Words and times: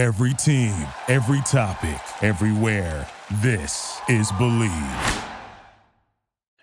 Every 0.00 0.32
team, 0.32 0.74
every 1.08 1.42
topic, 1.42 2.00
everywhere. 2.22 3.06
This 3.42 4.00
is 4.08 4.32
Believe. 4.38 5.24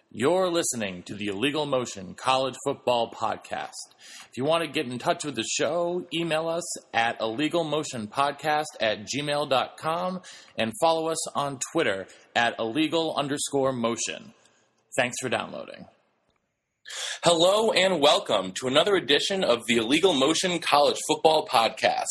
You're 0.09 0.49
listening 0.49 1.03
to 1.03 1.13
the 1.13 1.27
Illegal 1.27 1.67
Motion 1.67 2.15
College 2.15 2.55
Football 2.65 3.11
Podcast. 3.11 3.93
If 4.27 4.37
you 4.37 4.43
want 4.43 4.63
to 4.63 4.67
get 4.67 4.87
in 4.87 4.97
touch 4.97 5.23
with 5.23 5.35
the 5.35 5.43
show, 5.43 6.07
email 6.11 6.47
us 6.47 6.65
at 6.95 7.19
illegalmotionpodcast 7.19 8.65
at 8.81 9.05
gmail.com 9.05 10.21
and 10.57 10.73
follow 10.81 11.09
us 11.09 11.37
on 11.37 11.59
Twitter 11.71 12.07
at 12.35 12.57
illegal 12.57 13.13
underscore 13.15 13.71
motion. 13.71 14.33
Thanks 14.95 15.17
for 15.21 15.29
downloading. 15.29 15.85
Hello 17.23 17.71
and 17.71 17.99
welcome 17.99 18.53
to 18.53 18.67
another 18.67 18.95
edition 18.95 19.43
of 19.43 19.65
the 19.67 19.75
Illegal 19.75 20.13
Motion 20.13 20.59
College 20.59 20.97
Football 21.05 21.45
Podcast. 21.45 22.05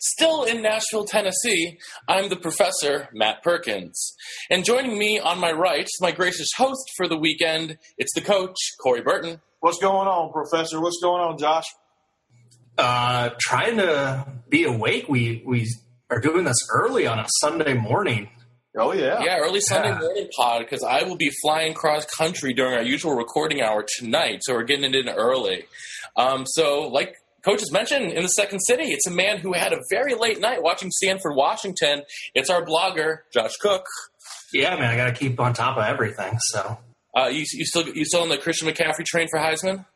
Still 0.00 0.42
in 0.42 0.62
Nashville, 0.62 1.04
Tennessee, 1.04 1.78
I'm 2.08 2.28
the 2.28 2.36
professor, 2.36 3.08
Matt 3.12 3.44
Perkins. 3.44 4.14
And 4.50 4.64
joining 4.64 4.98
me 4.98 5.20
on 5.20 5.38
my 5.38 5.52
right, 5.52 5.86
my 6.00 6.10
gracious 6.10 6.48
host 6.56 6.90
for 6.96 7.06
the 7.06 7.16
weekend, 7.16 7.78
it's 7.98 8.12
the 8.14 8.20
coach, 8.20 8.56
Corey 8.82 9.02
Burton. 9.02 9.40
What's 9.60 9.78
going 9.78 10.08
on, 10.08 10.32
Professor? 10.32 10.80
What's 10.80 10.98
going 11.00 11.22
on, 11.22 11.38
Josh? 11.38 11.66
Uh, 12.76 13.30
trying 13.38 13.76
to 13.76 14.26
be 14.48 14.64
awake. 14.64 15.08
We 15.08 15.42
we 15.46 15.68
are 16.10 16.20
doing 16.20 16.44
this 16.44 16.58
early 16.74 17.06
on 17.06 17.20
a 17.20 17.26
Sunday 17.40 17.74
morning. 17.74 18.28
Oh 18.78 18.92
yeah, 18.92 19.22
Yeah, 19.22 19.38
early 19.38 19.60
Sunday 19.60 19.88
Yeah. 19.90 19.98
morning 19.98 20.28
pod 20.36 20.60
because 20.60 20.82
I 20.82 21.02
will 21.04 21.16
be 21.16 21.30
flying 21.42 21.72
cross 21.74 22.04
country 22.04 22.52
during 22.52 22.74
our 22.74 22.82
usual 22.82 23.14
recording 23.14 23.60
hour 23.62 23.84
tonight, 23.98 24.40
so 24.42 24.54
we're 24.54 24.64
getting 24.64 24.84
it 24.84 24.94
in 24.94 25.08
early. 25.08 25.64
Um, 26.16 26.44
so, 26.46 26.88
like 26.88 27.14
Coach 27.42 27.60
has 27.60 27.70
mentioned, 27.72 28.12
in 28.12 28.22
the 28.22 28.28
second 28.28 28.60
city, 28.60 28.84
it's 28.92 29.06
a 29.06 29.10
man 29.10 29.38
who 29.38 29.52
had 29.52 29.72
a 29.72 29.78
very 29.90 30.14
late 30.14 30.40
night 30.40 30.62
watching 30.62 30.90
Stanford, 30.90 31.34
Washington. 31.36 32.02
It's 32.34 32.50
our 32.50 32.64
blogger, 32.64 33.18
Josh 33.32 33.52
Cook. 33.60 33.84
Yeah, 34.52 34.74
man, 34.76 34.90
I 34.90 34.96
got 34.96 35.06
to 35.06 35.12
keep 35.12 35.38
on 35.40 35.54
top 35.54 35.76
of 35.76 35.84
everything. 35.84 36.38
So 36.52 36.78
Uh, 37.16 37.28
you, 37.28 37.44
you 37.52 37.64
still 37.64 37.88
you 37.88 38.04
still 38.04 38.22
on 38.22 38.28
the 38.28 38.36
Christian 38.38 38.68
McCaffrey 38.68 39.04
train 39.06 39.26
for 39.30 39.38
Heisman? 39.38 39.86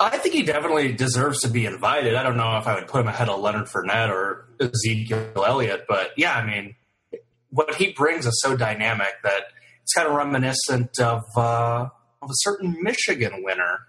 I 0.00 0.16
think 0.18 0.34
he 0.34 0.42
definitely 0.42 0.92
deserves 0.92 1.40
to 1.40 1.48
be 1.48 1.66
invited. 1.66 2.14
I 2.14 2.22
don't 2.22 2.36
know 2.36 2.56
if 2.58 2.66
I 2.68 2.74
would 2.76 2.86
put 2.86 3.00
him 3.00 3.08
ahead 3.08 3.28
of 3.28 3.40
Leonard 3.40 3.66
Fournette 3.66 4.10
or 4.10 4.48
Ezekiel 4.60 5.32
Elliott, 5.44 5.86
but 5.88 6.12
yeah, 6.16 6.34
I 6.34 6.46
mean, 6.46 6.76
what 7.50 7.74
he 7.76 7.92
brings 7.92 8.26
is 8.26 8.40
so 8.42 8.56
dynamic 8.56 9.14
that 9.22 9.42
it's 9.82 9.92
kind 9.94 10.08
of 10.08 10.14
reminiscent 10.14 10.98
of 11.00 11.22
uh, 11.36 11.88
of 12.22 12.30
a 12.30 12.34
certain 12.34 12.76
Michigan 12.82 13.42
winner 13.42 13.80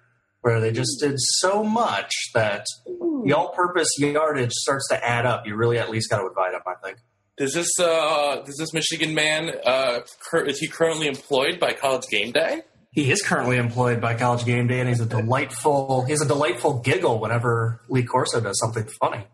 where 0.42 0.60
they 0.60 0.72
just 0.72 1.00
did 1.02 1.16
so 1.18 1.64
much 1.64 2.14
that 2.34 2.66
the 3.26 3.34
all-purpose 3.34 3.90
yardage 4.00 4.54
starts 4.54 4.88
to 4.88 5.06
add 5.06 5.26
up. 5.26 5.46
You 5.46 5.56
really 5.56 5.78
at 5.78 5.90
least 5.90 6.10
got 6.10 6.20
to 6.20 6.28
invite 6.28 6.54
him, 6.54 6.62
I 6.66 6.76
think. 6.82 7.00
Does 7.38 7.54
this 7.54 7.80
uh, 7.80 8.42
does 8.46 8.58
this 8.58 8.74
Michigan 8.74 9.14
man 9.14 9.52
uh, 9.66 10.00
cur- 10.30 10.46
is 10.46 10.60
he 10.60 10.68
currently 10.68 11.08
employed 11.08 11.60
by 11.60 11.74
College 11.74 12.06
Game 12.10 12.32
Day? 12.32 12.62
He 12.92 13.12
is 13.12 13.22
currently 13.22 13.58
employed 13.58 14.02
by 14.02 14.16
College 14.16 14.46
Game 14.46 14.68
Day, 14.68 14.80
and 14.80 14.90
he's 14.90 15.00
a 15.00 15.06
delightful. 15.06 16.04
He's 16.06 16.22
a 16.22 16.28
delightful 16.28 16.80
giggle 16.80 17.20
whenever 17.20 17.82
Lee 17.88 18.04
Corso 18.04 18.42
does 18.42 18.60
something 18.60 18.88
funny. 19.00 19.26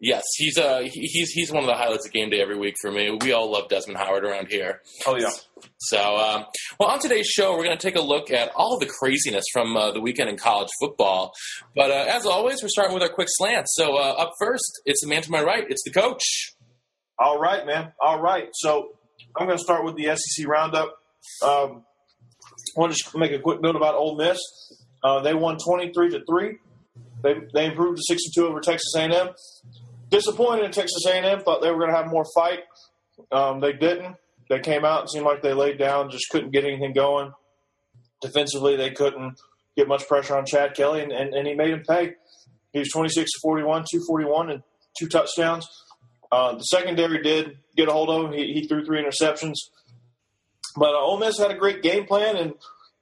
Yes, 0.00 0.24
he's 0.36 0.56
uh 0.56 0.80
he's 0.90 1.30
he's 1.30 1.52
one 1.52 1.62
of 1.62 1.66
the 1.66 1.74
highlights 1.74 2.06
of 2.06 2.12
Game 2.12 2.30
Day 2.30 2.40
every 2.40 2.58
week 2.58 2.74
for 2.80 2.90
me. 2.90 3.10
We 3.22 3.32
all 3.32 3.52
love 3.52 3.68
Desmond 3.68 3.98
Howard 3.98 4.24
around 4.24 4.48
here. 4.48 4.80
oh 5.06 5.16
yeah. 5.16 5.28
So, 5.76 6.16
um, 6.16 6.46
well, 6.78 6.88
on 6.88 7.00
today's 7.00 7.26
show, 7.26 7.52
we're 7.52 7.64
going 7.64 7.76
to 7.76 7.82
take 7.82 7.96
a 7.96 8.00
look 8.00 8.30
at 8.30 8.50
all 8.54 8.78
the 8.78 8.86
craziness 8.86 9.44
from 9.52 9.76
uh, 9.76 9.90
the 9.92 10.00
weekend 10.00 10.30
in 10.30 10.38
college 10.38 10.70
football. 10.80 11.34
But 11.76 11.90
uh, 11.90 12.06
as 12.08 12.24
always, 12.24 12.62
we're 12.62 12.70
starting 12.70 12.94
with 12.94 13.02
our 13.02 13.10
quick 13.10 13.28
slant. 13.30 13.66
So, 13.68 13.96
uh, 13.96 14.14
up 14.18 14.32
first, 14.40 14.80
it's 14.86 15.02
the 15.02 15.08
man 15.08 15.20
to 15.20 15.30
my 15.30 15.42
right. 15.42 15.64
It's 15.68 15.82
the 15.84 15.92
coach. 15.92 16.54
All 17.18 17.38
right, 17.38 17.66
man. 17.66 17.92
All 18.02 18.22
right. 18.22 18.48
So 18.54 18.92
I'm 19.36 19.46
going 19.46 19.58
to 19.58 19.62
start 19.62 19.84
with 19.84 19.96
the 19.96 20.16
SEC 20.16 20.46
roundup. 20.48 20.96
Um, 21.42 21.84
I 22.76 22.80
want 22.80 22.92
to 22.92 22.98
just 22.98 23.14
make 23.14 23.32
a 23.32 23.38
quick 23.38 23.60
note 23.60 23.76
about 23.76 23.94
Ole 23.94 24.16
Miss. 24.16 24.38
Uh, 25.04 25.20
they 25.20 25.34
won 25.34 25.58
23 25.58 26.10
to 26.10 26.20
three. 26.24 26.56
They 27.22 27.34
they 27.52 27.66
improved 27.66 27.98
to 27.98 28.02
62 28.08 28.46
over 28.46 28.60
Texas 28.60 28.94
A&M. 28.96 29.28
Disappointed 30.10 30.64
in 30.64 30.72
Texas 30.72 31.06
A&M. 31.06 31.40
Thought 31.40 31.62
they 31.62 31.70
were 31.70 31.78
going 31.78 31.90
to 31.90 31.96
have 31.96 32.08
more 32.08 32.26
fight. 32.34 32.60
Um, 33.30 33.60
they 33.60 33.72
didn't. 33.72 34.16
They 34.48 34.58
came 34.58 34.84
out 34.84 35.02
and 35.02 35.10
seemed 35.10 35.24
like 35.24 35.42
they 35.42 35.52
laid 35.52 35.78
down. 35.78 36.10
Just 36.10 36.28
couldn't 36.30 36.50
get 36.50 36.64
anything 36.64 36.92
going. 36.92 37.32
Defensively, 38.20 38.76
they 38.76 38.90
couldn't 38.90 39.38
get 39.76 39.88
much 39.88 40.06
pressure 40.08 40.36
on 40.36 40.44
Chad 40.44 40.74
Kelly, 40.74 41.02
and, 41.02 41.12
and, 41.12 41.32
and 41.32 41.46
he 41.46 41.54
made 41.54 41.70
him 41.70 41.82
pay. 41.88 42.14
He 42.72 42.80
was 42.80 42.88
26 42.90 43.30
to 43.30 43.38
41, 43.40 43.84
241, 43.90 44.50
and 44.50 44.62
two 44.98 45.08
touchdowns. 45.08 45.66
Uh, 46.32 46.54
the 46.54 46.62
secondary 46.64 47.22
did 47.22 47.58
get 47.76 47.88
a 47.88 47.92
hold 47.92 48.10
of 48.10 48.26
him. 48.26 48.32
He, 48.32 48.52
he 48.52 48.66
threw 48.66 48.84
three 48.84 49.02
interceptions. 49.02 49.54
But 50.76 50.94
uh, 50.94 51.00
Ole 51.00 51.18
Miss 51.18 51.38
had 51.38 51.50
a 51.50 51.56
great 51.56 51.82
game 51.82 52.06
plan, 52.06 52.36
and, 52.36 52.54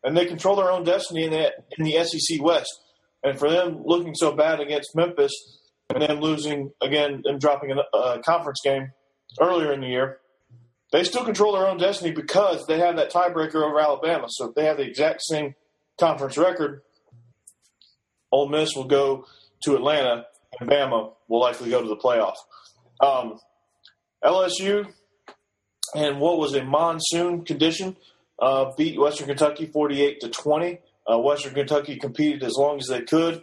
and 0.05 0.17
they 0.17 0.27
control 0.27 0.57
their 0.57 0.71
own 0.71 0.85
destiny 0.85 1.25
in 1.25 1.31
the, 1.31 1.53
in 1.77 1.85
the 1.85 2.05
SEC 2.05 2.41
West. 2.43 2.71
And 3.23 3.39
for 3.39 3.51
them 3.51 3.83
looking 3.85 4.15
so 4.15 4.33
bad 4.33 4.61
against 4.61 4.95
Memphis 4.95 5.33
and 5.91 6.03
then 6.03 6.21
losing 6.21 6.72
again 6.81 7.22
and 7.25 7.41
dropping 7.41 7.72
a 7.72 8.19
conference 8.21 8.60
game 8.62 8.93
earlier 9.41 9.72
in 9.72 9.81
the 9.81 9.87
year, 9.87 10.19
they 10.93 11.04
still 11.04 11.25
control 11.25 11.53
their 11.53 11.66
own 11.66 11.78
destiny 11.78 12.10
because 12.10 12.66
they 12.66 12.78
have 12.78 12.97
that 12.97 13.12
tiebreaker 13.12 13.56
over 13.56 13.81
Alabama. 13.81 14.26
So 14.28 14.49
if 14.49 14.54
they 14.54 14.65
have 14.65 14.78
the 14.78 14.84
exact 14.84 15.22
same 15.22 15.54
conference 15.99 16.37
record, 16.38 16.82
Ole 18.32 18.49
Miss 18.49 18.75
will 18.75 18.84
go 18.84 19.26
to 19.65 19.75
Atlanta, 19.75 20.26
and 20.60 20.71
Bama 20.71 21.12
will 21.28 21.41
likely 21.41 21.71
go 21.71 21.82
to 21.82 21.88
the 21.88 21.97
playoff. 21.97 22.37
Um, 23.00 23.38
LSU 24.25 24.87
and 25.94 26.20
what 26.20 26.38
was 26.38 26.55
a 26.55 26.65
monsoon 26.65 27.44
condition 27.44 27.97
uh, 28.38 28.72
beat 28.76 28.99
Western 28.99 29.26
Kentucky 29.26 29.66
48 29.66 30.20
to 30.20 30.28
20. 30.28 30.78
Uh, 31.10 31.19
Western 31.19 31.55
Kentucky 31.55 31.97
competed 31.97 32.43
as 32.43 32.55
long 32.56 32.78
as 32.78 32.87
they 32.87 33.03
could. 33.03 33.43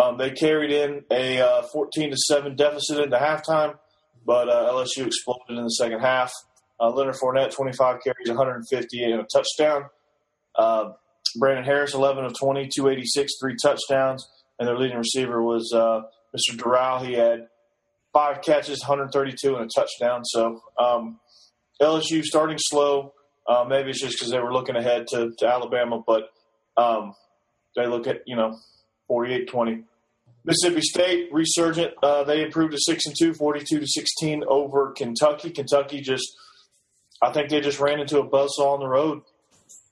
Um, 0.00 0.18
they 0.18 0.30
carried 0.30 0.70
in 0.70 1.04
a 1.10 1.40
uh, 1.40 1.62
14 1.62 2.10
to 2.10 2.16
7 2.16 2.54
deficit 2.54 2.98
into 2.98 3.16
halftime, 3.16 3.78
but 4.24 4.48
uh, 4.48 4.70
LSU 4.70 5.06
exploded 5.06 5.56
in 5.56 5.64
the 5.64 5.70
second 5.70 6.00
half. 6.00 6.32
Uh, 6.78 6.90
Leonard 6.90 7.14
Fournette, 7.14 7.54
25 7.54 8.02
carries, 8.02 8.28
150 8.28 9.02
and 9.04 9.20
a 9.20 9.26
touchdown. 9.32 9.86
Uh, 10.54 10.92
Brandon 11.38 11.64
Harris, 11.64 11.94
11 11.94 12.24
of 12.24 12.38
20, 12.38 12.68
286, 12.74 13.32
three 13.40 13.56
touchdowns. 13.62 14.28
And 14.58 14.68
their 14.68 14.78
leading 14.78 14.98
receiver 14.98 15.42
was 15.42 15.72
uh, 15.74 16.02
Mr. 16.34 16.56
Dural. 16.56 17.04
He 17.06 17.14
had 17.14 17.48
five 18.12 18.42
catches, 18.42 18.80
132, 18.80 19.56
and 19.56 19.64
a 19.64 19.68
touchdown. 19.68 20.24
So 20.24 20.62
um, 20.78 21.20
LSU 21.80 22.22
starting 22.22 22.58
slow. 22.58 23.12
Uh, 23.46 23.64
maybe 23.68 23.90
it's 23.90 24.00
just 24.00 24.16
because 24.16 24.30
they 24.30 24.40
were 24.40 24.52
looking 24.52 24.76
ahead 24.76 25.06
to, 25.08 25.32
to 25.38 25.46
Alabama, 25.46 26.02
but 26.04 26.30
um, 26.76 27.14
they 27.76 27.86
look 27.86 28.06
at, 28.06 28.22
you 28.26 28.34
know, 28.34 28.58
48 29.08 29.48
20. 29.48 29.84
Mississippi 30.44 30.80
State 30.80 31.28
resurgent. 31.32 31.92
Uh, 32.02 32.22
they 32.24 32.42
improved 32.42 32.72
to 32.72 32.78
six 32.80 33.06
and 33.06 33.14
two, 33.18 33.34
42 33.34 33.80
to 33.80 33.86
16 33.86 34.44
over 34.48 34.92
Kentucky. 34.92 35.50
Kentucky 35.50 36.00
just, 36.00 36.26
I 37.20 37.32
think 37.32 37.50
they 37.50 37.60
just 37.60 37.80
ran 37.80 37.98
into 37.98 38.20
a 38.20 38.28
buzzsaw 38.28 38.74
on 38.74 38.80
the 38.80 38.86
road. 38.86 39.22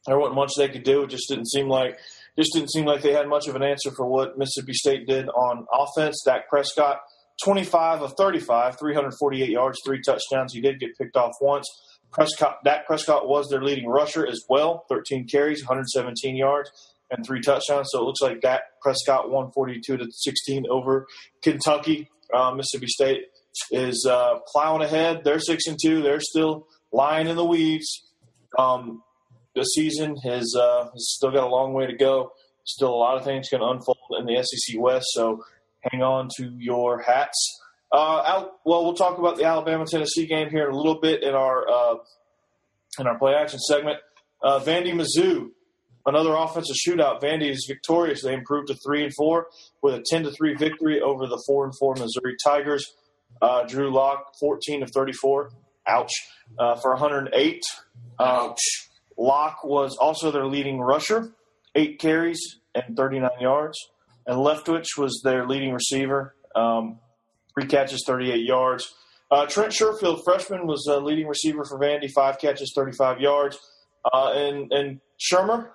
There 0.07 0.19
wasn't 0.19 0.37
much 0.37 0.53
they 0.57 0.69
could 0.69 0.85
do. 0.85 1.03
It 1.03 1.11
just 1.11 1.29
didn't 1.29 1.51
seem 1.51 1.69
like 1.69 1.99
just 2.39 2.53
didn't 2.53 2.73
seem 2.73 2.85
like 2.85 3.03
they 3.03 3.13
had 3.13 3.29
much 3.29 3.47
of 3.47 3.57
an 3.57 3.63
answer 3.63 3.91
for 3.93 4.07
what 4.07 4.37
Mississippi 4.37 4.75
State 4.75 5.07
did 5.07 5.29
on 5.29 5.67
offense. 5.73 6.23
Dak 6.25 6.49
Prescott, 6.49 6.99
25 7.45 8.03
of 8.03 8.13
35, 8.17 8.79
348 8.79 9.49
yards, 9.49 9.79
three 9.85 10.01
touchdowns. 10.05 10.53
He 10.53 10.61
did 10.61 10.81
get 10.81 10.97
picked 10.99 11.17
off 11.17 11.33
once. 11.41 11.67
Prescott, 12.11 12.59
Dak 12.65 12.87
Prescott 12.87 13.29
was 13.29 13.49
their 13.49 13.63
leading 13.63 13.89
rusher 13.89 14.27
as 14.27 14.45
well, 14.49 14.85
13 14.89 15.27
carries, 15.27 15.63
117 15.63 16.37
yards, 16.37 16.71
and 17.17 17.27
three 17.27 17.41
touchdowns. 17.41 17.89
So 17.91 18.01
it 18.01 18.05
looks 18.05 18.21
like 18.21 18.41
Dak 18.41 18.63
Prescott 18.83 19.31
142 19.31 19.97
to 19.97 20.07
16 20.11 20.67
over 20.71 21.07
Kentucky. 21.43 22.11
Uh, 22.33 22.53
Mississippi 22.53 22.87
State 22.87 23.23
is 23.71 24.07
uh, 24.09 24.39
plowing 24.53 24.83
ahead. 24.83 25.23
They're 25.25 25.41
six 25.41 25.67
and 25.67 25.79
two. 25.81 26.03
They're 26.03 26.21
still 26.21 26.67
lying 26.93 27.29
in 27.29 27.37
the 27.37 27.45
weeds. 27.45 27.87
Um, 28.59 29.03
this 29.55 29.69
season 29.75 30.17
has, 30.25 30.55
uh, 30.59 30.89
still 30.97 31.31
got 31.31 31.45
a 31.45 31.49
long 31.49 31.75
way 31.75 31.87
to 31.87 31.95
go. 31.95 32.33
Still 32.65 32.91
a 32.91 32.97
lot 32.97 33.17
of 33.17 33.25
things 33.25 33.49
to 33.51 33.63
unfold 33.63 33.99
in 34.19 34.27
the 34.27 34.43
SEC 34.43 34.81
West. 34.81 35.07
So 35.11 35.45
hang 35.91 36.03
on 36.03 36.29
to 36.39 36.51
your 36.59 37.03
hats. 37.03 37.61
Uh, 37.93 38.47
well, 38.65 38.85
we'll 38.85 38.95
talk 38.95 39.19
about 39.19 39.37
the 39.37 39.45
Alabama 39.45 39.85
Tennessee 39.87 40.27
game 40.27 40.51
here 40.51 40.67
in 40.69 40.75
a 40.75 40.77
little 40.77 41.01
bit 41.01 41.23
in 41.23 41.35
our 41.35 41.69
uh, 41.69 41.95
in 42.99 43.07
our 43.07 43.19
play 43.19 43.35
action 43.35 43.61
segment. 43.61 43.99
Uh, 44.43 44.59
Vandy 44.59 44.93
Mizzou, 44.93 45.51
another 46.07 46.35
offensive 46.35 46.77
shootout. 46.77 47.21
Vandy 47.23 47.51
is 47.51 47.67
victorious. 47.69 48.23
They 48.23 48.35
improved 48.35 48.69
to 48.69 48.75
three 48.75 49.05
and 49.05 49.13
four 49.17 49.47
with 49.83 49.95
a 49.95 50.05
ten 50.09 50.23
to 50.25 50.31
three 50.33 50.55
victory 50.55 51.01
over 51.01 51.27
the 51.27 51.43
four 51.47 51.65
and 51.65 51.75
four 51.79 51.95
Missouri 51.95 52.37
Tigers. 52.45 52.85
Uh, 53.43 53.65
Drew 53.65 53.93
Lock, 53.93 54.33
fourteen 54.41 54.83
of 54.83 54.91
thirty 54.93 55.13
four. 55.13 55.51
Ouch. 55.87 56.13
Uh, 56.59 56.77
for 56.77 56.93
108. 56.93 57.63
Ouch. 58.19 58.59
Lock 59.19 59.65
was 59.65 59.97
also 60.01 60.31
their 60.31 60.47
leading 60.47 60.81
rusher, 60.81 61.33
eight 61.75 61.99
carries 61.99 62.41
and 62.75 62.97
39 62.97 63.31
yards. 63.41 63.77
And 64.27 64.39
Leftwich 64.39 64.97
was 64.97 65.21
their 65.23 65.47
leading 65.47 65.75
receiver, 65.75 66.35
um, 66.57 66.99
three 67.55 67.67
catches, 67.67 68.03
38 68.07 68.45
yards. 68.47 68.95
uh, 69.31 69.45
Trent 69.47 69.73
Sherfield, 69.73 70.23
freshman, 70.25 70.67
was 70.67 70.87
uh, 70.91 70.99
leading 70.99 71.27
receiver 71.29 71.65
for 71.67 71.79
Vandy, 71.79 72.11
five 72.11 72.39
catches, 72.39 72.73
35 72.75 73.21
yards. 73.21 73.59
Uh, 74.11 74.33
and 74.35 74.73
and 74.73 75.01
Shurmur, 75.21 75.69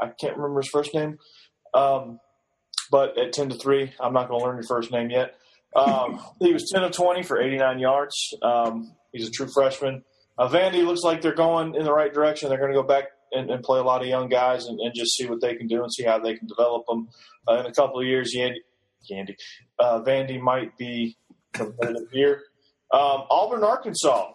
I 0.00 0.08
can't 0.20 0.36
remember 0.36 0.60
his 0.60 0.70
first 0.70 0.94
name, 0.94 1.18
um, 1.72 2.18
but 2.90 3.18
at 3.18 3.32
10 3.32 3.50
to 3.50 3.56
three, 3.56 3.92
I'm 4.00 4.12
not 4.12 4.28
going 4.28 4.40
to 4.40 4.46
learn 4.46 4.56
your 4.56 4.66
first 4.66 4.90
name 4.90 5.10
yet. 5.10 5.34
Um, 5.74 6.20
he 6.40 6.52
was 6.52 6.70
10 6.72 6.84
of 6.84 6.92
20 6.92 7.22
for 7.22 7.40
89 7.40 7.78
yards. 7.78 8.14
Um, 8.42 8.94
he's 9.12 9.28
a 9.28 9.30
true 9.30 9.48
freshman. 9.52 10.04
Uh, 10.36 10.48
Vandy 10.48 10.84
looks 10.84 11.02
like 11.02 11.20
they're 11.20 11.34
going 11.34 11.74
in 11.74 11.84
the 11.84 11.92
right 11.92 12.12
direction. 12.12 12.48
They're 12.48 12.58
going 12.58 12.72
to 12.72 12.80
go 12.80 12.86
back 12.86 13.04
and, 13.32 13.50
and, 13.50 13.62
play 13.62 13.78
a 13.78 13.82
lot 13.82 14.00
of 14.00 14.08
young 14.08 14.28
guys 14.28 14.66
and, 14.66 14.80
and, 14.80 14.92
just 14.94 15.16
see 15.16 15.26
what 15.26 15.40
they 15.40 15.54
can 15.54 15.66
do 15.66 15.82
and 15.82 15.92
see 15.92 16.04
how 16.04 16.18
they 16.18 16.36
can 16.36 16.46
develop 16.46 16.84
them. 16.86 17.08
Uh, 17.48 17.60
in 17.60 17.66
a 17.66 17.72
couple 17.72 18.00
of 18.00 18.06
years, 18.06 18.34
Yandy, 18.36 18.58
Yandy 19.10 19.36
uh, 19.78 20.00
Vandy 20.00 20.40
might 20.40 20.76
be 20.76 21.16
competitive 21.52 22.10
here. 22.12 22.42
Um, 22.92 23.24
Auburn, 23.30 23.64
Arkansas. 23.64 24.30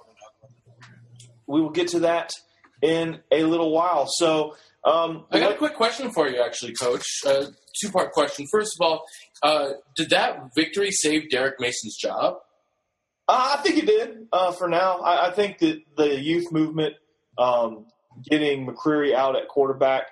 We 1.48 1.62
will 1.62 1.72
get 1.72 1.90
to 1.90 2.00
that 2.02 2.32
in 2.82 3.20
a 3.32 3.44
little 3.44 3.72
while. 3.72 4.06
So, 4.08 4.56
um, 4.84 5.26
I 5.32 5.40
got 5.40 5.52
a 5.54 5.58
quick 5.58 5.76
question 5.76 6.12
for 6.12 6.28
you, 6.28 6.42
actually, 6.42 6.74
Coach. 6.74 7.06
Uh, 7.26 7.46
Two 7.82 7.92
part 7.92 8.12
question. 8.12 8.46
First 8.52 8.76
of 8.80 8.86
all, 8.86 9.06
uh, 9.42 9.74
did 9.96 10.10
that 10.10 10.50
victory 10.56 10.92
save 10.92 11.30
Derek 11.30 11.56
Mason's 11.60 11.96
job? 11.96 12.36
Uh, 13.28 13.56
I 13.58 13.62
think 13.62 13.78
it 13.78 13.86
did 13.86 14.28
uh, 14.34 14.52
for 14.52 14.68
now. 14.68 15.00
I, 15.00 15.28
I, 15.28 15.32
think 15.32 15.60
that 15.60 15.82
the 15.96 16.20
youth 16.20 16.52
movement, 16.52 16.96
um, 17.38 17.86
getting 18.30 18.66
McCrary 18.68 19.14
out 19.14 19.36
at 19.36 19.48
quarterback, 19.48 20.08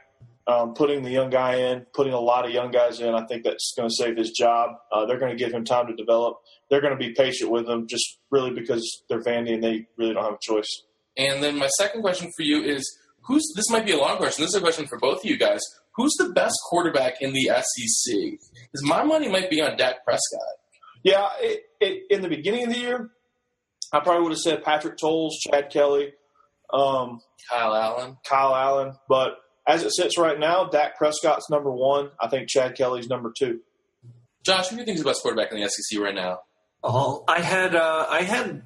um, 0.47 0.75
putting 0.75 1.03
the 1.03 1.09
young 1.09 1.29
guy 1.29 1.55
in, 1.55 1.85
putting 1.93 2.13
a 2.13 2.19
lot 2.19 2.45
of 2.45 2.51
young 2.51 2.71
guys 2.71 3.01
in, 3.01 3.13
I 3.13 3.25
think 3.25 3.43
that's 3.43 3.73
going 3.75 3.89
to 3.89 3.95
save 3.95 4.15
his 4.15 4.31
job. 4.31 4.75
Uh, 4.91 5.05
they're 5.05 5.19
going 5.19 5.35
to 5.35 5.43
give 5.43 5.51
him 5.51 5.65
time 5.65 5.87
to 5.87 5.95
develop. 5.95 6.37
They're 6.69 6.79
going 6.79 6.93
to 6.93 6.99
be 6.99 7.13
patient 7.13 7.51
with 7.51 7.67
him 7.67 7.87
just 7.87 8.19
really 8.31 8.51
because 8.51 9.03
they're 9.09 9.21
Vandy 9.21 9.55
and 9.55 9.63
they 9.63 9.87
really 9.97 10.13
don't 10.13 10.23
have 10.23 10.33
a 10.33 10.39
choice. 10.41 10.83
And 11.17 11.41
then 11.43 11.57
my 11.57 11.67
second 11.79 12.01
question 12.01 12.31
for 12.37 12.43
you 12.43 12.61
is 12.61 12.97
who's 13.27 13.45
this 13.55 13.69
might 13.69 13.85
be 13.85 13.91
a 13.91 13.97
long 13.97 14.17
question. 14.17 14.43
This 14.43 14.49
is 14.49 14.55
a 14.55 14.61
question 14.61 14.87
for 14.87 14.97
both 14.97 15.19
of 15.19 15.25
you 15.25 15.37
guys. 15.37 15.61
Who's 15.95 16.13
the 16.17 16.29
best 16.29 16.55
quarterback 16.69 17.21
in 17.21 17.33
the 17.33 17.45
SEC? 17.45 18.15
Because 18.15 18.83
my 18.83 19.03
money 19.03 19.29
might 19.29 19.49
be 19.49 19.61
on 19.61 19.77
Dak 19.77 20.03
Prescott. 20.05 20.41
Yeah, 21.03 21.27
it, 21.39 21.63
it, 21.79 22.03
in 22.09 22.21
the 22.21 22.27
beginning 22.29 22.67
of 22.67 22.73
the 22.73 22.79
year, 22.79 23.09
I 23.93 23.99
probably 23.99 24.23
would 24.23 24.31
have 24.31 24.39
said 24.39 24.63
Patrick 24.63 24.97
Towles, 24.97 25.37
Chad 25.39 25.71
Kelly, 25.71 26.13
um, 26.73 27.21
Kyle 27.49 27.73
Allen. 27.73 28.17
Kyle 28.27 28.55
Allen. 28.55 28.93
But 29.07 29.37
as 29.67 29.83
it 29.83 29.91
sits 29.93 30.17
right 30.17 30.39
now, 30.39 30.65
Dak 30.65 30.97
Prescott's 30.97 31.49
number 31.49 31.71
one. 31.71 32.11
I 32.21 32.27
think 32.27 32.49
Chad 32.49 32.75
Kelly's 32.75 33.07
number 33.07 33.33
two. 33.37 33.61
Josh, 34.43 34.69
who 34.69 34.75
do 34.75 34.81
you 34.81 34.85
think 34.85 34.95
is 34.95 35.03
the 35.03 35.09
best 35.09 35.21
quarterback 35.21 35.51
in 35.51 35.59
the 35.59 35.67
SEC 35.67 35.99
right 35.99 36.15
now? 36.15 36.39
Oh, 36.83 37.23
I 37.27 37.41
had 37.41 37.75
uh, 37.75 38.05
I 38.09 38.21
had 38.21 38.61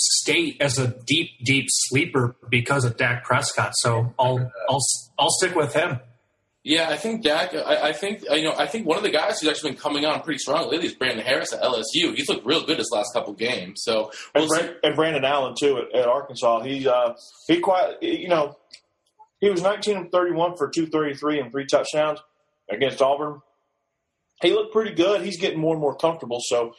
State 0.00 0.56
as 0.60 0.78
a 0.78 0.88
deep, 1.06 1.30
deep 1.44 1.66
sleeper 1.68 2.36
because 2.48 2.84
of 2.84 2.96
Dak 2.96 3.24
Prescott. 3.24 3.72
So 3.76 4.14
I'll 4.18 4.50
I'll 4.68 4.80
I'll 5.18 5.30
stick 5.30 5.54
with 5.54 5.74
him. 5.74 6.00
Yeah, 6.62 6.88
I 6.90 6.98
think 6.98 7.22
Dak. 7.22 7.54
I, 7.54 7.88
I, 7.88 7.92
think 7.92 8.22
you 8.30 8.42
know. 8.42 8.54
I 8.56 8.66
think 8.66 8.86
one 8.86 8.98
of 8.98 9.02
the 9.02 9.10
guys 9.10 9.40
who's 9.40 9.48
actually 9.48 9.70
been 9.70 9.80
coming 9.80 10.04
on 10.04 10.20
pretty 10.20 10.38
strong 10.38 10.70
lately 10.70 10.88
is 10.88 10.94
Brandon 10.94 11.24
Harris 11.24 11.54
at 11.54 11.62
LSU. 11.62 12.14
He's 12.14 12.28
looked 12.28 12.44
real 12.44 12.66
good 12.66 12.76
his 12.76 12.90
last 12.92 13.14
couple 13.14 13.32
games. 13.32 13.80
So 13.82 14.10
we'll 14.34 14.44
and, 14.44 14.48
Brand, 14.48 14.76
and, 14.82 14.94
Brandon 14.94 15.24
Allen 15.24 15.54
too 15.58 15.78
at, 15.78 16.00
at 16.00 16.06
Arkansas. 16.06 16.60
He 16.60 16.86
uh, 16.86 17.14
he 17.48 17.60
quite 17.60 18.02
you 18.02 18.28
know 18.28 18.58
he 19.40 19.48
was 19.48 19.62
19 19.62 19.96
and 19.96 20.12
31 20.12 20.56
for 20.58 20.68
233 20.68 21.40
and 21.40 21.50
three 21.50 21.64
touchdowns 21.64 22.20
against 22.70 23.00
Auburn. 23.00 23.40
He 24.42 24.52
looked 24.52 24.72
pretty 24.72 24.94
good. 24.94 25.22
He's 25.22 25.38
getting 25.38 25.60
more 25.60 25.72
and 25.72 25.80
more 25.80 25.96
comfortable. 25.96 26.40
So 26.42 26.74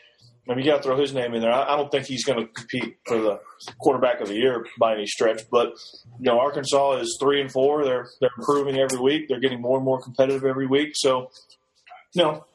I 0.50 0.56
mean, 0.56 0.66
you 0.66 0.72
got 0.72 0.78
to 0.78 0.84
throw 0.84 1.00
his 1.00 1.14
name 1.14 1.34
in 1.34 1.42
there. 1.42 1.52
I, 1.52 1.74
I 1.74 1.78
don't 1.78 1.92
think 1.92 2.08
he's 2.08 2.26
going 2.26 2.40
to 2.40 2.52
compete 2.52 2.98
for 3.06 3.18
the 3.20 3.40
quarterback 3.80 4.22
of 4.22 4.28
the 4.28 4.36
year 4.36 4.66
by 4.80 4.94
any 4.94 5.06
stretch. 5.06 5.44
But 5.52 5.74
you 6.20 6.26
know, 6.32 6.40
Arkansas 6.40 6.94
is 6.94 7.18
three 7.22 7.42
and 7.42 7.52
four. 7.52 7.86
They're 7.86 8.08
they're 8.20 8.32
improving 8.38 8.78
every 8.80 9.00
week. 9.00 9.28
They're 9.30 9.40
getting 9.40 9.62
more 9.62 9.78
and 9.78 9.86
more 9.86 10.02
competitive 10.02 10.44
every 10.44 10.68
week. 10.68 10.94
So, 10.96 11.30
you 12.14 12.24
know, 12.24 12.46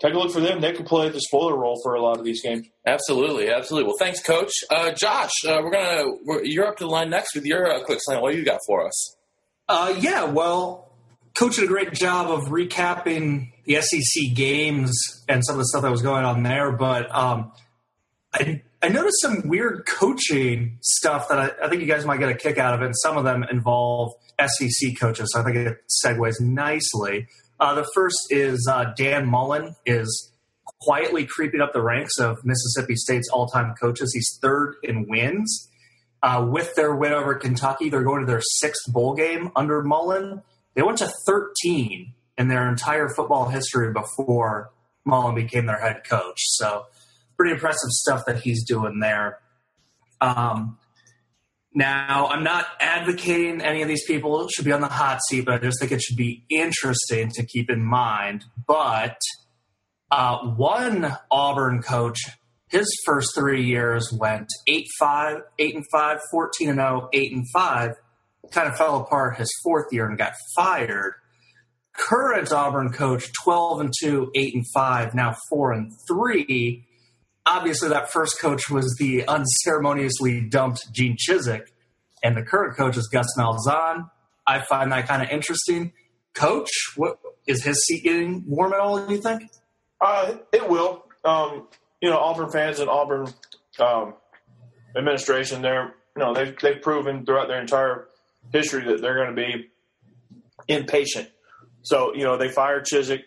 take 0.00 0.14
a 0.14 0.18
look 0.18 0.32
for 0.32 0.40
them. 0.40 0.60
They 0.60 0.72
can 0.72 0.84
play 0.84 1.08
the 1.08 1.20
spoiler 1.20 1.56
role 1.56 1.80
for 1.82 1.94
a 1.94 2.02
lot 2.02 2.18
of 2.18 2.24
these 2.24 2.42
games. 2.42 2.66
Absolutely, 2.86 3.50
absolutely. 3.50 3.86
Well, 3.88 3.98
thanks, 3.98 4.20
Coach. 4.20 4.52
Uh, 4.70 4.92
Josh, 4.92 5.32
uh, 5.46 5.60
we're 5.62 5.70
gonna 5.70 6.04
we're, 6.24 6.44
you're 6.44 6.66
up 6.66 6.76
to 6.76 6.84
the 6.84 6.90
line 6.90 7.08
next 7.08 7.34
with 7.34 7.46
your 7.46 7.72
uh, 7.72 7.82
quick 7.84 8.00
slant. 8.02 8.22
What 8.22 8.32
do 8.32 8.38
you 8.38 8.44
got 8.44 8.60
for 8.66 8.86
us? 8.86 9.16
Uh, 9.68 9.94
yeah, 9.98 10.24
well, 10.24 10.92
Coach 11.34 11.56
did 11.56 11.64
a 11.64 11.68
great 11.68 11.92
job 11.94 12.30
of 12.30 12.48
recapping 12.48 13.51
the 13.64 13.80
SEC 13.80 14.34
games 14.34 14.92
and 15.28 15.44
some 15.44 15.54
of 15.54 15.58
the 15.58 15.66
stuff 15.66 15.82
that 15.82 15.90
was 15.90 16.02
going 16.02 16.24
on 16.24 16.42
there. 16.42 16.72
But 16.72 17.14
um, 17.14 17.52
I, 18.32 18.62
I 18.82 18.88
noticed 18.88 19.20
some 19.20 19.42
weird 19.48 19.86
coaching 19.86 20.78
stuff 20.80 21.28
that 21.28 21.38
I, 21.38 21.64
I, 21.64 21.68
think 21.68 21.82
you 21.82 21.86
guys 21.86 22.04
might 22.04 22.18
get 22.18 22.28
a 22.28 22.34
kick 22.34 22.58
out 22.58 22.74
of 22.74 22.82
it. 22.82 22.86
And 22.86 22.96
some 22.96 23.16
of 23.16 23.24
them 23.24 23.44
involve 23.44 24.12
SEC 24.40 24.98
coaches. 24.98 25.30
So 25.32 25.40
I 25.40 25.44
think 25.44 25.56
it 25.56 25.78
segues 26.04 26.40
nicely. 26.40 27.28
Uh, 27.60 27.74
the 27.74 27.88
first 27.94 28.18
is 28.30 28.68
uh, 28.70 28.92
Dan 28.96 29.26
Mullen 29.26 29.76
is 29.86 30.32
quietly 30.80 31.26
creeping 31.26 31.60
up 31.60 31.72
the 31.72 31.82
ranks 31.82 32.18
of 32.18 32.38
Mississippi 32.44 32.96
State's 32.96 33.28
all-time 33.28 33.74
coaches. 33.80 34.12
He's 34.12 34.38
third 34.42 34.74
in 34.82 35.08
wins. 35.08 35.68
Uh, 36.24 36.46
with 36.48 36.74
their 36.76 36.94
win 36.94 37.12
over 37.12 37.34
Kentucky, 37.34 37.88
they're 37.88 38.04
going 38.04 38.20
to 38.20 38.26
their 38.26 38.42
sixth 38.42 38.92
bowl 38.92 39.14
game 39.14 39.50
under 39.56 39.82
Mullen. 39.82 40.42
They 40.74 40.82
went 40.82 40.98
to 40.98 41.12
13 41.26 42.14
in 42.42 42.48
their 42.48 42.68
entire 42.68 43.08
football 43.08 43.48
history 43.48 43.92
before 43.92 44.72
Mullen 45.04 45.36
became 45.36 45.66
their 45.66 45.78
head 45.78 46.02
coach. 46.04 46.38
So, 46.38 46.86
pretty 47.36 47.52
impressive 47.52 47.90
stuff 47.90 48.24
that 48.26 48.40
he's 48.40 48.64
doing 48.64 48.98
there. 48.98 49.38
Um, 50.20 50.78
now, 51.72 52.26
I'm 52.26 52.42
not 52.42 52.66
advocating 52.80 53.62
any 53.62 53.80
of 53.80 53.88
these 53.88 54.04
people 54.04 54.48
should 54.48 54.64
be 54.64 54.72
on 54.72 54.80
the 54.80 54.88
hot 54.88 55.20
seat, 55.28 55.44
but 55.44 55.54
I 55.54 55.58
just 55.58 55.78
think 55.80 55.92
it 55.92 56.02
should 56.02 56.16
be 56.16 56.44
interesting 56.50 57.30
to 57.30 57.46
keep 57.46 57.70
in 57.70 57.84
mind. 57.84 58.44
But 58.66 59.16
uh, 60.10 60.38
one 60.38 61.16
Auburn 61.30 61.80
coach, 61.80 62.18
his 62.68 62.86
first 63.06 63.30
three 63.36 63.64
years 63.64 64.12
went 64.12 64.48
8 64.66 64.86
5, 64.98 65.36
8 65.60 65.74
and 65.76 65.84
5, 65.92 66.18
14 66.32 66.68
and 66.70 66.78
0, 66.78 67.08
8 67.12 67.32
and 67.32 67.46
5, 67.54 67.90
kind 68.50 68.68
of 68.68 68.76
fell 68.76 69.00
apart 69.00 69.36
his 69.36 69.50
fourth 69.62 69.86
year 69.92 70.06
and 70.06 70.18
got 70.18 70.32
fired 70.56 71.14
current 71.92 72.52
Auburn 72.52 72.92
coach, 72.92 73.30
12 73.44 73.80
and 73.80 73.92
2, 74.00 74.32
8 74.34 74.54
and 74.54 74.66
5, 74.74 75.14
now 75.14 75.36
4 75.48 75.72
and 75.72 75.92
3. 76.08 76.86
Obviously, 77.44 77.88
that 77.88 78.10
first 78.10 78.40
coach 78.40 78.70
was 78.70 78.96
the 78.98 79.26
unceremoniously 79.26 80.40
dumped 80.40 80.92
Gene 80.92 81.16
Chizik, 81.16 81.68
and 82.22 82.36
the 82.36 82.42
current 82.42 82.76
coach 82.76 82.96
is 82.96 83.08
Gus 83.08 83.26
Malzahn. 83.36 84.10
I 84.46 84.60
find 84.60 84.92
that 84.92 85.08
kind 85.08 85.22
of 85.22 85.28
interesting. 85.30 85.92
Coach, 86.34 86.70
what 86.96 87.18
is 87.46 87.64
his 87.64 87.84
seat 87.84 88.04
getting 88.04 88.44
warm 88.46 88.72
at 88.72 88.80
all? 88.80 89.04
Do 89.04 89.12
you 89.12 89.20
think? 89.20 89.50
Uh, 90.00 90.36
it 90.52 90.68
will. 90.68 91.04
Um, 91.24 91.68
you 92.00 92.10
know, 92.10 92.18
Auburn 92.18 92.50
fans 92.50 92.80
and 92.80 92.88
Auburn 92.88 93.28
um, 93.78 94.14
administration, 94.96 95.62
they're 95.62 95.94
you 96.16 96.22
know 96.22 96.34
they've 96.34 96.56
they've 96.58 96.80
proven 96.80 97.24
throughout 97.24 97.48
their 97.48 97.60
entire 97.60 98.08
history 98.52 98.84
that 98.86 99.00
they're 99.00 99.14
going 99.14 99.34
to 99.34 99.34
be 99.34 99.68
impatient 100.68 101.28
so 101.82 102.14
you 102.14 102.24
know 102.24 102.36
they 102.36 102.48
fired 102.48 102.86
Chizik, 102.86 103.22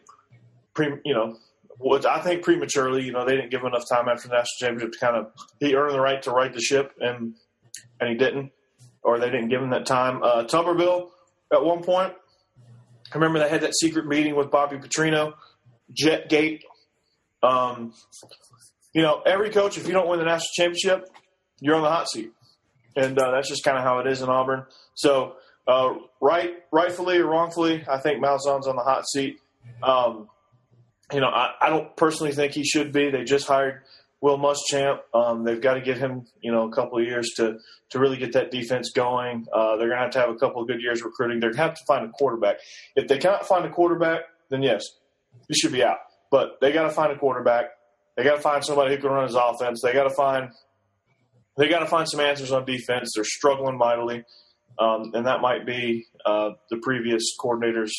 pre, 0.74 0.88
you 1.04 1.14
know, 1.14 1.38
which 1.80 2.06
I 2.06 2.20
think 2.22 2.44
prematurely. 2.44 3.04
You 3.04 3.12
know 3.12 3.26
they 3.26 3.36
didn't 3.36 3.52
give 3.52 3.62
him 3.62 3.68
enough 3.68 3.88
time 3.90 4.08
after 4.08 4.28
the 4.28 4.36
national 4.36 4.58
championship 4.60 4.94
to 4.94 5.00
kind 5.00 5.16
of 5.18 5.32
he 5.60 5.76
earned 5.76 5.94
the 5.94 6.02
right 6.02 6.22
to 6.24 6.32
right 6.32 6.54
the 6.54 6.62
ship, 6.62 6.94
and 7.00 7.36
and 8.00 8.10
he 8.10 8.16
didn't, 8.16 8.52
or 9.04 9.20
they 9.20 9.30
didn't 9.30 9.50
give 9.50 9.62
him 9.62 9.72
that 9.72 9.86
time. 9.86 10.24
Uh, 10.24 10.44
Tuberville 10.44 11.10
at 11.54 11.64
one 11.64 11.84
point, 11.84 12.14
I 13.12 13.16
remember 13.16 13.40
they 13.40 13.50
had 13.50 13.62
that 13.62 13.76
secret 13.76 14.06
meeting 14.08 14.36
with 14.36 14.52
Bobby 14.52 14.78
Petrino, 14.78 15.34
Jet 15.92 16.30
Gate. 16.30 16.64
Um, 17.44 17.94
you 18.94 19.02
know, 19.02 19.22
every 19.26 19.50
coach, 19.50 19.78
if 19.78 19.88
you 19.88 19.94
don't 19.94 20.08
win 20.08 20.20
the 20.20 20.26
national 20.26 20.50
championship, 20.56 21.10
you're 21.60 21.76
on 21.76 21.84
the 21.84 21.90
hot 21.90 22.10
seat, 22.10 22.32
and 22.96 23.18
uh, 23.20 23.32
that's 23.32 23.50
just 23.50 23.64
kind 23.64 23.78
of 23.78 23.84
how 23.84 24.00
it 24.00 24.08
is 24.08 24.22
in 24.22 24.30
Auburn. 24.30 24.66
So 24.94 25.36
uh, 25.68 25.96
right, 26.22 26.54
rightfully 26.72 27.18
or 27.18 27.28
wrongfully, 27.28 27.84
I 27.90 28.00
think 28.00 28.24
Malzahn's 28.24 28.68
on 28.68 28.76
the 28.76 28.84
hot 28.84 29.08
seat. 29.08 29.40
Um, 29.82 30.30
you 31.12 31.20
know, 31.20 31.28
I, 31.28 31.54
I, 31.62 31.70
don't 31.70 31.96
personally 31.96 32.34
think 32.34 32.54
he 32.54 32.64
should 32.64 32.92
be. 32.92 33.10
They 33.10 33.24
just 33.24 33.48
hired 33.48 33.82
Will 34.22 34.38
Muschamp. 34.38 35.00
Um, 35.14 35.44
they've 35.44 35.62
got 35.62 35.76
to 35.76 35.82
give 35.82 35.98
him, 35.98 36.28
you 36.42 36.52
know, 36.52 36.68
a 36.68 36.72
couple 36.72 37.00
of 37.00 37.06
years 37.06 37.32
to 37.38 37.58
to 37.90 38.00
really 38.00 38.18
get 38.18 38.34
that 38.34 38.52
defense 38.52 38.92
going. 38.92 39.46
Uh, 39.54 39.78
they're 39.78 39.88
going 39.88 39.98
to 39.98 40.04
have 40.04 40.12
to 40.12 40.20
have 40.20 40.30
a 40.30 40.36
couple 40.36 40.62
of 40.62 40.68
good 40.68 40.82
years 40.82 41.04
recruiting. 41.04 41.40
They're 41.40 41.52
going 41.52 41.58
to 41.58 41.64
have 41.64 41.76
to 41.76 41.86
find 41.88 42.06
a 42.06 42.10
quarterback. 42.10 42.58
If 42.96 43.08
they 43.08 43.18
cannot 43.18 43.48
find 43.48 43.66
a 43.66 43.70
quarterback, 43.70 44.22
then 44.50 44.64
yes, 44.64 44.84
he 45.48 45.54
should 45.54 45.72
be 45.72 45.84
out. 45.84 45.98
But 46.32 46.58
they 46.62 46.72
got 46.72 46.84
to 46.84 46.90
find 46.92 47.12
a 47.12 47.18
quarterback. 47.18 47.66
They 48.18 48.24
got 48.24 48.36
to 48.36 48.42
find 48.42 48.64
somebody 48.64 48.96
who 48.96 49.02
can 49.02 49.12
run 49.12 49.28
his 49.28 49.36
offense. 49.36 49.82
They 49.82 49.94
got 49.94 50.04
to 50.04 50.16
find 50.16 50.50
they 51.58 51.68
got 51.70 51.80
to 51.80 51.86
find 51.86 52.08
some 52.10 52.20
answers 52.20 52.52
on 52.52 52.66
defense. 52.66 53.14
They're 53.16 53.24
struggling 53.24 53.78
mightily. 53.78 54.24
Um, 54.78 55.12
and 55.14 55.26
that 55.26 55.42
might 55.42 55.66
be 55.66 56.06
uh, 56.26 56.52
the 56.70 56.78
previous 56.78 57.24
coordinators 57.40 57.92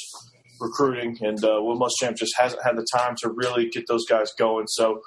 recruiting. 0.61 1.17
And 1.21 1.43
uh, 1.43 1.61
Will 1.63 1.79
Muschamp 1.79 2.17
just 2.17 2.35
hasn't 2.37 2.63
had 2.63 2.77
the 2.77 2.87
time 2.95 3.15
to 3.23 3.31
really 3.31 3.69
get 3.69 3.87
those 3.89 4.05
guys 4.07 4.33
going. 4.39 4.67
So, 4.69 5.01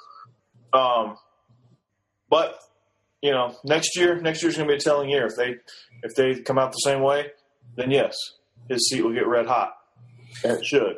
um, 0.72 1.16
but 2.28 2.58
you 3.22 3.30
know, 3.30 3.56
next 3.64 3.96
year, 3.96 4.20
next 4.20 4.42
year's 4.42 4.56
going 4.56 4.68
to 4.68 4.72
be 4.72 4.78
a 4.78 4.80
telling 4.80 5.10
year. 5.10 5.26
If 5.26 5.36
they 5.36 5.56
if 6.02 6.14
they 6.14 6.40
come 6.40 6.58
out 6.58 6.72
the 6.72 6.78
same 6.78 7.02
way, 7.02 7.26
then 7.76 7.90
yes, 7.90 8.16
his 8.68 8.88
seat 8.88 9.02
will 9.02 9.12
get 9.12 9.26
red 9.26 9.46
hot, 9.46 9.74
and 10.42 10.58
it 10.58 10.64
should. 10.64 10.96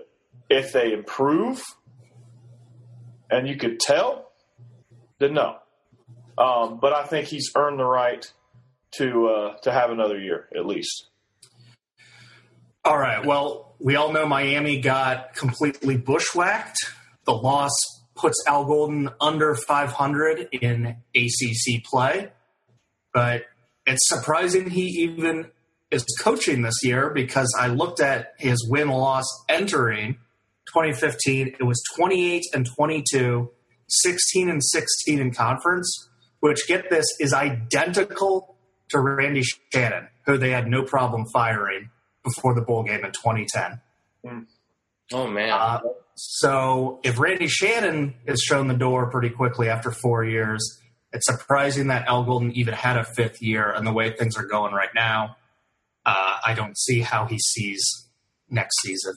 If 0.49 0.73
they 0.73 0.93
improve, 0.93 1.63
and 3.31 3.49
you 3.49 3.57
could 3.57 3.81
tell, 3.81 4.33
then 5.19 5.35
no. 5.35 5.57
Um, 6.39 6.79
but 6.81 6.93
I 6.93 7.05
think 7.05 7.27
he's 7.27 7.51
earned 7.57 7.79
the 7.79 7.85
right 7.85 8.31
to 8.93 9.29
uh, 9.29 9.57
to 9.59 9.73
have 9.73 9.91
another 9.91 10.19
year 10.19 10.49
at 10.57 10.67
least. 10.67 11.09
All 12.85 12.99
right. 12.99 13.25
Well, 13.25 13.75
we 13.79 13.97
all 13.97 14.13
know 14.13 14.27
Miami 14.27 14.81
got 14.81 15.35
completely 15.35 15.97
bushwhacked. 15.97 16.79
The 17.25 17.33
loss 17.33 17.73
puts 18.17 18.37
Al 18.47 18.65
Golden 18.65 19.09
under 19.21 19.55
500 19.55 20.49
in 20.53 20.97
ACC 21.15 21.85
play, 21.85 22.33
but 23.15 23.45
it's 23.87 24.09
surprising 24.09 24.71
he 24.71 24.87
even 24.87 25.51
is 25.93 26.05
coaching 26.21 26.63
this 26.63 26.83
year 26.83 27.11
because 27.11 27.55
I 27.59 27.69
looked 27.69 28.01
at 28.01 28.33
his 28.39 28.67
win 28.69 28.89
loss 28.89 29.27
entering 29.49 30.15
2015. 30.69 31.57
It 31.59 31.63
was 31.63 31.83
28 31.97 32.43
and 32.55 32.67
22, 32.67 33.51
16 33.89 34.49
and 34.49 34.65
16 34.65 35.21
in 35.21 35.33
conference, 35.33 36.09
which 36.41 36.67
get 36.67 36.91
this 36.91 37.07
is 37.21 37.33
identical 37.33 38.52
to 38.93 39.01
Randy 39.01 39.43
Shannon, 39.73 40.09
who 40.27 40.39
they 40.39 40.51
had 40.51 40.67
no 40.67 40.83
problem 40.83 41.27
firing 41.33 41.91
before 42.25 42.55
the 42.55 42.63
bowl 42.63 42.83
game 42.83 43.05
in 43.05 43.13
2010. 43.13 44.47
Oh 45.13 45.27
man. 45.27 45.51
Uh, 45.51 45.81
so 46.15 47.01
if 47.03 47.19
Randy 47.19 47.49
Shannon 47.49 48.15
is 48.27 48.41
shown 48.41 48.69
the 48.69 48.75
door 48.75 49.11
pretty 49.11 49.31
quickly 49.31 49.69
after 49.69 49.91
four 49.91 50.25
years, 50.25 50.79
it's 51.13 51.27
surprising 51.27 51.89
that 51.89 52.07
Al 52.07 52.25
Golden 52.25 52.53
even 52.53 52.75
had 52.75 52.97
a 52.97 53.05
fifth 53.05 53.43
year. 53.43 53.71
And 53.71 53.87
the 53.87 53.93
way 53.93 54.13
things 54.13 54.37
are 54.37 54.47
going 54.47 54.73
right 54.73 54.91
now, 54.95 55.37
uh, 56.07 56.39
I 56.45 56.55
don't 56.55 56.79
see 56.79 57.01
how 57.01 57.27
he 57.27 57.39
sees 57.39 57.83
next 58.49 58.81
season. 58.83 59.15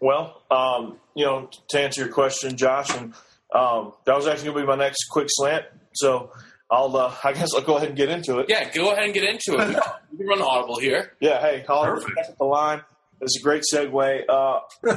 Well, 0.00 0.42
um, 0.50 0.98
you 1.14 1.26
know, 1.26 1.50
to 1.70 1.80
answer 1.80 2.02
your 2.02 2.12
question, 2.12 2.56
Josh, 2.56 2.94
and 2.96 3.12
um, 3.54 3.92
that 4.06 4.16
was 4.16 4.26
actually 4.26 4.46
going 4.46 4.56
to 4.56 4.62
be 4.62 4.66
my 4.66 4.84
next 4.84 5.06
quick 5.10 5.26
slant. 5.30 5.66
So 5.94 6.32
I'll, 6.70 6.96
uh, 6.96 7.14
I 7.24 7.32
guess 7.32 7.48
I'll 7.54 7.62
go 7.62 7.76
ahead 7.76 7.88
and 7.88 7.96
get 7.96 8.08
into 8.10 8.38
it. 8.38 8.46
yeah, 8.48 8.70
go 8.72 8.92
ahead 8.92 9.04
and 9.04 9.14
get 9.14 9.24
into 9.24 9.58
it. 9.58 9.76
We 10.12 10.18
can 10.18 10.26
run 10.26 10.42
audible 10.42 10.78
here. 10.78 11.12
Yeah, 11.20 11.40
hey, 11.40 11.64
Colin, 11.66 11.94
Perfect. 11.94 12.14
back 12.16 12.28
at 12.28 12.38
the 12.38 12.44
line. 12.44 12.82
It's 13.20 13.38
a 13.38 13.42
great 13.42 13.62
segue. 13.72 14.22
Uh, 14.28 14.60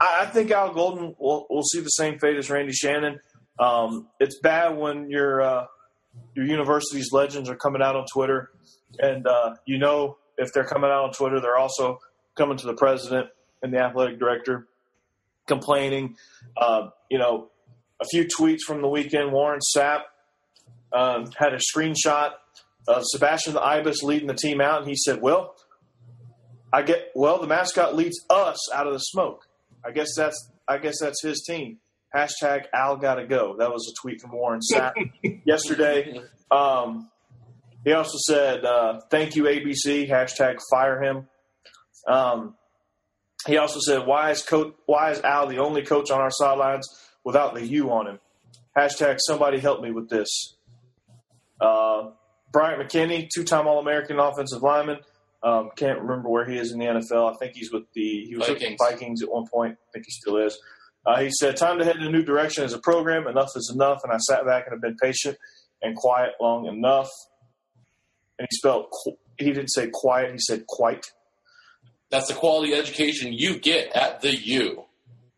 I, 0.00 0.22
I 0.22 0.26
think 0.26 0.50
Al 0.50 0.72
Golden 0.74 1.14
will, 1.18 1.46
will 1.48 1.62
see 1.62 1.80
the 1.80 1.88
same 1.88 2.18
fate 2.18 2.36
as 2.36 2.50
Randy 2.50 2.72
Shannon. 2.72 3.20
Um, 3.58 4.08
it's 4.18 4.38
bad 4.40 4.76
when 4.76 5.10
your 5.10 5.40
uh, 5.40 5.66
your 6.34 6.46
university's 6.46 7.10
legends 7.12 7.48
are 7.48 7.56
coming 7.56 7.80
out 7.82 7.96
on 7.96 8.06
Twitter, 8.12 8.50
and 8.98 9.26
uh, 9.26 9.54
you 9.66 9.78
know 9.78 10.18
if 10.36 10.52
they're 10.52 10.64
coming 10.64 10.90
out 10.90 11.04
on 11.04 11.12
Twitter, 11.12 11.40
they're 11.40 11.58
also 11.58 12.00
coming 12.34 12.56
to 12.56 12.66
the 12.66 12.74
president 12.74 13.28
and 13.62 13.72
the 13.72 13.78
athletic 13.78 14.18
director 14.18 14.66
complaining. 15.46 16.16
Uh, 16.56 16.88
you 17.10 17.18
know, 17.18 17.48
a 18.00 18.04
few 18.06 18.24
tweets 18.26 18.60
from 18.66 18.80
the 18.82 18.88
weekend. 18.88 19.32
Warren 19.32 19.60
Sapp 19.76 20.02
um, 20.92 21.30
had 21.36 21.54
a 21.54 21.58
screenshot 21.58 22.32
of 22.88 23.02
Sebastian 23.04 23.54
the 23.54 23.62
Ibis 23.62 24.02
leading 24.02 24.26
the 24.26 24.34
team 24.34 24.60
out, 24.60 24.80
and 24.80 24.88
he 24.88 24.96
said, 24.96 25.20
"Well, 25.20 25.54
I 26.72 26.82
get 26.82 27.10
well. 27.14 27.40
The 27.40 27.46
mascot 27.46 27.94
leads 27.94 28.24
us 28.28 28.72
out 28.72 28.86
of 28.86 28.92
the 28.92 28.98
smoke. 28.98 29.46
I 29.84 29.92
guess 29.92 30.08
that's 30.16 30.50
I 30.68 30.78
guess 30.78 30.96
that's 31.00 31.22
his 31.22 31.42
team." 31.46 31.78
Hashtag 32.14 32.64
Al 32.74 32.96
gotta 32.96 33.24
go. 33.26 33.56
That 33.58 33.70
was 33.70 33.86
a 33.88 33.94
tweet 34.02 34.20
from 34.20 34.32
Warren 34.32 34.60
Sapp 34.72 34.94
yesterday. 35.44 36.20
Um, 36.50 37.08
he 37.84 37.92
also 37.92 38.18
said, 38.26 38.64
uh, 38.64 39.00
"Thank 39.10 39.36
you 39.36 39.44
ABC." 39.44 40.08
Hashtag 40.08 40.58
fire 40.70 41.02
him. 41.02 41.28
Um, 42.08 42.54
he 43.46 43.56
also 43.56 43.78
said, 43.80 44.06
"Why 44.06 44.30
is 44.30 44.42
coach? 44.42 44.74
Why 44.86 45.12
is 45.12 45.20
Al 45.20 45.46
the 45.46 45.58
only 45.58 45.82
coach 45.82 46.10
on 46.10 46.20
our 46.20 46.30
sidelines 46.30 46.88
without 47.24 47.54
the 47.54 47.64
U 47.64 47.92
on 47.92 48.06
him?" 48.08 48.18
Hashtag 48.76 49.18
somebody 49.20 49.58
help 49.58 49.82
me 49.82 49.90
with 49.90 50.08
this. 50.08 50.56
Uh, 51.60 52.10
Bryant 52.52 52.80
McKinnie, 52.82 53.28
two-time 53.32 53.66
All-American 53.66 54.18
offensive 54.18 54.62
lineman. 54.62 54.98
Um, 55.42 55.70
can't 55.76 56.00
remember 56.00 56.28
where 56.28 56.44
he 56.44 56.58
is 56.58 56.72
in 56.72 56.78
the 56.78 56.86
NFL. 56.86 57.32
I 57.32 57.36
think 57.38 57.54
he's 57.54 57.72
with 57.72 57.84
the 57.94 58.24
he 58.26 58.36
was 58.36 58.48
with 58.48 58.58
the 58.58 58.64
Vikings. 58.76 58.78
Vikings 58.90 59.22
at 59.22 59.30
one 59.30 59.46
point. 59.46 59.76
I 59.88 59.92
think 59.92 60.04
he 60.06 60.12
still 60.12 60.36
is. 60.36 60.58
Uh, 61.06 61.18
he 61.20 61.30
said, 61.30 61.56
"Time 61.56 61.78
to 61.78 61.84
head 61.84 61.96
in 61.96 62.02
a 62.02 62.10
new 62.10 62.22
direction 62.22 62.62
as 62.64 62.74
a 62.74 62.78
program. 62.78 63.26
Enough 63.26 63.50
is 63.56 63.70
enough." 63.74 64.00
And 64.04 64.12
I 64.12 64.18
sat 64.18 64.44
back 64.44 64.64
and 64.66 64.74
have 64.74 64.82
been 64.82 64.96
patient 65.02 65.38
and 65.80 65.96
quiet 65.96 66.32
long 66.40 66.66
enough. 66.66 67.08
And 68.38 68.46
he 68.50 68.56
spelled. 68.56 68.86
qu- 68.90 69.16
He 69.38 69.46
didn't 69.46 69.68
say 69.68 69.88
quiet. 69.90 70.32
He 70.32 70.38
said 70.38 70.66
quite. 70.66 71.06
That's 72.10 72.28
the 72.28 72.34
quality 72.34 72.74
education 72.74 73.32
you 73.32 73.58
get 73.58 73.96
at 73.96 74.20
the 74.20 74.36
U. 74.36 74.84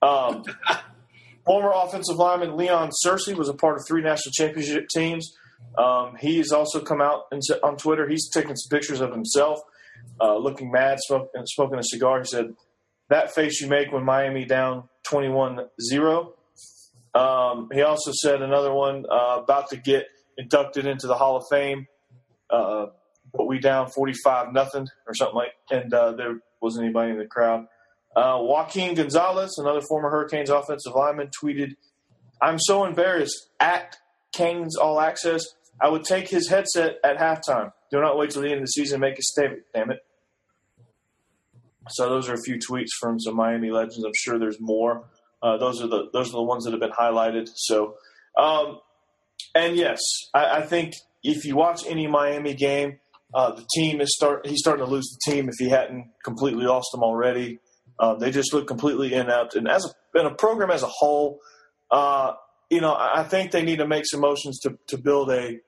Um, 0.00 0.42
former 1.46 1.70
offensive 1.74 2.16
lineman 2.16 2.56
Leon 2.56 2.90
Searcy 3.06 3.36
was 3.36 3.48
a 3.48 3.54
part 3.54 3.76
of 3.76 3.84
three 3.86 4.02
national 4.02 4.32
championship 4.32 4.88
teams. 4.92 5.32
Um, 5.76 6.16
he's 6.20 6.52
also 6.52 6.80
come 6.80 7.00
out 7.00 7.24
on 7.62 7.76
Twitter. 7.76 8.08
He's 8.08 8.28
taken 8.30 8.56
some 8.56 8.68
pictures 8.68 9.00
of 9.00 9.10
himself, 9.10 9.60
uh, 10.20 10.36
looking 10.36 10.70
mad, 10.70 10.98
smoke, 11.00 11.30
and 11.34 11.48
smoking 11.48 11.78
a 11.78 11.82
cigar. 11.82 12.20
He 12.20 12.26
said, 12.26 12.54
"That 13.08 13.34
face 13.34 13.60
you 13.60 13.68
make 13.68 13.90
when 13.90 14.04
Miami 14.04 14.44
down 14.44 14.88
21-0." 15.06 16.32
Um, 17.14 17.68
he 17.72 17.82
also 17.82 18.12
said 18.12 18.42
another 18.42 18.72
one 18.72 19.04
uh, 19.10 19.40
about 19.42 19.70
to 19.70 19.76
get 19.76 20.06
inducted 20.38 20.86
into 20.86 21.06
the 21.06 21.14
Hall 21.14 21.36
of 21.36 21.44
Fame, 21.50 21.86
uh, 22.50 22.86
but 23.34 23.46
we 23.46 23.58
down 23.58 23.90
45 23.90 24.52
nothing 24.52 24.86
or 25.06 25.14
something 25.14 25.36
like, 25.36 25.52
and 25.70 25.92
uh, 25.92 26.12
there 26.12 26.38
wasn't 26.60 26.84
anybody 26.84 27.12
in 27.12 27.18
the 27.18 27.26
crowd. 27.26 27.66
Uh, 28.14 28.38
Joaquin 28.40 28.94
Gonzalez, 28.94 29.56
another 29.58 29.80
former 29.80 30.10
Hurricanes 30.10 30.50
offensive 30.50 30.94
lineman, 30.94 31.30
tweeted, 31.42 31.76
I'm 32.40 32.58
so 32.58 32.84
embarrassed 32.84 33.48
at 33.58 33.96
Canes 34.32 34.76
All 34.76 35.00
Access. 35.00 35.42
I 35.80 35.88
would 35.88 36.04
take 36.04 36.28
his 36.28 36.48
headset 36.48 36.96
at 37.02 37.18
halftime. 37.18 37.72
Do 37.90 38.00
not 38.00 38.16
wait 38.16 38.30
till 38.30 38.42
the 38.42 38.48
end 38.48 38.58
of 38.58 38.62
the 38.62 38.68
season 38.68 39.00
make 39.00 39.18
a 39.18 39.22
statement, 39.22 39.62
damn 39.74 39.90
it. 39.90 40.00
So 41.90 42.08
those 42.08 42.28
are 42.28 42.34
a 42.34 42.42
few 42.42 42.56
tweets 42.56 42.90
from 43.00 43.18
some 43.18 43.36
Miami 43.36 43.70
legends. 43.70 44.04
I'm 44.04 44.12
sure 44.14 44.38
there's 44.38 44.60
more. 44.60 45.04
Uh, 45.42 45.56
those 45.56 45.82
are 45.82 45.88
the 45.88 46.08
those 46.12 46.28
are 46.28 46.36
the 46.36 46.42
ones 46.42 46.64
that 46.64 46.70
have 46.70 46.80
been 46.80 46.92
highlighted. 46.92 47.48
So, 47.54 47.96
um, 48.38 48.78
and 49.54 49.76
yes, 49.76 50.00
I, 50.32 50.58
I 50.58 50.62
think 50.62 50.94
if 51.24 51.44
you 51.44 51.56
watch 51.56 51.84
any 51.86 52.06
Miami 52.06 52.54
game, 52.54 53.00
uh, 53.34 53.50
the 53.52 53.66
team 53.74 54.00
is 54.00 54.14
start. 54.14 54.46
He's 54.46 54.60
starting 54.60 54.84
to 54.84 54.90
lose 54.90 55.08
the 55.08 55.32
team 55.32 55.48
if 55.48 55.56
he 55.58 55.68
hadn't 55.68 56.10
completely 56.24 56.64
lost 56.64 56.88
them 56.92 57.02
already. 57.02 57.58
Um, 57.98 58.18
they 58.18 58.30
just 58.30 58.54
look 58.54 58.66
completely 58.66 59.14
inept. 59.14 59.54
And 59.54 59.68
as 59.68 59.84
a, 59.84 60.18
in 60.18 60.26
a 60.26 60.34
program 60.34 60.70
as 60.70 60.82
a 60.82 60.88
whole, 60.88 61.40
uh, 61.90 62.32
you 62.72 62.80
know, 62.80 62.96
I 62.98 63.22
think 63.24 63.50
they 63.50 63.62
need 63.62 63.80
to 63.80 63.86
make 63.86 64.04
some 64.06 64.20
motions 64.20 64.58
to, 64.60 64.78
to 64.88 64.96
build 64.96 65.30
a 65.30 65.58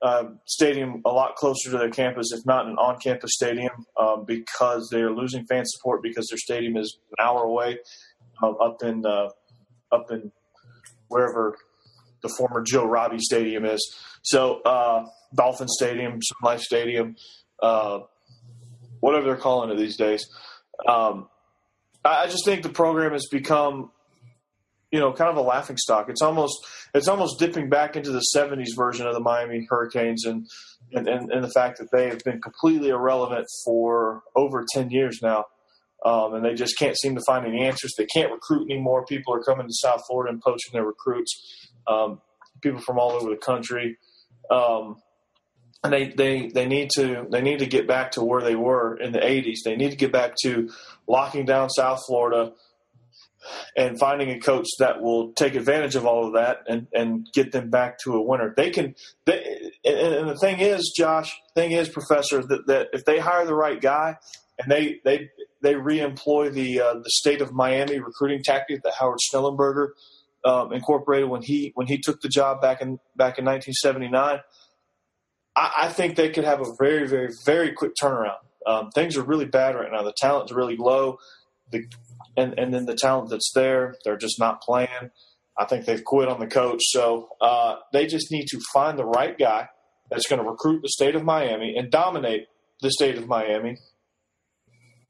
uh, 0.00 0.24
stadium 0.44 1.02
a 1.04 1.10
lot 1.10 1.34
closer 1.34 1.72
to 1.72 1.78
their 1.78 1.90
campus, 1.90 2.30
if 2.32 2.46
not 2.46 2.66
an 2.66 2.76
on-campus 2.76 3.32
stadium, 3.34 3.84
um, 3.98 4.24
because 4.24 4.88
they're 4.92 5.10
losing 5.10 5.44
fan 5.46 5.64
support 5.66 6.04
because 6.04 6.28
their 6.28 6.38
stadium 6.38 6.76
is 6.76 6.98
an 7.18 7.26
hour 7.26 7.42
away, 7.42 7.78
um, 8.44 8.56
up 8.62 8.76
in 8.84 9.04
uh, 9.04 9.28
up 9.90 10.06
in 10.12 10.30
wherever 11.08 11.56
the 12.22 12.28
former 12.28 12.62
Joe 12.62 12.86
Robbie 12.86 13.18
Stadium 13.18 13.64
is. 13.64 13.82
So 14.22 14.60
uh, 14.62 15.06
Dolphin 15.34 15.66
Stadium, 15.66 16.20
Sun 16.22 16.38
Life 16.44 16.60
Stadium, 16.60 17.16
uh, 17.60 18.00
whatever 19.00 19.26
they're 19.26 19.36
calling 19.36 19.70
it 19.70 19.78
these 19.78 19.96
days. 19.96 20.24
Um, 20.86 21.28
I 22.04 22.28
just 22.28 22.44
think 22.44 22.62
the 22.62 22.68
program 22.68 23.12
has 23.12 23.26
become, 23.32 23.90
you 24.96 25.02
know, 25.02 25.12
kind 25.12 25.28
of 25.28 25.36
a 25.36 25.42
laughing 25.42 25.76
stock. 25.76 26.08
It's 26.08 26.22
almost 26.22 26.54
it's 26.94 27.06
almost 27.06 27.38
dipping 27.38 27.68
back 27.68 27.96
into 27.96 28.12
the 28.12 28.22
'70s 28.34 28.74
version 28.74 29.06
of 29.06 29.12
the 29.12 29.20
Miami 29.20 29.66
Hurricanes, 29.68 30.24
and 30.24 30.46
and, 30.90 31.06
and, 31.06 31.30
and 31.30 31.44
the 31.44 31.50
fact 31.50 31.78
that 31.80 31.88
they 31.92 32.08
have 32.08 32.20
been 32.24 32.40
completely 32.40 32.88
irrelevant 32.88 33.44
for 33.62 34.22
over 34.34 34.64
ten 34.72 34.88
years 34.88 35.18
now, 35.22 35.44
um, 36.02 36.32
and 36.32 36.42
they 36.42 36.54
just 36.54 36.78
can't 36.78 36.96
seem 36.96 37.14
to 37.14 37.20
find 37.26 37.46
any 37.46 37.62
answers. 37.62 37.92
They 37.98 38.06
can't 38.06 38.32
recruit 38.32 38.70
anymore. 38.70 39.04
People 39.04 39.34
are 39.34 39.42
coming 39.42 39.66
to 39.66 39.74
South 39.74 40.00
Florida 40.08 40.32
and 40.32 40.40
poaching 40.40 40.72
their 40.72 40.86
recruits. 40.86 41.68
Um, 41.86 42.22
people 42.62 42.80
from 42.80 42.98
all 42.98 43.12
over 43.12 43.28
the 43.28 43.36
country. 43.36 43.98
Um, 44.50 44.96
and 45.84 45.92
they, 45.92 46.08
they, 46.08 46.48
they 46.48 46.66
need 46.66 46.88
to 46.96 47.26
they 47.30 47.42
need 47.42 47.58
to 47.58 47.66
get 47.66 47.86
back 47.86 48.12
to 48.12 48.24
where 48.24 48.42
they 48.42 48.56
were 48.56 48.96
in 48.96 49.12
the 49.12 49.18
80s. 49.18 49.58
They 49.62 49.76
need 49.76 49.90
to 49.90 49.96
get 49.96 50.10
back 50.10 50.32
to 50.42 50.70
locking 51.06 51.44
down 51.44 51.68
South 51.68 52.02
Florida 52.06 52.54
and 53.76 53.98
finding 53.98 54.30
a 54.30 54.40
coach 54.40 54.66
that 54.78 55.02
will 55.02 55.32
take 55.32 55.54
advantage 55.54 55.94
of 55.94 56.06
all 56.06 56.26
of 56.26 56.34
that 56.34 56.58
and, 56.68 56.86
and 56.92 57.26
get 57.32 57.52
them 57.52 57.70
back 57.70 57.98
to 58.00 58.14
a 58.14 58.22
winner. 58.22 58.54
They 58.56 58.70
can. 58.70 58.94
They, 59.24 59.70
and, 59.84 60.28
the 60.28 60.38
thing 60.38 60.60
is, 60.60 60.92
Josh, 60.96 61.32
thing 61.54 61.72
is, 61.72 61.88
Professor, 61.88 62.42
that, 62.42 62.66
that 62.66 62.88
if 62.92 63.04
they 63.04 63.18
hire 63.18 63.44
the 63.44 63.54
right 63.54 63.80
guy 63.80 64.16
and 64.58 64.70
they 64.70 65.00
they 65.04 65.30
they 65.62 65.74
reemploy 65.74 66.52
the 66.52 66.80
uh, 66.80 66.94
the 66.94 67.10
state 67.10 67.40
of 67.40 67.52
Miami 67.52 67.98
recruiting 67.98 68.42
tactic 68.42 68.82
that 68.82 68.94
Howard 68.98 69.18
Schnellenberger 69.32 69.88
um, 70.44 70.72
Incorporated 70.72 71.28
when 71.28 71.42
he 71.42 71.72
when 71.74 71.86
he 71.86 71.98
took 71.98 72.20
the 72.20 72.28
job 72.28 72.60
back 72.60 72.80
in 72.80 72.98
back 73.16 73.38
in 73.38 73.44
1979. 73.44 74.40
I, 75.56 75.72
I 75.82 75.88
think 75.88 76.16
they 76.16 76.30
could 76.30 76.44
have 76.44 76.60
a 76.60 76.72
very 76.78 77.06
very 77.08 77.32
very 77.44 77.72
quick 77.72 77.92
turnaround. 78.00 78.38
Um, 78.66 78.90
things 78.90 79.16
are 79.16 79.22
really 79.22 79.44
bad 79.44 79.74
right 79.74 79.90
now. 79.90 80.02
The 80.02 80.14
talent's 80.16 80.52
really 80.52 80.76
low, 80.76 81.18
the, 81.70 81.84
and 82.36 82.58
and 82.58 82.72
then 82.72 82.86
the 82.86 82.96
talent 82.96 83.30
that's 83.30 83.52
there, 83.54 83.96
they're 84.04 84.16
just 84.16 84.38
not 84.38 84.60
playing. 84.60 85.10
I 85.58 85.64
think 85.64 85.86
they've 85.86 86.04
quit 86.04 86.28
on 86.28 86.38
the 86.38 86.46
coach. 86.46 86.82
So 86.84 87.28
uh, 87.40 87.76
they 87.92 88.06
just 88.06 88.30
need 88.30 88.46
to 88.48 88.60
find 88.72 88.98
the 88.98 89.06
right 89.06 89.38
guy 89.38 89.68
that's 90.10 90.26
going 90.28 90.42
to 90.42 90.48
recruit 90.48 90.82
the 90.82 90.88
state 90.88 91.14
of 91.14 91.24
Miami 91.24 91.74
and 91.76 91.90
dominate 91.90 92.46
the 92.82 92.90
state 92.90 93.16
of 93.16 93.26
Miami. 93.26 93.78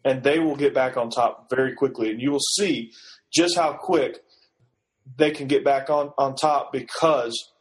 And 0.04 0.22
they 0.22 0.38
will 0.38 0.54
get 0.54 0.72
back 0.72 0.96
on 0.96 1.10
top 1.10 1.50
very 1.50 1.74
quickly. 1.74 2.10
And 2.10 2.20
you 2.20 2.30
will 2.30 2.38
see 2.56 2.92
just 3.34 3.56
how 3.56 3.72
quick 3.72 4.18
they 5.16 5.32
can 5.32 5.48
get 5.48 5.64
back 5.64 5.90
on, 5.90 6.12
on 6.16 6.36
top 6.36 6.72
because 6.72 7.52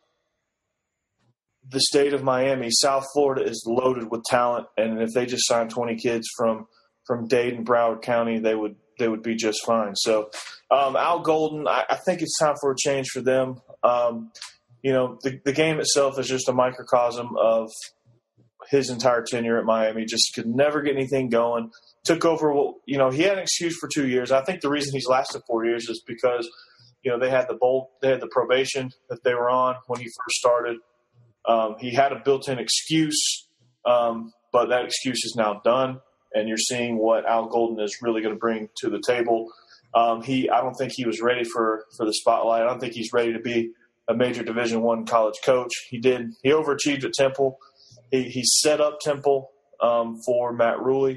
the 1.68 1.80
state 1.80 2.14
of 2.14 2.24
Miami, 2.24 2.70
South 2.70 3.06
Florida 3.14 3.44
is 3.44 3.66
loaded 3.68 4.12
with 4.12 4.24
talent. 4.26 4.68
And 4.78 5.02
if 5.02 5.10
they 5.14 5.26
just 5.26 5.48
signed 5.48 5.72
20 5.72 5.96
kids 5.96 6.28
from, 6.38 6.68
from 7.08 7.28
Dade, 7.28 7.56
and 7.56 7.66
Broward 7.66 8.04
County, 8.04 8.38
they 8.38 8.54
would 8.54 8.76
they 8.98 9.08
would 9.08 9.24
be 9.24 9.36
just 9.36 9.60
fine. 9.66 9.96
So 9.96 10.30
um, 10.72 10.96
Al 10.96 11.20
Golden, 11.20 11.68
I, 11.68 11.86
I, 11.90 11.96
think 11.96 12.22
it's 12.22 12.38
time 12.40 12.56
for 12.60 12.72
a 12.72 12.76
change 12.78 13.08
for 13.10 13.22
them. 13.22 13.62
Um, 13.84 14.32
you 14.82 14.92
know, 14.92 15.18
the, 15.24 15.40
the 15.44 15.54
game 15.54 15.80
itself 15.80 16.20
is 16.20 16.28
just 16.28 16.50
a 16.50 16.54
microcosm 16.54 17.36
of 17.38 17.70
his 18.70 18.90
entire 18.90 19.24
tenure 19.24 19.58
at 19.58 19.66
Miami. 19.66 20.06
Just 20.06 20.34
could 20.34 20.48
never 20.48 20.82
get 20.82 20.96
anything 20.96 21.30
going. 21.30 21.72
Took 22.04 22.26
over. 22.26 22.54
You 22.86 22.98
know, 22.98 23.10
he 23.10 23.24
had 23.24 23.38
an 23.38 23.44
excuse 23.44 23.78
for 23.80 23.90
two 23.94 24.08
years. 24.08 24.32
I 24.32 24.44
think 24.44 24.62
the 24.62 24.70
reason 24.70 24.94
he's 24.94 25.08
lasted 25.08 25.42
four 25.48 25.66
years 25.66 25.90
is 25.90 26.04
because 26.06 26.50
you 27.04 27.12
know 27.12 27.20
they 27.20 27.30
had 27.30 27.48
the 27.48 27.56
bold, 27.56 27.88
they 28.02 28.10
had 28.10 28.22
the 28.22 28.28
probation 28.28 28.92
that 29.10 29.24
they 29.24 29.34
were 29.34 29.50
on 29.50 29.76
when 29.88 30.00
he 30.00 30.06
first 30.06 30.38
started. 30.38 30.78
Um, 31.48 31.76
he 31.80 31.94
had 31.94 32.12
a 32.12 32.22
built-in 32.24 32.58
excuse, 32.58 33.48
um, 33.86 34.32
but 34.52 34.70
that 34.70 34.86
excuse 34.86 35.24
is 35.24 35.36
now 35.38 35.62
done, 35.64 36.00
and 36.36 36.48
you're 36.50 36.58
seeing 36.58 36.98
what 36.98 37.26
Al 37.26 37.48
Golden 37.48 37.84
is 37.84 37.98
really 38.02 38.22
going 38.22 38.36
to 38.36 38.40
bring 38.40 38.70
to 38.82 38.90
the 38.90 39.02
table. 39.02 39.52
Um, 39.96 40.22
he, 40.22 40.50
I 40.50 40.62
don't 40.62 40.76
think 40.76 40.92
he 40.94 41.06
was 41.06 41.22
ready 41.22 41.46
for 41.46 41.86
for 41.96 42.06
the 42.06 42.14
spotlight. 42.14 42.62
I 42.62 42.66
don't 42.66 42.80
think 42.80 42.94
he's 42.94 43.14
ready 43.14 43.34
to 43.34 43.40
be 43.40 43.72
a 44.08 44.14
major 44.14 44.44
Division 44.44 44.82
One 44.82 45.06
college 45.06 45.40
coach. 45.44 45.72
He 45.90 45.98
did. 45.98 46.34
He 46.44 46.50
overachieved 46.50 47.06
at 47.06 47.14
Temple. 47.14 47.58
He, 48.12 48.24
he 48.24 48.44
set 48.44 48.82
up 48.82 49.00
Temple 49.00 49.50
um, 49.82 50.20
for 50.26 50.52
Matt 50.54 50.82
Rhule, 50.82 51.16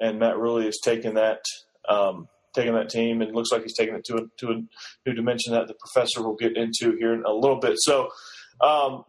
and 0.00 0.18
Matt 0.20 0.38
Rhule 0.38 0.62
has 0.62 0.78
taken 0.82 1.14
that 1.14 1.40
um, 1.88 2.28
taking 2.54 2.74
that 2.74 2.88
team 2.88 3.20
and 3.20 3.34
looks 3.34 3.50
like 3.50 3.62
he's 3.62 3.76
taking 3.76 3.96
it 3.96 4.04
to 4.04 4.14
a, 4.14 4.20
to 4.38 4.50
a 4.52 4.62
new 5.04 5.14
dimension 5.14 5.52
that 5.52 5.66
the 5.66 5.74
professor 5.74 6.22
will 6.22 6.36
get 6.36 6.56
into 6.56 6.96
here 6.96 7.12
in 7.12 7.24
a 7.24 7.32
little 7.32 7.58
bit. 7.58 7.74
So. 7.78 8.08
Um, 8.60 9.04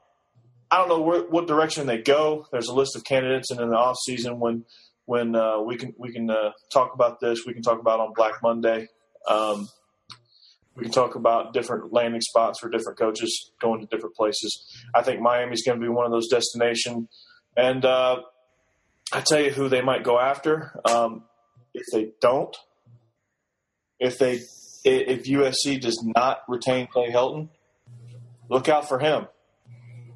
I 0.70 0.80
don't 0.80 0.90
know 0.90 1.00
where, 1.00 1.22
what 1.22 1.48
direction 1.48 1.88
they 1.88 2.00
go. 2.00 2.46
There's 2.52 2.68
a 2.68 2.74
list 2.74 2.98
of 2.98 3.06
candidates, 3.06 3.52
and 3.52 3.62
in 3.62 3.70
the 3.70 3.78
off 3.78 3.96
season, 4.04 4.38
when 4.38 4.66
when 5.08 5.36
uh, 5.38 5.62
we 5.62 5.78
can 5.78 5.94
we 5.98 6.12
can 6.12 6.30
uh, 6.30 6.52
talk 6.72 6.94
about 6.94 7.20
this, 7.22 7.46
we 7.48 7.54
can 7.54 7.64
talk 7.64 7.80
about 7.80 8.02
on 8.02 8.12
Black 8.14 8.44
Monday. 8.44 8.88
Um, 9.28 9.70
we 10.76 10.84
can 10.84 10.92
talk 10.92 11.16
about 11.16 11.54
different 11.54 11.94
landing 11.94 12.22
spots 12.22 12.60
for 12.60 12.70
different 12.70 13.00
coaches 13.00 13.52
going 13.60 13.80
to 13.80 13.88
different 13.88 14.16
places. 14.16 14.70
I 14.94 15.02
think 15.02 15.22
Miami's 15.22 15.64
going 15.66 15.80
to 15.80 15.84
be 15.84 15.90
one 15.90 16.06
of 16.06 16.12
those 16.12 16.28
destinations. 16.28 17.08
And 17.56 17.84
uh, 17.86 18.18
I 19.14 19.22
tell 19.22 19.40
you 19.40 19.50
who 19.50 19.70
they 19.70 19.82
might 19.82 20.04
go 20.04 20.20
after. 20.20 20.78
Um, 20.86 21.24
if 21.74 21.86
they 21.94 22.12
don't, 22.20 22.56
if 24.00 24.20
they 24.20 24.42
if 24.84 25.24
USC 25.24 25.80
does 25.80 26.04
not 26.16 26.42
retain 26.50 26.88
Clay 26.88 27.12
Helton, 27.12 27.48
look 28.50 28.68
out 28.68 28.90
for 28.90 29.00
him. 29.00 29.28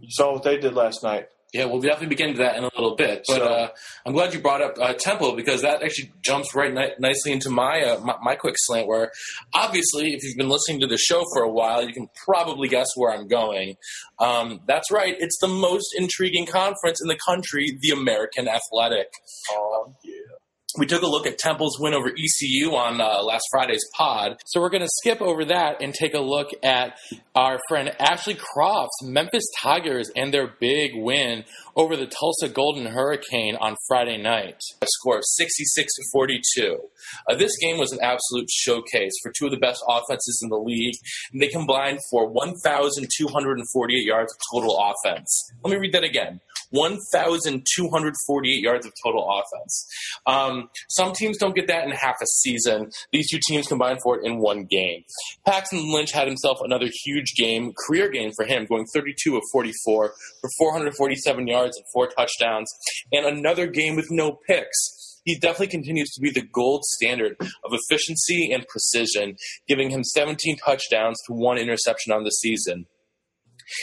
You 0.02 0.10
saw 0.10 0.34
what 0.34 0.44
they 0.44 0.58
did 0.58 0.74
last 0.74 1.02
night. 1.02 1.30
Yeah, 1.54 1.66
we'll 1.66 1.82
definitely 1.82 2.08
be 2.08 2.16
getting 2.16 2.36
to 2.36 2.44
that 2.44 2.56
in 2.56 2.64
a 2.64 2.70
little 2.78 2.96
bit. 2.96 3.26
But 3.28 3.36
so, 3.36 3.44
uh, 3.44 3.68
I'm 4.06 4.14
glad 4.14 4.34
you 4.34 4.40
brought 4.40 4.62
up 4.62 4.78
uh, 4.80 4.94
Temple 4.94 5.36
because 5.36 5.64
that 5.64 5.84
actually 5.84 6.14
jumps 6.22 6.56
right 6.56 6.74
ni- 6.74 6.94
nicely 6.98 7.34
into 7.34 7.50
my, 7.50 7.84
uh, 7.84 8.00
my, 8.00 8.16
my 8.22 8.36
quick 8.36 8.56
slant. 8.58 8.88
Where 8.88 9.12
obviously, 9.54 10.14
if 10.14 10.24
you've 10.24 10.38
been 10.38 10.48
listening 10.48 10.80
to 10.80 10.88
the 10.88 10.98
show 10.98 11.26
for 11.34 11.44
a 11.44 11.52
while, 11.52 11.86
you 11.86 11.94
can 11.94 12.08
probably 12.26 12.70
guess 12.70 12.88
where 12.96 13.14
I'm 13.14 13.28
going. 13.28 13.76
Um, 14.20 14.62
that's 14.66 14.90
right; 14.92 15.16
it's 15.20 15.38
the 15.42 15.50
most 15.50 15.94
intriguing 15.98 16.46
conference 16.46 17.02
in 17.02 17.10
the 17.10 17.20
country, 17.28 17.78
the 17.82 17.90
American 17.90 18.48
Athletic. 18.48 19.08
Oh, 19.52 19.94
yeah 20.06 20.21
we 20.78 20.86
took 20.86 21.02
a 21.02 21.08
look 21.08 21.26
at 21.28 21.38
Temple's 21.38 21.78
win 21.80 21.94
over 21.94 22.10
ECU 22.10 22.72
on 22.72 23.02
uh, 23.02 23.24
last 23.24 23.44
Friday's 23.52 23.86
pod. 23.98 24.38
So 24.46 24.62
we're 24.62 24.70
going 24.70 24.84
to 24.84 24.90
skip 25.02 25.22
over 25.22 25.46
that 25.46 25.82
and 25.82 25.94
take 25.94 26.14
a 26.14 26.20
look 26.20 26.50
at 26.64 26.98
our 27.36 27.60
friend 27.68 27.92
Ashley 28.00 28.36
Croft's 28.36 29.04
Memphis 29.04 29.44
Tigers 29.62 30.10
and 30.16 30.34
their 30.34 30.48
big 30.60 30.92
win 30.96 31.44
over 31.76 31.96
the 31.96 32.08
Tulsa 32.08 32.50
Golden 32.50 32.86
Hurricane 32.86 33.56
on 33.56 33.76
Friday 33.88 34.18
night. 34.18 34.60
A 34.82 34.88
score 34.88 35.18
of 35.18 35.24
66 35.26 35.94
to 35.96 36.04
42. 36.12 36.78
Uh, 37.30 37.36
this 37.36 37.58
game 37.58 37.78
was 37.78 37.92
an 37.92 38.00
absolute 38.02 38.50
showcase 38.50 39.14
for 39.24 39.32
two 39.38 39.46
of 39.46 39.52
the 39.52 39.58
best 39.58 39.82
offenses 39.88 40.40
in 40.44 40.50
the 40.50 40.58
league, 40.58 40.96
and 41.32 41.42
they 41.42 41.48
combined 41.48 42.00
for 42.10 42.28
1,248 42.30 44.06
yards 44.06 44.34
of 44.34 44.40
total 44.54 44.78
offense. 44.78 45.52
Let 45.64 45.72
me 45.72 45.78
read 45.78 45.94
that 45.94 46.04
again. 46.04 46.42
1,248 46.72 48.62
yards 48.62 48.86
of 48.86 48.94
total 49.04 49.28
offense. 49.30 49.88
Um, 50.26 50.70
some 50.90 51.14
teams 51.14 51.38
don't 51.38 51.56
get 51.56 51.68
that 51.68 51.86
in 51.86 51.92
half 51.92 52.16
a 52.22 52.26
season. 52.26 52.90
These 53.12 53.30
two 53.30 53.40
teams 53.48 53.68
combined 53.68 54.00
for 54.04 54.20
it 54.20 54.26
in 54.26 54.40
one 54.40 54.66
game. 54.66 55.04
Paxton 55.46 55.94
Lynch 55.94 56.12
had 56.12 56.28
himself 56.28 56.60
another 56.62 56.90
huge 57.04 57.34
game, 57.36 57.74
career 57.88 58.10
game 58.10 58.32
for 58.36 58.46
him, 58.46 58.66
going 58.66 58.86
32 58.94 59.36
of 59.36 59.44
44 59.52 60.14
for 60.42 60.50
447 60.58 61.48
yards 61.48 61.78
and 61.78 61.86
four 61.94 62.08
touchdowns, 62.08 62.72
and 63.12 63.26
another 63.26 63.68
game 63.68 63.96
with 63.96 64.08
no 64.10 64.40
picks 64.48 65.02
he 65.24 65.38
definitely 65.38 65.68
continues 65.68 66.10
to 66.12 66.22
be 66.22 66.32
the 66.32 66.48
gold 66.52 66.84
standard 66.84 67.36
of 67.40 67.72
efficiency 67.72 68.52
and 68.52 68.68
precision, 68.68 69.36
giving 69.68 69.90
him 69.90 70.04
17 70.04 70.58
touchdowns 70.58 71.20
to 71.28 71.34
one 71.34 71.58
interception 71.58 72.12
on 72.12 72.24
the 72.24 72.32
season. 72.32 72.88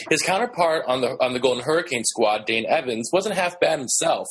His 0.09 0.21
counterpart 0.21 0.85
on 0.87 1.01
the 1.01 1.09
on 1.23 1.33
the 1.33 1.39
Golden 1.39 1.63
Hurricane 1.63 2.03
squad, 2.03 2.45
Dane 2.45 2.65
Evans, 2.67 3.09
wasn't 3.13 3.35
half 3.35 3.59
bad 3.59 3.79
himself. 3.79 4.27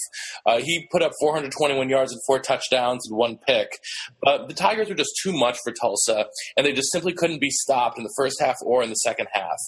Uh, 0.46 0.58
he 0.58 0.86
put 0.90 1.02
up 1.02 1.12
421 1.20 1.88
yards 1.88 2.12
and 2.12 2.20
four 2.26 2.38
touchdowns 2.38 3.06
and 3.08 3.16
one 3.16 3.38
pick. 3.46 3.78
But 4.22 4.48
the 4.48 4.54
Tigers 4.54 4.88
were 4.88 4.94
just 4.94 5.18
too 5.22 5.32
much 5.32 5.58
for 5.64 5.72
Tulsa, 5.72 6.26
and 6.56 6.66
they 6.66 6.72
just 6.72 6.92
simply 6.92 7.12
couldn't 7.12 7.40
be 7.40 7.50
stopped 7.50 7.98
in 7.98 8.04
the 8.04 8.14
first 8.16 8.40
half 8.40 8.56
or 8.62 8.82
in 8.82 8.90
the 8.90 8.96
second 8.96 9.28
half. 9.32 9.58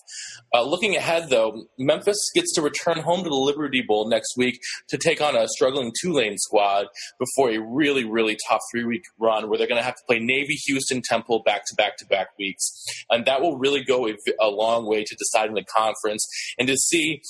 Uh, 0.54 0.62
looking 0.62 0.96
ahead, 0.96 1.28
though, 1.30 1.66
Memphis 1.78 2.30
gets 2.34 2.52
to 2.54 2.62
return 2.62 3.00
home 3.00 3.22
to 3.22 3.28
the 3.28 3.34
Liberty 3.34 3.82
Bowl 3.86 4.08
next 4.08 4.36
week 4.36 4.58
to 4.88 4.98
take 4.98 5.20
on 5.20 5.36
a 5.36 5.48
struggling 5.48 5.92
Tulane 6.00 6.38
squad 6.38 6.86
before 7.18 7.50
a 7.50 7.58
really, 7.58 8.04
really 8.04 8.36
tough 8.48 8.60
three 8.72 8.84
week 8.84 9.02
run 9.18 9.48
where 9.48 9.58
they're 9.58 9.66
going 9.66 9.80
to 9.80 9.84
have 9.84 9.94
to 9.94 10.02
play 10.06 10.18
Navy, 10.18 10.54
Houston, 10.66 11.02
Temple 11.02 11.42
back 11.44 11.62
to 11.66 11.74
back 11.76 11.96
to 11.98 12.06
back 12.06 12.28
weeks. 12.38 12.70
And 13.10 13.24
that 13.26 13.40
will 13.40 13.56
really 13.58 13.82
go 13.82 14.08
a, 14.08 14.14
a 14.40 14.48
long 14.48 14.86
way 14.86 15.04
to 15.04 15.16
deciding 15.16 15.54
the 15.54 15.64
conference 15.80 16.26
and 16.58 16.68
to 16.68 16.76
see 16.76 17.20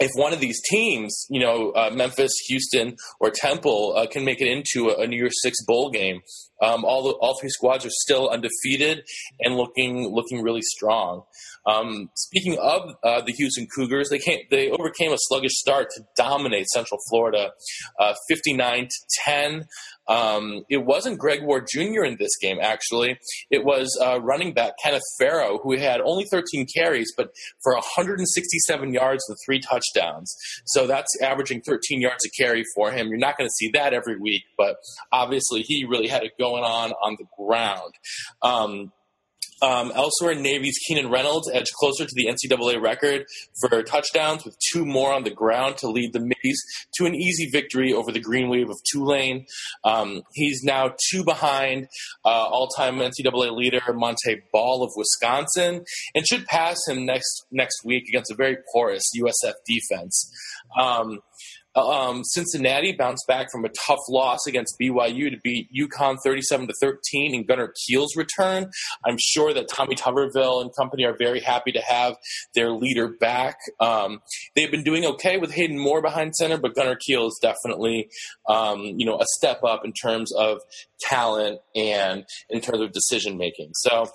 if 0.00 0.10
one 0.16 0.32
of 0.32 0.40
these 0.40 0.60
teams, 0.68 1.26
you 1.30 1.40
know, 1.40 1.70
uh, 1.70 1.90
Memphis, 1.94 2.32
Houston, 2.48 2.96
or 3.20 3.30
Temple, 3.30 3.94
uh, 3.96 4.06
can 4.06 4.24
make 4.24 4.40
it 4.40 4.48
into 4.48 4.90
a, 4.90 5.02
a, 5.02 5.06
New 5.06 5.16
Year's 5.16 5.40
Six 5.40 5.56
bowl 5.66 5.90
game, 5.90 6.20
um, 6.64 6.84
all 6.84 7.10
all 7.20 7.36
three 7.38 7.50
squads 7.50 7.84
are 7.84 7.90
still 7.90 8.28
undefeated 8.28 9.04
and 9.40 9.56
looking 9.56 10.12
looking 10.14 10.42
really 10.42 10.62
strong. 10.62 11.24
Um, 11.66 12.10
speaking 12.14 12.58
of 12.58 12.94
uh, 13.02 13.22
the 13.22 13.32
Houston 13.32 13.66
Cougars, 13.74 14.08
they 14.10 14.18
came, 14.18 14.40
they 14.50 14.70
overcame 14.70 15.12
a 15.12 15.16
sluggish 15.18 15.54
start 15.54 15.88
to 15.96 16.02
dominate 16.16 16.66
Central 16.68 16.98
Florida, 17.10 17.52
uh, 17.98 18.14
fifty 18.28 18.52
nine 18.52 18.84
to 18.84 19.06
ten. 19.24 19.66
Um, 20.06 20.64
it 20.68 20.84
wasn't 20.84 21.18
Greg 21.18 21.42
Ward 21.42 21.66
Jr. 21.72 22.04
in 22.04 22.16
this 22.18 22.36
game, 22.40 22.58
actually. 22.60 23.18
It 23.50 23.64
was 23.64 23.98
uh, 24.02 24.20
running 24.20 24.52
back 24.52 24.74
Kenneth 24.82 25.02
Farrow, 25.18 25.58
who 25.62 25.78
had 25.78 26.00
only 26.00 26.24
13 26.30 26.66
carries, 26.74 27.12
but 27.16 27.30
for 27.62 27.74
167 27.74 28.92
yards 28.92 29.24
and 29.28 29.38
three 29.46 29.60
touchdowns. 29.60 30.34
So 30.66 30.86
that's 30.86 31.10
averaging 31.22 31.62
13 31.62 32.00
yards 32.00 32.24
a 32.26 32.42
carry 32.42 32.64
for 32.74 32.92
him. 32.92 33.08
You're 33.08 33.18
not 33.18 33.38
going 33.38 33.48
to 33.48 33.54
see 33.54 33.70
that 33.72 33.94
every 33.94 34.18
week, 34.18 34.42
but 34.58 34.76
obviously 35.12 35.62
he 35.62 35.86
really 35.88 36.08
had 36.08 36.22
it 36.22 36.32
going 36.38 36.53
on 36.62 36.92
on 37.02 37.16
the 37.18 37.26
ground. 37.36 37.94
Um, 38.42 38.92
um, 39.62 39.92
elsewhere, 39.94 40.34
Navy's 40.34 40.78
Keenan 40.86 41.10
Reynolds 41.10 41.50
edged 41.52 41.72
closer 41.74 42.04
to 42.04 42.14
the 42.14 42.26
NCAA 42.26 42.82
record 42.82 43.24
for 43.60 43.82
touchdowns 43.82 44.44
with 44.44 44.56
two 44.72 44.84
more 44.84 45.12
on 45.12 45.24
the 45.24 45.30
ground 45.30 45.78
to 45.78 45.88
lead 45.88 46.12
the 46.12 46.20
Middies 46.20 46.60
to 46.96 47.06
an 47.06 47.14
easy 47.14 47.48
victory 47.50 47.92
over 47.92 48.12
the 48.12 48.20
Green 48.20 48.48
Wave 48.48 48.68
of 48.68 48.76
Tulane. 48.90 49.46
Um, 49.84 50.22
he's 50.34 50.62
now 50.62 50.94
two 51.10 51.24
behind 51.24 51.88
uh, 52.24 52.28
all-time 52.28 52.96
NCAA 52.96 53.56
leader 53.56 53.80
Montee 53.94 54.42
Ball 54.52 54.82
of 54.82 54.90
Wisconsin 54.96 55.84
and 56.14 56.26
should 56.26 56.46
pass 56.46 56.78
him 56.86 57.06
next 57.06 57.46
next 57.50 57.84
week 57.84 58.04
against 58.08 58.30
a 58.30 58.34
very 58.34 58.58
porous 58.72 59.04
USF 59.18 59.54
defense. 59.66 60.30
Um, 60.78 61.20
Um, 61.76 62.22
Cincinnati 62.24 62.92
bounced 62.92 63.26
back 63.26 63.50
from 63.50 63.64
a 63.64 63.68
tough 63.86 64.00
loss 64.08 64.46
against 64.46 64.76
BYU 64.80 65.30
to 65.30 65.38
beat 65.42 65.68
UConn 65.72 66.16
37 66.22 66.68
to 66.68 66.74
13 66.80 67.34
in 67.34 67.44
Gunner 67.44 67.72
Kiel's 67.86 68.16
return. 68.16 68.70
I'm 69.04 69.16
sure 69.18 69.52
that 69.54 69.68
Tommy 69.68 69.94
Tuberville 69.94 70.62
and 70.62 70.70
company 70.76 71.04
are 71.04 71.16
very 71.18 71.40
happy 71.40 71.72
to 71.72 71.80
have 71.80 72.16
their 72.54 72.70
leader 72.70 73.08
back. 73.08 73.56
Um, 73.80 74.20
they've 74.54 74.70
been 74.70 74.84
doing 74.84 75.04
okay 75.04 75.38
with 75.38 75.52
Hayden 75.52 75.78
Moore 75.78 76.02
behind 76.02 76.34
center, 76.34 76.58
but 76.58 76.74
Gunnar 76.74 76.96
Keel 76.96 77.26
is 77.26 77.38
definitely, 77.40 78.08
um, 78.48 78.82
you 78.82 79.06
know, 79.06 79.18
a 79.18 79.26
step 79.36 79.62
up 79.64 79.84
in 79.84 79.92
terms 79.92 80.32
of 80.34 80.60
talent 81.00 81.60
and 81.74 82.24
in 82.50 82.60
terms 82.60 82.80
of 82.80 82.92
decision 82.92 83.36
making. 83.36 83.70
So 83.74 84.06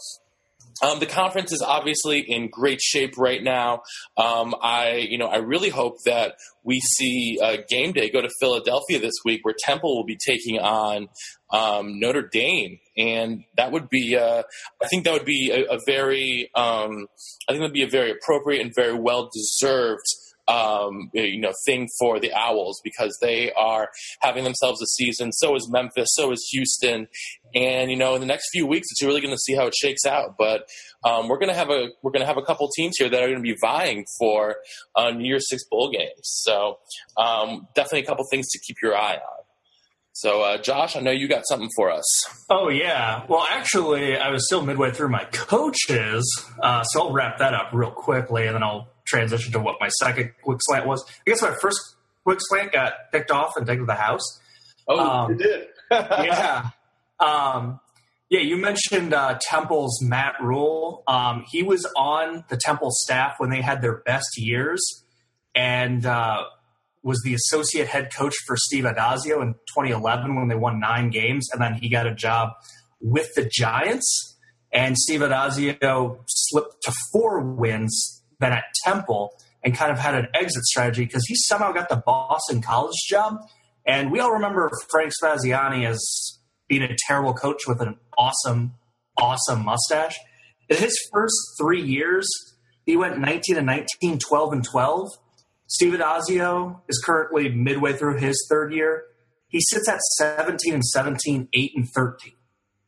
um, 0.81 0.99
the 0.99 1.05
conference 1.05 1.51
is 1.51 1.61
obviously 1.61 2.19
in 2.19 2.49
great 2.49 2.81
shape 2.81 3.17
right 3.17 3.43
now. 3.43 3.81
Um, 4.17 4.55
I, 4.61 5.07
you 5.09 5.17
know, 5.17 5.27
I 5.27 5.37
really 5.37 5.69
hope 5.69 5.97
that 6.05 6.35
we 6.63 6.79
see 6.79 7.39
uh, 7.41 7.57
game 7.69 7.93
day 7.93 8.09
go 8.09 8.21
to 8.21 8.29
Philadelphia 8.39 8.99
this 8.99 9.15
week, 9.25 9.41
where 9.43 9.55
Temple 9.63 9.95
will 9.95 10.05
be 10.05 10.17
taking 10.17 10.59
on 10.59 11.07
um, 11.51 11.99
Notre 11.99 12.27
Dame, 12.27 12.79
and 12.97 13.43
that 13.57 13.71
would 13.71 13.89
be, 13.89 14.15
uh, 14.15 14.43
I 14.81 14.87
think 14.87 15.05
that 15.05 15.13
would 15.13 15.25
be 15.25 15.51
a, 15.51 15.75
a 15.75 15.79
very, 15.85 16.49
um, 16.55 17.07
I 17.47 17.53
think 17.53 17.59
that 17.59 17.67
would 17.67 17.73
be 17.73 17.83
a 17.83 17.89
very 17.89 18.11
appropriate 18.11 18.61
and 18.61 18.73
very 18.75 18.97
well 18.97 19.29
deserved 19.33 20.05
um, 20.49 21.09
you 21.13 21.39
know 21.39 21.53
thing 21.65 21.88
for 21.99 22.19
the 22.19 22.33
Owls 22.33 22.81
because 22.83 23.17
they 23.21 23.51
are 23.53 23.89
having 24.21 24.43
themselves 24.43 24.81
a 24.81 24.88
season. 24.88 25.31
So 25.31 25.55
is 25.55 25.69
Memphis. 25.71 26.09
So 26.13 26.31
is 26.31 26.47
Houston. 26.51 27.07
And 27.55 27.89
you 27.89 27.97
know, 27.97 28.15
in 28.15 28.21
the 28.21 28.27
next 28.27 28.49
few 28.51 28.67
weeks, 28.67 28.88
it's 28.91 29.03
really 29.03 29.21
going 29.21 29.33
to 29.33 29.39
see 29.39 29.55
how 29.55 29.67
it 29.67 29.75
shakes 29.75 30.05
out. 30.05 30.35
But 30.38 30.67
um, 31.03 31.27
we're 31.27 31.39
going 31.39 31.49
to 31.49 31.55
have 31.55 31.69
a 31.69 31.89
we're 32.01 32.12
going 32.12 32.21
to 32.21 32.27
have 32.27 32.38
a 32.38 32.43
couple 32.43 32.67
teams 32.75 32.95
here 32.97 33.09
that 33.09 33.23
are 33.23 33.27
going 33.27 33.38
to 33.38 33.43
be 33.43 33.57
vying 33.62 34.05
for 34.19 34.57
uh, 34.95 35.12
New 35.12 35.25
Year's 35.25 35.47
Six 35.49 35.63
bowl 35.69 35.91
games. 35.91 36.21
So 36.23 36.79
um, 37.17 37.67
definitely 37.75 38.01
a 38.01 38.05
couple 38.05 38.25
things 38.29 38.49
to 38.49 38.59
keep 38.59 38.77
your 38.81 38.95
eye 38.97 39.15
on. 39.15 39.39
So, 40.13 40.41
uh, 40.41 40.57
Josh, 40.57 40.97
I 40.97 40.99
know 40.99 41.12
you 41.12 41.29
got 41.29 41.43
something 41.47 41.69
for 41.77 41.89
us. 41.89 42.03
Oh, 42.49 42.67
yeah. 42.67 43.23
Well, 43.29 43.45
actually, 43.49 44.17
I 44.17 44.31
was 44.31 44.45
still 44.47 44.65
midway 44.65 44.91
through 44.91 45.07
my 45.07 45.23
coaches, 45.31 46.45
uh, 46.62 46.83
so 46.83 47.03
I'll 47.03 47.13
wrap 47.13 47.38
that 47.38 47.53
up 47.53 47.69
real 47.71 47.91
quickly, 47.91 48.45
and 48.45 48.55
then 48.55 48.62
I'll 48.62 48.89
transition 49.10 49.52
to 49.54 49.60
what 49.60 49.76
my 49.80 49.89
second 50.00 50.32
quick 50.43 50.60
slant 50.62 50.86
was. 50.86 51.04
I 51.08 51.32
guess 51.32 51.41
my 51.41 51.56
first 51.62 51.95
quick 52.24 52.39
slant 52.41 52.72
got 52.72 52.93
picked 53.12 53.32
off 53.32 53.54
and 53.58 53.65
taken 53.65 53.82
to 53.82 53.86
the 53.88 53.95
house. 53.95 54.39
Oh, 54.88 55.00
um, 55.00 55.32
it 55.34 55.38
did. 55.39 55.67
yeah. 55.91 56.69
Um, 57.19 57.80
yeah, 58.30 58.41
you 58.41 58.58
mentioned 58.58 59.13
uh, 59.13 59.39
Temple's 59.41 60.02
Matt 60.04 60.36
Rhule. 60.41 61.04
Um, 61.08 61.45
he 61.50 61.63
was 61.63 61.86
on 61.98 62.43
the 62.50 62.58
Temple 62.58 62.89
staff 62.91 63.36
when 63.39 63.50
they 63.50 63.62
had 63.62 63.82
their 63.82 63.98
best 63.98 64.38
years 64.38 65.04
and 65.56 66.06
uh, 66.06 66.43
was 67.02 67.22
the 67.24 67.34
associate 67.34 67.88
head 67.88 68.13
coach 68.13 68.36
for 68.45 68.56
Steve 68.56 68.84
Addazio 68.84 69.41
in 69.41 69.54
2011 69.76 70.36
when 70.36 70.48
they 70.48 70.56
won 70.56 70.80
nine 70.80 71.10
games. 71.10 71.50
And 71.52 71.62
then 71.62 71.74
he 71.74 71.89
got 71.89 72.06
a 72.06 72.13
job 72.13 72.52
with 73.02 73.34
the 73.36 73.50
Giants. 73.52 74.38
And 74.72 74.95
Steve 74.95 75.22
Addazio 75.22 76.19
slipped 76.28 76.84
to 76.84 76.93
four 77.12 77.41
wins 77.41 78.18
been 78.39 78.54
at 78.54 78.65
Temple 78.84 79.34
and 79.63 79.75
kind 79.75 79.91
of 79.91 79.99
had 79.99 80.15
an 80.15 80.28
exit 80.34 80.63
strategy 80.63 81.06
because 81.06 81.25
he 81.28 81.36
somehow 81.36 81.71
got 81.71 81.89
the 81.89 82.02
Boston 82.06 82.62
College 82.62 82.95
job. 83.10 83.38
And 83.86 84.12
we 84.12 84.19
all 84.19 84.32
remember 84.32 84.69
Frank 84.89 85.12
Spaziani 85.21 85.86
as 85.86 85.99
being 86.67 86.84
a 86.84 86.95
terrible 87.08 87.34
coach 87.34 87.67
with 87.67 87.82
an 87.82 87.97
awesome, 88.17 88.73
awesome 89.17 89.65
mustache. 89.65 90.15
In 90.69 90.78
his 90.78 90.97
first 91.12 91.36
three 91.60 91.82
years, 91.82 92.28
he 92.86 92.95
went 92.95 93.19
19 93.19 93.58
and 93.58 93.65
19, 93.65 94.19
12 94.19 94.54
and 94.54 94.63
12. 94.63 95.10
Steve 95.67 95.93
Addazio 95.93 96.82
is 96.88 97.02
currently 97.04 97.49
midway 97.49 97.93
through 97.93 98.17
his 98.17 98.47
third 98.49 98.73
year. 98.73 99.04
He 99.47 99.60
sits 99.62 99.89
at 99.89 99.99
17 100.17 100.73
and 100.73 100.86
17, 100.86 101.49
8 101.52 101.71
and 101.75 101.88
13. 101.89 102.34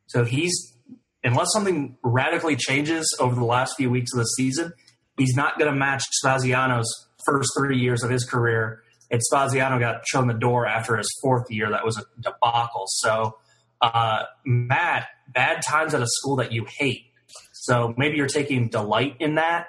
So 0.08 0.24
he's, 0.24 0.78
unless 1.24 1.48
something 1.54 1.98
radically 2.04 2.56
changes 2.56 3.16
over 3.20 3.36
the 3.36 3.46
last 3.46 3.76
few 3.78 3.90
weeks 3.90 4.14
of 4.14 4.20
the 4.20 4.26
season, 4.26 4.74
he's 5.22 5.36
not 5.36 5.58
going 5.60 5.72
to 5.72 5.78
match 5.78 6.04
Spaziani's 6.24 7.08
first 7.26 7.50
three 7.58 7.78
years 7.78 8.04
of 8.04 8.10
his 8.10 8.26
career. 8.26 8.82
And 9.10 9.22
Spaziano 9.32 9.80
got 9.80 10.08
shown 10.08 10.28
the 10.28 10.34
door 10.34 10.66
after 10.66 10.98
his 10.98 11.08
fourth 11.22 11.52
year. 11.52 11.70
That 11.70 11.86
was 11.86 11.98
a 11.98 12.04
debacle. 12.22 12.86
So, 12.88 13.38
uh, 13.82 14.24
Matt, 14.46 15.08
bad 15.28 15.62
times 15.68 15.94
at 15.94 16.02
a 16.02 16.08
school 16.08 16.38
that 16.38 16.52
you 16.52 16.66
hate. 16.66 17.06
So 17.54 17.94
maybe 17.98 18.18
you're 18.18 18.28
taking 18.28 18.70
delight 18.70 19.18
in 19.20 19.36
that. 19.36 19.68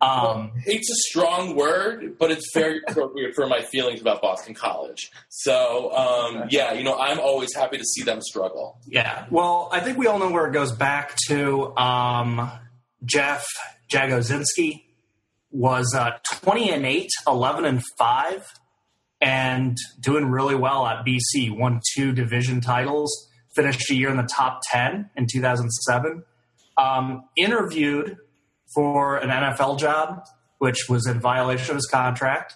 Um, 0.00 0.10
well, 0.10 0.52
hate's 0.64 0.90
a 0.90 1.08
strong 1.08 1.56
word, 1.56 2.18
but 2.18 2.30
it's 2.30 2.50
very 2.52 2.82
appropriate 2.88 3.34
for 3.34 3.46
my 3.46 3.62
feelings 3.62 4.00
about 4.00 4.20
Boston 4.20 4.54
College. 4.54 5.10
So, 5.30 5.92
um, 5.92 6.48
yeah, 6.50 6.72
you 6.72 6.84
know, 6.84 6.98
I'm 6.98 7.20
always 7.20 7.54
happy 7.54 7.78
to 7.78 7.84
see 7.84 8.02
them 8.02 8.20
struggle. 8.20 8.78
Yeah. 8.86 9.26
Well, 9.30 9.70
I 9.72 9.80
think 9.80 9.96
we 9.96 10.08
all 10.08 10.18
know 10.18 10.30
where 10.30 10.46
it 10.46 10.52
goes 10.52 10.72
back 10.72 11.16
to. 11.28 11.74
Um, 11.76 12.50
Jeff 13.04 13.44
Jagodzinski 13.90 14.84
was 15.50 15.94
uh, 15.94 16.12
20 16.42 16.70
and 16.72 16.84
8, 16.84 17.08
11 17.26 17.64
and 17.64 17.82
5, 17.98 18.44
and 19.20 19.76
doing 20.00 20.26
really 20.26 20.54
well 20.54 20.86
at 20.86 21.04
BC. 21.06 21.56
Won 21.56 21.80
two 21.94 22.12
division 22.12 22.60
titles, 22.60 23.28
finished 23.54 23.90
a 23.90 23.94
year 23.94 24.10
in 24.10 24.16
the 24.16 24.28
top 24.34 24.60
10 24.70 25.10
in 25.16 25.26
2007. 25.30 26.24
Um, 26.76 27.24
interviewed 27.36 28.16
for 28.74 29.16
an 29.16 29.30
NFL 29.30 29.78
job, 29.78 30.24
which 30.58 30.88
was 30.88 31.06
in 31.06 31.20
violation 31.20 31.70
of 31.70 31.76
his 31.76 31.86
contract, 31.86 32.54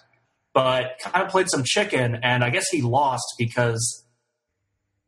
but 0.53 0.99
kind 1.01 1.25
of 1.25 1.31
played 1.31 1.49
some 1.49 1.63
chicken, 1.63 2.15
and 2.21 2.43
I 2.43 2.49
guess 2.49 2.67
he 2.69 2.81
lost 2.81 3.25
because 3.37 4.03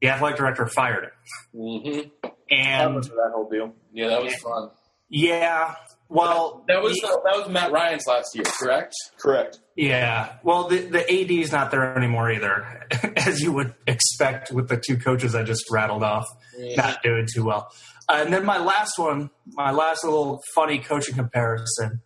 the 0.01 0.09
athletic 0.09 0.37
director 0.37 0.65
fired 0.67 1.05
him. 1.05 1.11
Mm-hmm. 1.53 2.27
And 2.49 3.03
that 3.03 3.31
whole 3.33 3.49
deal. 3.49 3.73
Yeah, 3.93 4.07
that 4.09 4.23
was 4.23 4.35
fun. 4.35 4.69
Yeah, 5.09 5.75
well, 6.11 6.65
that 6.67 6.81
was 6.81 6.99
that 7.01 7.37
was 7.37 7.47
Matt 7.49 7.71
Ryan's 7.71 8.05
last 8.05 8.35
year, 8.35 8.43
correct? 8.43 8.93
Correct. 9.17 9.59
Yeah. 9.77 10.33
Well, 10.43 10.67
the 10.67 10.79
the 10.79 10.99
AD 10.99 11.31
is 11.31 11.53
not 11.53 11.71
there 11.71 11.97
anymore 11.97 12.29
either, 12.29 12.85
as 13.15 13.39
you 13.39 13.53
would 13.53 13.73
expect 13.87 14.51
with 14.51 14.67
the 14.67 14.75
two 14.75 14.97
coaches 14.97 15.35
I 15.35 15.43
just 15.43 15.63
rattled 15.71 16.03
off, 16.03 16.27
yeah. 16.57 16.75
not 16.75 17.01
doing 17.01 17.27
too 17.33 17.45
well. 17.45 17.71
Uh, 18.09 18.23
and 18.25 18.33
then 18.33 18.43
my 18.43 18.57
last 18.57 18.99
one, 18.99 19.29
my 19.47 19.71
last 19.71 20.03
little 20.03 20.41
funny 20.53 20.79
coaching 20.79 21.15
comparison. 21.15 22.01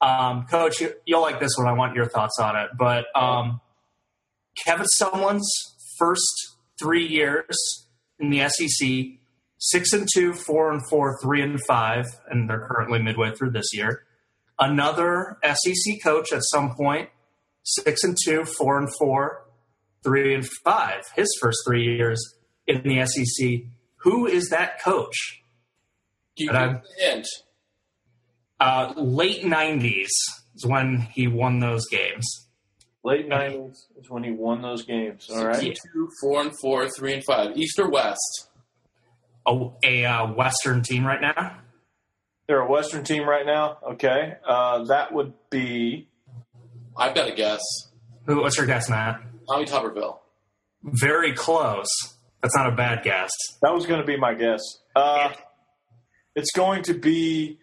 Um, 0.00 0.46
Coach, 0.50 0.80
you, 0.80 0.92
will 1.06 1.22
like 1.22 1.38
this 1.38 1.52
one. 1.56 1.68
I 1.68 1.72
want 1.72 1.94
your 1.94 2.06
thoughts 2.06 2.38
on 2.40 2.56
it. 2.56 2.70
But 2.76 3.06
um, 3.14 3.60
Kevin 4.64 4.86
Sumlin's 5.00 5.48
first 5.96 6.56
three 6.78 7.06
years 7.06 7.86
in 8.18 8.30
the 8.30 8.48
SEC 8.48 9.20
six 9.58 9.92
and 9.92 10.08
two, 10.12 10.32
four 10.32 10.72
and 10.72 10.82
four, 10.88 11.18
three 11.22 11.42
and 11.42 11.60
five, 11.66 12.06
and 12.28 12.48
they're 12.48 12.66
currently 12.66 13.00
midway 13.00 13.34
through 13.34 13.50
this 13.50 13.72
year. 13.72 14.02
Another 14.58 15.38
SEC 15.42 16.02
coach 16.02 16.32
at 16.32 16.42
some 16.44 16.74
point, 16.76 17.08
six 17.64 18.04
and 18.04 18.16
two, 18.24 18.44
four 18.44 18.78
and 18.78 18.88
four, 18.98 19.46
three 20.02 20.34
and 20.34 20.46
five. 20.64 21.02
His 21.16 21.28
first 21.40 21.58
three 21.66 21.96
years 21.96 22.20
in 22.66 22.82
the 22.82 23.04
SEC. 23.06 23.62
Who 23.98 24.26
is 24.26 24.48
that 24.50 24.82
coach? 24.82 25.42
You 26.36 26.50
give 26.50 26.80
hint. 26.98 27.26
Uh, 28.60 28.92
late 28.96 29.44
'90s 29.44 30.08
is 30.54 30.66
when 30.66 30.98
he 31.12 31.26
won 31.26 31.60
those 31.60 31.86
games. 31.88 32.48
Late 33.02 33.28
'90s 33.28 33.76
is 33.98 34.10
when 34.10 34.24
he 34.24 34.30
won 34.30 34.62
those 34.62 34.84
games. 34.84 35.28
All 35.30 35.46
right, 35.46 35.76
two, 35.92 36.08
four 36.20 36.42
and 36.42 36.52
four, 36.60 36.88
three 36.90 37.14
and 37.14 37.24
five. 37.24 37.56
East 37.56 37.78
or 37.78 37.90
West? 37.90 38.48
A, 39.46 39.70
a 39.82 40.04
uh, 40.04 40.32
Western 40.32 40.82
team 40.82 41.06
right 41.06 41.20
now? 41.20 41.58
They're 42.46 42.60
a 42.60 42.70
Western 42.70 43.04
team 43.04 43.28
right 43.28 43.46
now. 43.46 43.78
Okay, 43.92 44.34
uh, 44.46 44.84
that 44.84 45.12
would 45.12 45.32
be. 45.50 46.08
I've 46.96 47.14
got 47.14 47.28
a 47.28 47.34
guess. 47.34 47.60
Who? 48.26 48.42
What's 48.42 48.56
your 48.56 48.66
guess, 48.66 48.88
Matt? 48.88 49.20
Tommy 49.48 49.64
Tuberville. 49.64 50.18
Very 50.82 51.32
close. 51.32 51.88
That's 52.42 52.54
not 52.54 52.70
a 52.70 52.76
bad 52.76 53.02
guess. 53.02 53.30
That 53.62 53.72
was 53.72 53.86
going 53.86 54.00
to 54.00 54.06
be 54.06 54.18
my 54.18 54.34
guess. 54.34 54.60
Uh, 54.94 55.32
it's 56.36 56.50
going 56.54 56.82
to 56.84 56.94
be 56.94 57.58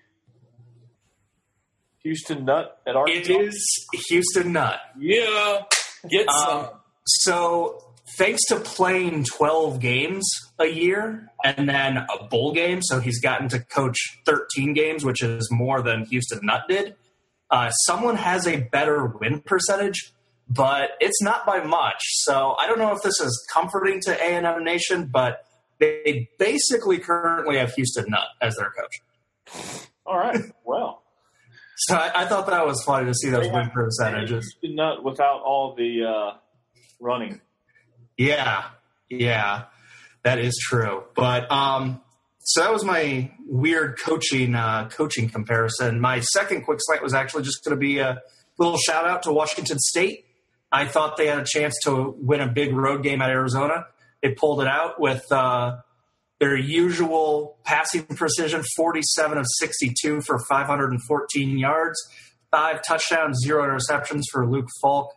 Houston 2.03 2.45
Nutt 2.45 2.79
at 2.87 2.95
Arkansas. 2.95 3.31
It 3.31 3.41
is 3.47 3.87
Houston 4.09 4.53
Nutt. 4.53 4.79
Yeah, 4.97 5.63
get 6.09 6.27
um, 6.27 6.35
some. 6.35 6.69
so 7.05 7.93
thanks 8.17 8.41
to 8.47 8.59
playing 8.59 9.25
12 9.25 9.79
games 9.79 10.27
a 10.61 10.67
year 10.67 11.29
and 11.43 11.67
then 11.67 11.97
a 11.97 12.23
bowl 12.25 12.53
game, 12.53 12.81
so 12.81 12.99
he's 12.99 13.19
gotten 13.19 13.49
to 13.49 13.59
coach 13.59 14.19
13 14.25 14.73
games, 14.73 15.03
which 15.03 15.21
is 15.21 15.49
more 15.51 15.81
than 15.81 16.05
Houston 16.05 16.39
Nutt 16.43 16.67
did. 16.67 16.95
Uh, 17.49 17.69
someone 17.71 18.15
has 18.15 18.47
a 18.47 18.61
better 18.61 19.05
win 19.05 19.41
percentage, 19.41 20.13
but 20.47 20.91
it's 20.99 21.21
not 21.21 21.45
by 21.45 21.63
much. 21.63 21.99
So 22.23 22.55
I 22.59 22.67
don't 22.67 22.79
know 22.79 22.93
if 22.93 23.01
this 23.01 23.19
is 23.19 23.47
comforting 23.51 23.99
to 24.01 24.13
A&M 24.13 24.63
Nation, 24.63 25.09
but 25.11 25.45
they 25.79 26.29
basically 26.37 26.99
currently 26.99 27.57
have 27.57 27.73
Houston 27.73 28.05
Nutt 28.09 28.27
as 28.41 28.55
their 28.55 28.71
coach. 28.71 29.81
All 30.05 30.17
right. 30.17 30.39
Well. 30.63 31.03
So 31.87 31.95
I, 31.95 32.21
I, 32.21 32.25
thought 32.25 32.45
that 32.45 32.65
was 32.65 32.83
funny 32.83 33.07
to 33.07 33.13
see 33.13 33.29
those 33.29 33.49
win 33.49 33.71
percentages. 33.71 34.55
Not 34.63 35.03
without 35.03 35.41
all 35.41 35.73
the 35.75 36.03
uh, 36.05 36.37
running. 36.99 37.41
Yeah, 38.17 38.65
yeah, 39.09 39.63
that 40.23 40.39
is 40.39 40.57
true. 40.61 41.03
But 41.15 41.51
um, 41.51 42.01
so 42.39 42.61
that 42.61 42.71
was 42.71 42.83
my 42.83 43.31
weird 43.47 43.99
coaching 43.99 44.55
uh, 44.55 44.89
coaching 44.89 45.29
comparison. 45.29 45.99
My 45.99 46.19
second 46.19 46.63
quick 46.63 46.79
slate 46.81 47.01
was 47.01 47.13
actually 47.13 47.43
just 47.43 47.63
going 47.63 47.75
to 47.75 47.79
be 47.79 47.99
a 47.99 48.21
little 48.57 48.77
shout 48.77 49.05
out 49.05 49.23
to 49.23 49.31
Washington 49.31 49.79
State. 49.79 50.25
I 50.71 50.87
thought 50.87 51.17
they 51.17 51.27
had 51.27 51.39
a 51.39 51.45
chance 51.45 51.75
to 51.83 52.15
win 52.17 52.39
a 52.39 52.47
big 52.47 52.73
road 52.73 53.03
game 53.03 53.21
at 53.21 53.29
Arizona. 53.29 53.87
They 54.21 54.29
pulled 54.29 54.61
it 54.61 54.67
out 54.67 54.99
with 54.99 55.29
uh, 55.31 55.77
their 56.39 56.55
usual 56.55 57.57
passing 57.63 58.03
precision 58.03 58.63
47 58.75 59.37
of 59.37 59.45
62 59.59 60.21
for 60.21 60.39
514 60.47 61.57
yards, 61.57 61.99
five 62.51 62.81
touchdowns, 62.87 63.39
zero 63.43 63.63
interceptions 63.63 64.23
for 64.31 64.49
Luke 64.49 64.67
Falk. 64.81 65.13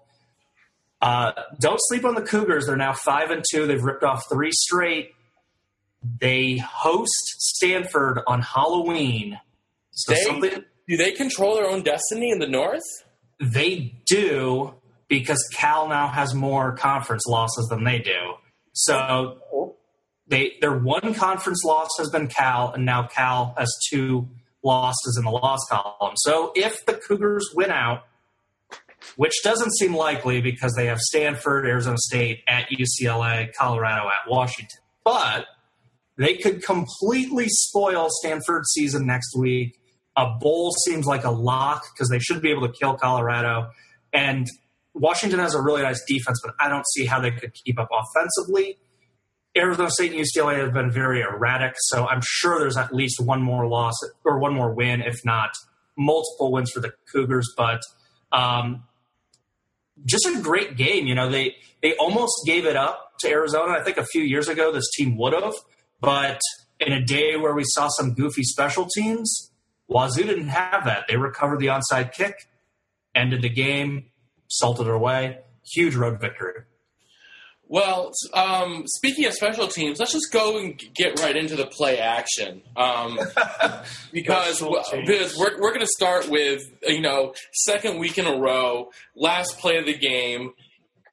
Uh, 1.04 1.32
don't 1.60 1.80
sleep 1.82 2.06
on 2.06 2.14
the 2.14 2.22
Cougars. 2.22 2.66
They're 2.66 2.76
now 2.76 2.94
5 2.94 3.30
and 3.30 3.44
2. 3.50 3.66
They've 3.66 3.82
ripped 3.82 4.02
off 4.02 4.24
three 4.32 4.52
straight. 4.52 5.10
They 6.02 6.56
host 6.56 7.12
Stanford 7.40 8.20
on 8.26 8.40
Halloween. 8.40 9.38
So 9.90 10.14
they, 10.14 10.20
something, 10.22 10.64
do 10.88 10.96
they 10.96 11.12
control 11.12 11.56
their 11.56 11.68
own 11.68 11.82
destiny 11.82 12.30
in 12.30 12.38
the 12.38 12.46
North? 12.46 12.80
They 13.38 14.00
do 14.06 14.72
because 15.08 15.46
Cal 15.52 15.88
now 15.88 16.08
has 16.08 16.32
more 16.34 16.74
conference 16.74 17.26
losses 17.26 17.66
than 17.68 17.84
they 17.84 17.98
do. 17.98 18.36
So 18.72 19.76
they 20.26 20.54
their 20.62 20.76
one 20.76 21.12
conference 21.12 21.62
loss 21.64 21.90
has 21.98 22.08
been 22.08 22.28
Cal, 22.28 22.72
and 22.72 22.86
now 22.86 23.06
Cal 23.08 23.54
has 23.58 23.70
two 23.90 24.26
losses 24.62 25.16
in 25.18 25.24
the 25.24 25.30
loss 25.30 25.60
column. 25.68 26.14
So 26.16 26.52
if 26.56 26.86
the 26.86 26.94
Cougars 26.94 27.50
win 27.54 27.70
out, 27.70 28.04
which 29.16 29.42
doesn't 29.42 29.72
seem 29.76 29.94
likely 29.94 30.40
because 30.40 30.74
they 30.74 30.86
have 30.86 30.98
Stanford, 30.98 31.66
Arizona 31.66 31.98
State 31.98 32.42
at 32.46 32.68
UCLA, 32.70 33.52
Colorado 33.54 34.08
at 34.08 34.28
Washington, 34.28 34.80
but 35.04 35.46
they 36.16 36.36
could 36.36 36.62
completely 36.62 37.46
spoil 37.48 38.08
Stanford's 38.10 38.70
season 38.72 39.06
next 39.06 39.36
week. 39.36 39.78
A 40.16 40.30
bowl 40.40 40.72
seems 40.84 41.06
like 41.06 41.24
a 41.24 41.30
lock 41.30 41.84
because 41.92 42.08
they 42.08 42.20
should 42.20 42.40
be 42.40 42.50
able 42.50 42.66
to 42.68 42.72
kill 42.72 42.94
Colorado. 42.94 43.70
And 44.12 44.46
Washington 44.94 45.40
has 45.40 45.54
a 45.54 45.60
really 45.60 45.82
nice 45.82 46.04
defense, 46.06 46.40
but 46.42 46.54
I 46.60 46.68
don't 46.68 46.86
see 46.94 47.04
how 47.04 47.20
they 47.20 47.32
could 47.32 47.52
keep 47.52 47.80
up 47.80 47.88
offensively. 47.92 48.78
Arizona 49.56 49.90
State 49.90 50.12
and 50.12 50.20
UCLA 50.20 50.58
have 50.58 50.72
been 50.72 50.90
very 50.90 51.20
erratic, 51.20 51.74
so 51.78 52.06
I'm 52.06 52.20
sure 52.22 52.58
there's 52.58 52.76
at 52.76 52.92
least 52.92 53.20
one 53.20 53.40
more 53.40 53.66
loss 53.66 53.94
or 54.24 54.38
one 54.38 54.52
more 54.52 54.72
win, 54.72 55.00
if 55.00 55.24
not 55.24 55.50
multiple 55.96 56.50
wins 56.50 56.70
for 56.70 56.80
the 56.80 56.92
Cougars. 57.12 57.52
But 57.56 57.80
um, 58.32 58.84
just 60.04 60.26
a 60.26 60.40
great 60.40 60.76
game. 60.76 61.06
You 61.06 61.14
know, 61.14 61.30
they 61.30 61.56
they 61.82 61.94
almost 61.96 62.32
gave 62.46 62.66
it 62.66 62.76
up 62.76 63.12
to 63.20 63.28
Arizona. 63.28 63.72
I 63.72 63.82
think 63.82 63.96
a 63.96 64.04
few 64.06 64.22
years 64.22 64.48
ago 64.48 64.72
this 64.72 64.90
team 64.90 65.16
would 65.18 65.32
have, 65.32 65.54
but 66.00 66.40
in 66.80 66.92
a 66.92 67.04
day 67.04 67.36
where 67.36 67.54
we 67.54 67.64
saw 67.66 67.88
some 67.88 68.14
goofy 68.14 68.42
special 68.42 68.86
teams, 68.86 69.50
Wazoo 69.88 70.24
didn't 70.24 70.48
have 70.48 70.84
that. 70.84 71.04
They 71.08 71.16
recovered 71.16 71.60
the 71.60 71.66
onside 71.66 72.12
kick, 72.12 72.48
ended 73.14 73.42
the 73.42 73.48
game, 73.48 74.06
salted 74.48 74.86
it 74.86 74.92
away. 74.92 75.38
Huge 75.72 75.94
road 75.94 76.20
victory. 76.20 76.62
Well, 77.66 78.12
um, 78.34 78.84
speaking 78.86 79.24
of 79.24 79.32
special 79.32 79.68
teams, 79.68 79.98
let's 79.98 80.12
just 80.12 80.30
go 80.30 80.58
and 80.58 80.80
get 80.94 81.18
right 81.20 81.34
into 81.34 81.56
the 81.56 81.66
play 81.66 81.98
action 81.98 82.62
um, 82.76 83.18
because 84.12 84.62
because 84.92 85.36
we're 85.38 85.60
we're 85.60 85.70
going 85.70 85.80
to 85.80 85.86
start 85.86 86.28
with 86.28 86.62
you 86.82 87.00
know 87.00 87.34
second 87.52 87.98
week 87.98 88.18
in 88.18 88.26
a 88.26 88.36
row, 88.36 88.90
last 89.16 89.58
play 89.58 89.78
of 89.78 89.86
the 89.86 89.96
game. 89.96 90.52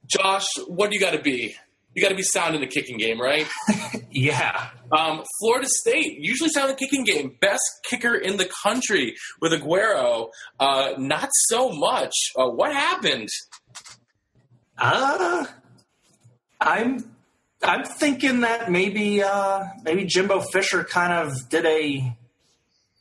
Josh, 0.08 0.46
what 0.68 0.90
do 0.90 0.96
you 0.96 1.02
got 1.02 1.14
to 1.14 1.22
be? 1.22 1.56
You 1.96 2.02
got 2.02 2.10
to 2.10 2.16
be 2.16 2.24
sound 2.24 2.56
in 2.56 2.62
the 2.62 2.68
kicking 2.68 2.98
game, 2.98 3.20
right? 3.20 3.48
yeah. 4.12 4.70
Um, 4.92 5.24
Florida 5.40 5.68
State 5.70 6.20
usually 6.20 6.50
sound 6.50 6.70
in 6.70 6.76
the 6.76 6.80
kicking 6.80 7.06
game, 7.06 7.38
best 7.40 7.64
kicker 7.90 8.16
in 8.16 8.38
the 8.38 8.50
country 8.64 9.16
with 9.42 9.54
Aguayo. 9.54 10.30
Uh, 10.60 10.94
not 10.98 11.30
so 11.48 11.70
much. 11.70 12.14
Uh, 12.38 12.48
what 12.48 12.74
happened? 12.74 13.30
Uh 14.78 15.46
I'm 16.62 17.12
I'm 17.64 17.84
thinking 17.84 18.42
that 18.42 18.72
maybe 18.72 19.24
uh, 19.24 19.66
maybe 19.84 20.06
Jimbo 20.06 20.42
Fisher 20.42 20.84
kind 20.84 21.12
of 21.12 21.50
did 21.50 21.66
a 21.66 22.16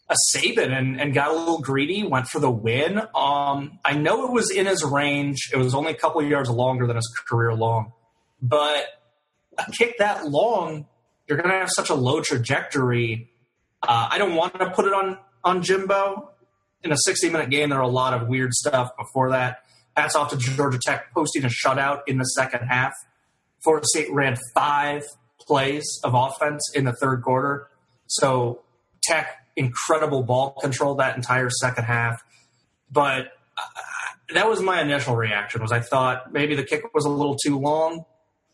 a 0.08 0.16
Saban 0.34 0.76
and, 0.76 1.00
and 1.00 1.14
got 1.14 1.30
a 1.30 1.34
little 1.34 1.60
greedy, 1.60 2.02
went 2.02 2.26
for 2.26 2.40
the 2.40 2.50
win. 2.50 2.98
Um, 3.14 3.78
I 3.84 3.94
know 3.94 4.26
it 4.26 4.32
was 4.32 4.50
in 4.50 4.66
his 4.66 4.82
range. 4.82 5.50
It 5.52 5.56
was 5.56 5.72
only 5.72 5.92
a 5.92 5.94
couple 5.94 6.20
yards 6.22 6.50
longer 6.50 6.86
than 6.88 6.96
his 6.96 7.06
career 7.28 7.54
long, 7.54 7.92
but 8.42 8.86
a 9.56 9.70
kick 9.70 9.98
that 9.98 10.26
long, 10.28 10.86
you're 11.28 11.38
going 11.38 11.50
to 11.50 11.56
have 11.56 11.70
such 11.70 11.90
a 11.90 11.94
low 11.94 12.22
trajectory. 12.22 13.30
Uh, 13.82 14.08
I 14.10 14.18
don't 14.18 14.34
want 14.34 14.58
to 14.58 14.70
put 14.70 14.86
it 14.86 14.92
on 14.92 15.18
on 15.44 15.62
Jimbo. 15.62 16.30
In 16.82 16.92
a 16.92 16.96
60 16.96 17.28
minute 17.28 17.50
game, 17.50 17.68
there 17.68 17.78
are 17.78 17.82
a 17.82 17.88
lot 17.88 18.14
of 18.14 18.26
weird 18.26 18.54
stuff 18.54 18.90
before 18.98 19.30
that. 19.30 19.58
Hats 19.96 20.16
off 20.16 20.30
to 20.30 20.36
Georgia 20.36 20.78
Tech 20.82 21.12
posting 21.12 21.44
a 21.44 21.48
shutout 21.48 22.00
in 22.06 22.16
the 22.16 22.24
second 22.24 22.66
half. 22.66 22.94
Florida 23.62 23.86
State 23.86 24.12
ran 24.12 24.36
five 24.54 25.04
plays 25.40 25.86
of 26.04 26.14
offense 26.14 26.72
in 26.74 26.84
the 26.84 26.92
third 26.92 27.22
quarter. 27.22 27.68
So 28.06 28.62
Tech 29.02 29.36
incredible 29.56 30.22
ball 30.22 30.56
control 30.60 30.96
that 30.96 31.16
entire 31.16 31.50
second 31.50 31.84
half. 31.84 32.22
But 32.90 33.32
uh, 33.56 33.62
that 34.34 34.48
was 34.48 34.60
my 34.60 34.80
initial 34.80 35.16
reaction 35.16 35.62
was 35.62 35.72
I 35.72 35.80
thought 35.80 36.32
maybe 36.32 36.54
the 36.54 36.64
kick 36.64 36.94
was 36.94 37.04
a 37.04 37.08
little 37.10 37.36
too 37.36 37.58
long. 37.58 38.04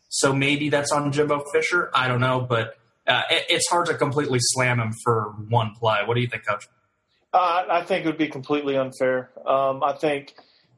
So 0.09 0.33
maybe 0.33 0.69
that's 0.69 0.91
on 0.91 1.11
Jimbo 1.11 1.43
Fisher. 1.51 1.89
I 1.93 2.07
don't 2.07 2.21
know, 2.21 2.45
but 2.47 2.75
uh, 3.07 3.23
it, 3.29 3.45
it's 3.49 3.69
hard 3.69 3.87
to 3.87 3.93
completely 3.95 4.39
slam 4.41 4.79
him 4.79 4.93
for 5.03 5.33
one 5.49 5.73
play. 5.79 5.99
What 6.05 6.15
do 6.15 6.21
you 6.21 6.27
think, 6.27 6.45
Coach? 6.45 6.67
Uh, 7.33 7.65
I 7.69 7.81
think 7.83 8.05
it 8.05 8.07
would 8.07 8.17
be 8.17 8.29
completely 8.29 8.77
unfair. 8.77 9.29
Um, 9.45 9.83
I 9.83 9.93
think 9.93 10.33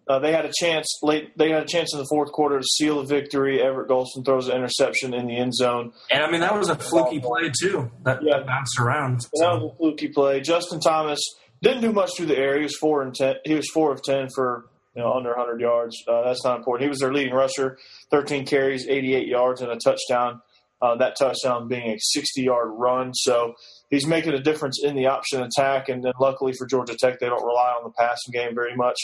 uh, 0.10 0.18
they 0.18 0.32
had 0.32 0.44
a 0.44 0.52
chance 0.52 0.88
late. 1.04 1.38
They 1.38 1.52
had 1.52 1.62
a 1.62 1.68
chance 1.68 1.94
in 1.94 2.00
the 2.00 2.08
fourth 2.10 2.32
quarter 2.32 2.58
to 2.58 2.66
seal 2.66 2.98
the 2.98 3.06
victory. 3.06 3.62
Everett 3.62 3.88
Golson 3.88 4.26
throws 4.26 4.48
an 4.48 4.58
interception 4.58 5.14
in 5.14 5.28
the 5.28 5.38
end 5.38 5.54
zone, 5.54 5.94
and 6.10 6.24
I 6.24 6.32
mean 6.32 6.42
that 6.42 6.58
was 6.58 6.70
a 6.70 6.76
fluky 6.76 7.20
play 7.20 7.52
too. 7.62 7.92
That, 8.04 8.24
yeah. 8.24 8.38
that 8.38 8.48
bounced 8.48 8.80
around. 8.80 9.22
So. 9.22 9.30
That 9.36 9.62
was 9.62 9.72
a 9.72 9.78
fluky 9.78 10.08
play. 10.08 10.42
Justin 10.42 10.80
Thomas 10.80 11.20
didn't 11.62 11.82
do 11.82 11.94
much 11.94 12.18
through 12.18 12.26
the 12.26 12.38
air. 12.38 12.58
He 12.58 12.64
was 12.64 12.76
four 12.78 13.04
and 13.04 13.14
ten. 13.14 13.36
He 13.46 13.54
was 13.54 13.70
four 13.70 13.92
of 13.92 14.02
ten 14.02 14.30
for 14.34 14.66
you 14.96 15.04
know 15.04 15.14
under 15.14 15.30
100 15.30 15.62
yards. 15.62 15.96
Uh, 16.08 16.24
that's 16.24 16.44
not 16.44 16.58
important. 16.58 16.86
He 16.86 16.90
was 16.90 17.00
their 17.00 17.14
leading 17.14 17.34
rusher, 17.34 17.78
13 18.10 18.48
carries, 18.48 18.88
88 18.88 19.28
yards, 19.28 19.62
and 19.62 19.72
a 19.72 19.78
touchdown. 19.78 20.42
Uh, 20.82 20.96
that 20.96 21.18
touchdown 21.20 21.68
being 21.68 21.92
a 21.92 21.98
60 22.00 22.42
yard 22.42 22.70
run. 22.72 23.14
So 23.14 23.54
he's 23.90 24.08
making 24.08 24.34
a 24.34 24.40
difference 24.40 24.82
in 24.82 24.96
the 24.96 25.08
option 25.08 25.44
attack. 25.44 25.90
And 25.90 26.02
then 26.02 26.14
luckily 26.22 26.54
for 26.58 26.66
Georgia 26.66 26.96
Tech, 26.98 27.20
they 27.20 27.28
don't 27.28 27.44
rely 27.44 27.74
on 27.78 27.84
the 27.84 27.92
passing 27.92 28.32
game 28.32 28.56
very 28.56 28.78
much 28.78 28.96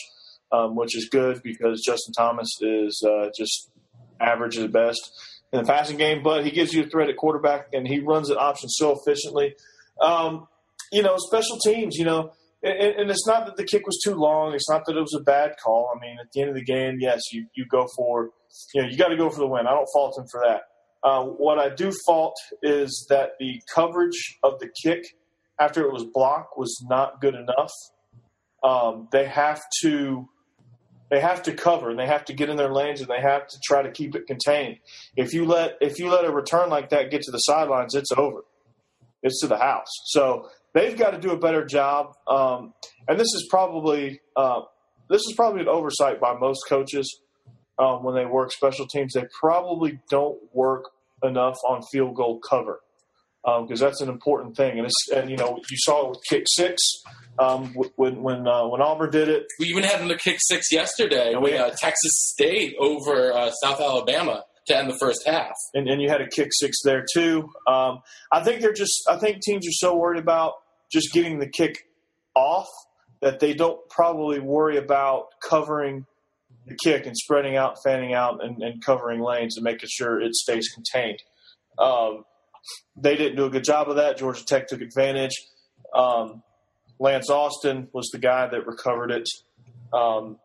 um, 0.55 0.75
which 0.75 0.95
is 0.95 1.09
good 1.09 1.41
because 1.43 1.81
Justin 1.85 2.13
Thomas 2.13 2.49
is 2.61 3.03
uh, 3.07 3.29
just 3.37 3.69
average 4.19 4.57
at 4.57 4.71
best 4.71 5.11
in 5.51 5.59
the 5.59 5.65
passing 5.65 5.97
game, 5.97 6.23
but 6.23 6.45
he 6.45 6.51
gives 6.51 6.73
you 6.73 6.83
a 6.83 6.87
threat 6.87 7.09
at 7.09 7.17
quarterback 7.17 7.67
and 7.73 7.87
he 7.87 7.99
runs 7.99 8.29
an 8.29 8.37
option 8.37 8.69
so 8.69 8.97
efficiently. 8.99 9.55
Um, 9.99 10.47
you 10.91 11.01
know, 11.01 11.15
special 11.17 11.57
teams, 11.57 11.95
you 11.97 12.05
know, 12.05 12.31
and, 12.63 12.95
and, 12.95 13.11
it's 13.11 13.27
not 13.27 13.45
that 13.45 13.57
the 13.57 13.63
kick 13.63 13.85
was 13.85 13.99
too 14.03 14.15
long. 14.15 14.53
It's 14.53 14.69
not 14.69 14.85
that 14.85 14.97
it 14.97 14.99
was 14.99 15.15
a 15.19 15.23
bad 15.23 15.55
call. 15.63 15.91
I 15.95 15.99
mean, 15.99 16.17
at 16.19 16.27
the 16.33 16.41
end 16.41 16.49
of 16.49 16.55
the 16.55 16.63
game, 16.63 16.97
yes, 16.99 17.21
you, 17.31 17.47
you 17.55 17.65
go 17.65 17.87
for, 17.95 18.31
you 18.73 18.81
know, 18.81 18.87
you 18.89 18.97
got 18.97 19.09
to 19.09 19.17
go 19.17 19.29
for 19.29 19.39
the 19.39 19.47
win. 19.47 19.67
I 19.67 19.71
don't 19.71 19.87
fault 19.93 20.17
him 20.17 20.25
for 20.31 20.41
that. 20.45 20.61
Uh, 21.03 21.23
what 21.23 21.59
I 21.59 21.69
do 21.69 21.91
fault 22.05 22.35
is 22.63 23.05
that 23.09 23.31
the 23.39 23.61
coverage 23.73 24.37
of 24.43 24.59
the 24.59 24.69
kick 24.83 25.03
after 25.59 25.85
it 25.85 25.93
was 25.93 26.05
blocked 26.13 26.57
was 26.57 26.83
not 26.89 27.21
good 27.21 27.35
enough. 27.35 27.71
Um, 28.63 29.07
they 29.11 29.25
have 29.25 29.61
to 29.81 30.27
they 31.15 31.21
have 31.21 31.43
to 31.43 31.53
cover 31.53 31.89
and 31.89 31.97
they 31.97 32.07
have 32.07 32.25
to 32.25 32.33
get 32.33 32.49
in 32.49 32.57
their 32.57 32.73
lanes 32.73 32.99
and 32.99 33.09
they 33.09 33.21
have 33.21 33.47
to 33.47 33.57
try 33.63 33.81
to 33.81 33.89
keep 33.89 34.17
it 34.17 34.27
contained. 34.27 34.79
If 35.15 35.33
you 35.33 35.45
let 35.45 35.77
if 35.79 35.97
you 35.97 36.09
let 36.09 36.25
a 36.25 36.29
return 36.29 36.69
like 36.69 36.89
that 36.89 37.09
get 37.09 37.21
to 37.21 37.31
the 37.31 37.37
sidelines, 37.37 37.95
it's 37.95 38.11
over. 38.11 38.43
It's 39.23 39.39
to 39.39 39.47
the 39.47 39.57
house. 39.57 39.87
So 40.07 40.49
they've 40.73 40.97
got 40.97 41.11
to 41.11 41.17
do 41.17 41.31
a 41.31 41.37
better 41.37 41.63
job. 41.63 42.15
Um, 42.27 42.73
and 43.07 43.17
this 43.17 43.33
is 43.33 43.47
probably 43.49 44.19
uh, 44.35 44.63
this 45.09 45.21
is 45.21 45.33
probably 45.37 45.61
an 45.61 45.69
oversight 45.69 46.19
by 46.19 46.37
most 46.37 46.63
coaches 46.67 47.21
um, 47.79 48.03
when 48.03 48.13
they 48.13 48.25
work 48.25 48.51
special 48.51 48.85
teams. 48.85 49.13
They 49.13 49.23
probably 49.39 50.01
don't 50.09 50.37
work 50.53 50.89
enough 51.23 51.55
on 51.65 51.81
field 51.93 52.15
goal 52.15 52.41
cover 52.41 52.81
because 53.45 53.81
um, 53.81 53.87
that's 53.87 54.01
an 54.01 54.09
important 54.09 54.57
thing. 54.57 54.77
And, 54.77 54.87
it's 54.87 55.09
and 55.13 55.29
you 55.29 55.37
know 55.37 55.59
you 55.69 55.77
saw 55.77 56.05
it 56.05 56.09
with 56.09 56.19
kick 56.27 56.45
six 56.47 56.81
um, 57.37 57.75
when 57.95 58.21
when 58.21 58.47
uh, 58.47 58.67
when 58.67 58.81
Auburn 58.81 59.11
did 59.11 59.29
it. 59.29 59.45
We 59.59 59.67
even 59.67 59.83
had 59.83 59.99
another 59.99 60.17
kick 60.17 60.37
six 60.39 60.71
yesterday 60.71 61.33
and 61.33 61.43
with 61.43 61.59
uh, 61.59 61.71
Texas 61.79 62.11
State 62.33 62.75
over 62.79 63.33
uh, 63.33 63.51
South 63.51 63.79
Alabama 63.79 64.43
to 64.67 64.77
end 64.77 64.89
the 64.89 64.97
first 64.99 65.27
half. 65.27 65.53
And, 65.75 65.87
and 65.87 66.01
you 66.01 66.09
had 66.09 66.21
a 66.21 66.27
kick 66.27 66.49
six 66.51 66.77
there 66.83 67.05
too. 67.13 67.49
Um, 67.67 67.99
I 68.31 68.43
think 68.43 68.61
they're 68.61 68.73
just. 68.73 69.03
I 69.09 69.17
think 69.17 69.41
teams 69.41 69.67
are 69.67 69.77
so 69.77 69.95
worried 69.95 70.21
about 70.21 70.53
just 70.91 71.13
getting 71.13 71.39
the 71.39 71.47
kick 71.47 71.83
off 72.35 72.67
that 73.21 73.39
they 73.39 73.53
don't 73.53 73.79
probably 73.89 74.39
worry 74.39 74.77
about 74.77 75.27
covering 75.47 76.05
the 76.67 76.75
kick 76.83 77.05
and 77.05 77.15
spreading 77.15 77.55
out, 77.55 77.77
fanning 77.83 78.13
out, 78.13 78.43
and, 78.43 78.61
and 78.61 78.83
covering 78.83 79.21
lanes 79.21 79.55
and 79.57 79.63
making 79.63 79.89
sure 79.91 80.19
it 80.19 80.33
stays 80.33 80.69
contained. 80.69 81.19
Um, 81.77 82.23
they 82.95 83.15
didn't 83.15 83.35
do 83.35 83.45
a 83.45 83.49
good 83.49 83.63
job 83.63 83.89
of 83.89 83.97
that. 83.97 84.17
Georgia 84.17 84.43
Tech 84.45 84.67
took 84.67 84.81
advantage. 84.81 85.33
Um, 85.93 86.43
Lance 86.99 87.29
Austin 87.29 87.89
was 87.93 88.09
the 88.11 88.17
guy 88.17 88.47
that 88.47 88.65
recovered 88.65 89.11
it. 89.11 89.27
Um, 89.93 90.37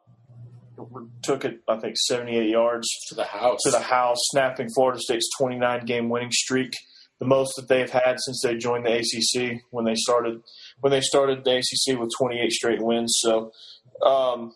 took 1.23 1.45
it, 1.45 1.61
I 1.69 1.79
think, 1.79 1.97
78 1.97 2.49
yards 2.49 2.89
to 3.09 3.15
the 3.15 3.25
house. 3.25 3.61
To 3.65 3.71
the 3.71 3.81
house, 3.81 4.19
snapping 4.31 4.69
Florida 4.75 4.99
State's 5.01 5.29
29 5.39 5.85
game 5.85 6.09
winning 6.09 6.33
streak, 6.33 6.73
the 7.19 7.27
most 7.27 7.55
that 7.57 7.69
they've 7.69 7.91
had 7.91 8.17
since 8.19 8.41
they 8.43 8.57
joined 8.57 8.87
the 8.87 8.97
ACC 8.97 9.61
when 9.71 9.85
they 9.85 9.95
started 9.95 10.41
when 10.81 10.91
they 10.91 11.03
started 11.03 11.45
the 11.45 11.57
ACC 11.57 11.99
with 11.99 12.11
28 12.19 12.51
straight 12.51 12.83
wins. 12.83 13.19
So, 13.21 13.53
um, 14.03 14.55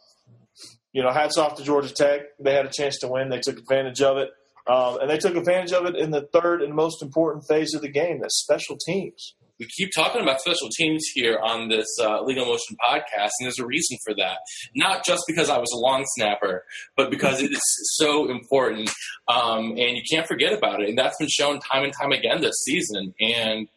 you 0.92 1.02
know, 1.02 1.12
hats 1.12 1.36
off 1.36 1.56
to 1.56 1.62
Georgia 1.62 1.92
Tech. 1.92 2.22
They 2.40 2.54
had 2.54 2.64
a 2.64 2.70
chance 2.70 2.98
to 3.00 3.08
win. 3.08 3.28
They 3.28 3.40
took 3.40 3.58
advantage 3.58 4.00
of 4.00 4.16
it. 4.16 4.30
Um, 4.66 4.98
and 5.00 5.10
they 5.10 5.18
took 5.18 5.36
advantage 5.36 5.72
of 5.72 5.86
it 5.86 5.96
in 5.96 6.10
the 6.10 6.28
third 6.32 6.62
and 6.62 6.74
most 6.74 7.02
important 7.02 7.44
phase 7.46 7.74
of 7.74 7.82
the 7.82 7.88
game, 7.88 8.20
that's 8.20 8.40
special 8.40 8.76
teams 8.86 9.34
we 9.58 9.66
keep 9.66 9.90
talking 9.94 10.20
about 10.20 10.40
special 10.40 10.68
teams 10.76 11.04
here 11.14 11.38
on 11.38 11.68
this 11.68 11.86
uh, 12.00 12.22
Legal 12.22 12.44
Motion 12.44 12.76
podcast, 12.84 13.30
and 13.38 13.46
there's 13.46 13.58
a 13.58 13.66
reason 13.66 13.96
for 14.04 14.14
that. 14.16 14.38
Not 14.74 15.04
just 15.04 15.22
because 15.28 15.48
I 15.48 15.58
was 15.58 15.70
a 15.72 15.78
long 15.78 16.04
snapper, 16.16 16.64
but 16.96 17.10
because 17.10 17.40
it 17.40 17.52
is 17.52 17.62
so 17.96 18.30
important, 18.30 18.90
um, 19.28 19.70
and 19.70 19.96
you 19.96 20.02
can't 20.10 20.26
forget 20.26 20.52
about 20.52 20.82
it. 20.82 20.88
And 20.88 20.98
that's 20.98 21.16
been 21.18 21.28
shown 21.28 21.60
time 21.60 21.84
and 21.84 21.92
time 21.92 22.12
again 22.12 22.40
this 22.40 22.56
season. 22.64 23.14
And 23.20 23.68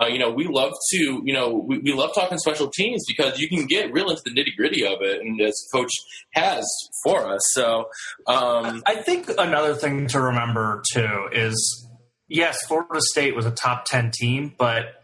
uh, 0.00 0.06
you 0.06 0.18
know, 0.18 0.30
we 0.30 0.46
love 0.46 0.72
to, 0.92 1.22
you 1.24 1.32
know, 1.32 1.64
we, 1.66 1.78
we 1.78 1.92
love 1.92 2.10
talking 2.14 2.38
special 2.38 2.68
teams 2.68 3.04
because 3.06 3.38
you 3.38 3.48
can 3.48 3.66
get 3.66 3.92
real 3.92 4.10
into 4.10 4.22
the 4.24 4.30
nitty 4.30 4.56
gritty 4.56 4.84
of 4.84 5.00
it, 5.00 5.20
and 5.20 5.40
as 5.40 5.54
coach 5.72 5.92
has 6.34 6.66
for 7.04 7.26
us. 7.26 7.40
So, 7.52 7.88
um, 8.26 8.82
I 8.86 9.02
think 9.02 9.30
another 9.38 9.74
thing 9.74 10.06
to 10.08 10.20
remember 10.20 10.82
too 10.92 11.28
is 11.32 11.88
yes, 12.28 12.58
Florida 12.66 13.00
State 13.00 13.34
was 13.34 13.46
a 13.46 13.50
top 13.50 13.84
ten 13.84 14.10
team, 14.12 14.54
but 14.58 15.02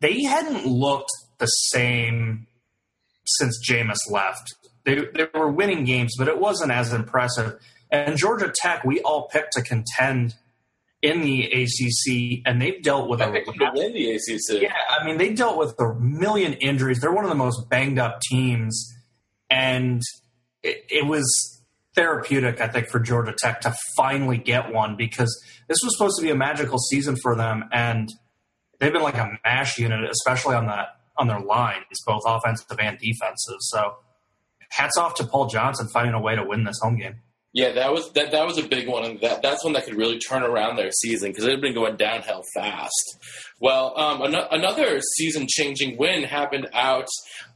they 0.00 0.22
hadn't 0.24 0.66
looked 0.66 1.10
the 1.38 1.46
same 1.46 2.46
since 3.24 3.58
Jameis 3.68 3.98
left. 4.10 4.54
They, 4.84 4.96
they 5.14 5.26
were 5.34 5.50
winning 5.50 5.84
games, 5.84 6.14
but 6.16 6.28
it 6.28 6.38
wasn't 6.38 6.70
as 6.70 6.92
impressive. 6.92 7.58
And 7.90 8.16
Georgia 8.16 8.52
Tech, 8.54 8.84
we 8.84 9.00
all 9.00 9.28
picked 9.28 9.52
to 9.52 9.62
contend 9.62 10.34
in 11.06 11.20
the 11.20 11.44
ACC, 11.44 12.42
and 12.44 12.60
they've 12.60 12.82
dealt 12.82 13.08
with 13.08 13.22
I 13.22 13.26
a 13.26 13.44
to 13.44 13.52
win 13.74 13.92
the 13.92 14.10
ACC. 14.10 14.62
Yeah, 14.62 14.74
I 14.90 15.04
mean 15.04 15.18
they 15.18 15.32
dealt 15.32 15.56
with 15.56 15.78
a 15.78 15.94
million 15.94 16.54
injuries. 16.54 17.00
They're 17.00 17.12
one 17.12 17.24
of 17.24 17.30
the 17.30 17.36
most 17.36 17.68
banged 17.70 17.98
up 17.98 18.20
teams, 18.20 18.92
and 19.48 20.02
it, 20.62 20.84
it 20.90 21.06
was 21.06 21.24
therapeutic, 21.94 22.60
I 22.60 22.68
think, 22.68 22.88
for 22.88 22.98
Georgia 22.98 23.34
Tech 23.38 23.60
to 23.62 23.74
finally 23.96 24.36
get 24.36 24.72
one 24.72 24.96
because 24.96 25.30
this 25.68 25.78
was 25.82 25.96
supposed 25.96 26.18
to 26.18 26.22
be 26.22 26.30
a 26.30 26.36
magical 26.36 26.78
season 26.78 27.16
for 27.22 27.36
them, 27.36 27.64
and 27.72 28.12
they've 28.80 28.92
been 28.92 29.02
like 29.02 29.16
a 29.16 29.38
mash 29.44 29.78
unit, 29.78 30.10
especially 30.10 30.56
on 30.56 30.66
that 30.66 30.88
on 31.18 31.28
their 31.28 31.40
line, 31.40 31.76
lines, 31.76 32.02
both 32.06 32.22
offensive 32.26 32.66
and 32.78 32.98
defensive. 32.98 33.56
So 33.60 33.96
hats 34.70 34.98
off 34.98 35.14
to 35.14 35.24
Paul 35.24 35.46
Johnson 35.46 35.88
finding 35.88 36.14
a 36.14 36.20
way 36.20 36.34
to 36.34 36.44
win 36.44 36.64
this 36.64 36.78
home 36.82 36.96
game. 36.96 37.22
Yeah, 37.56 37.72
that 37.72 37.90
was 37.90 38.12
that 38.12 38.32
that 38.32 38.46
was 38.46 38.58
a 38.58 38.68
big 38.68 38.86
one, 38.86 39.04
and 39.04 39.20
that 39.22 39.40
that's 39.40 39.64
one 39.64 39.72
that 39.72 39.86
could 39.86 39.96
really 39.96 40.18
turn 40.18 40.42
around 40.42 40.76
their 40.76 40.90
season 40.92 41.30
because 41.30 41.46
they've 41.46 41.58
been 41.58 41.72
going 41.72 41.96
downhill 41.96 42.42
fast. 42.52 43.16
Well, 43.58 43.98
um, 43.98 44.20
an- 44.22 44.48
another 44.50 45.00
season-changing 45.00 45.96
win 45.96 46.24
happened 46.24 46.68
out 46.74 47.08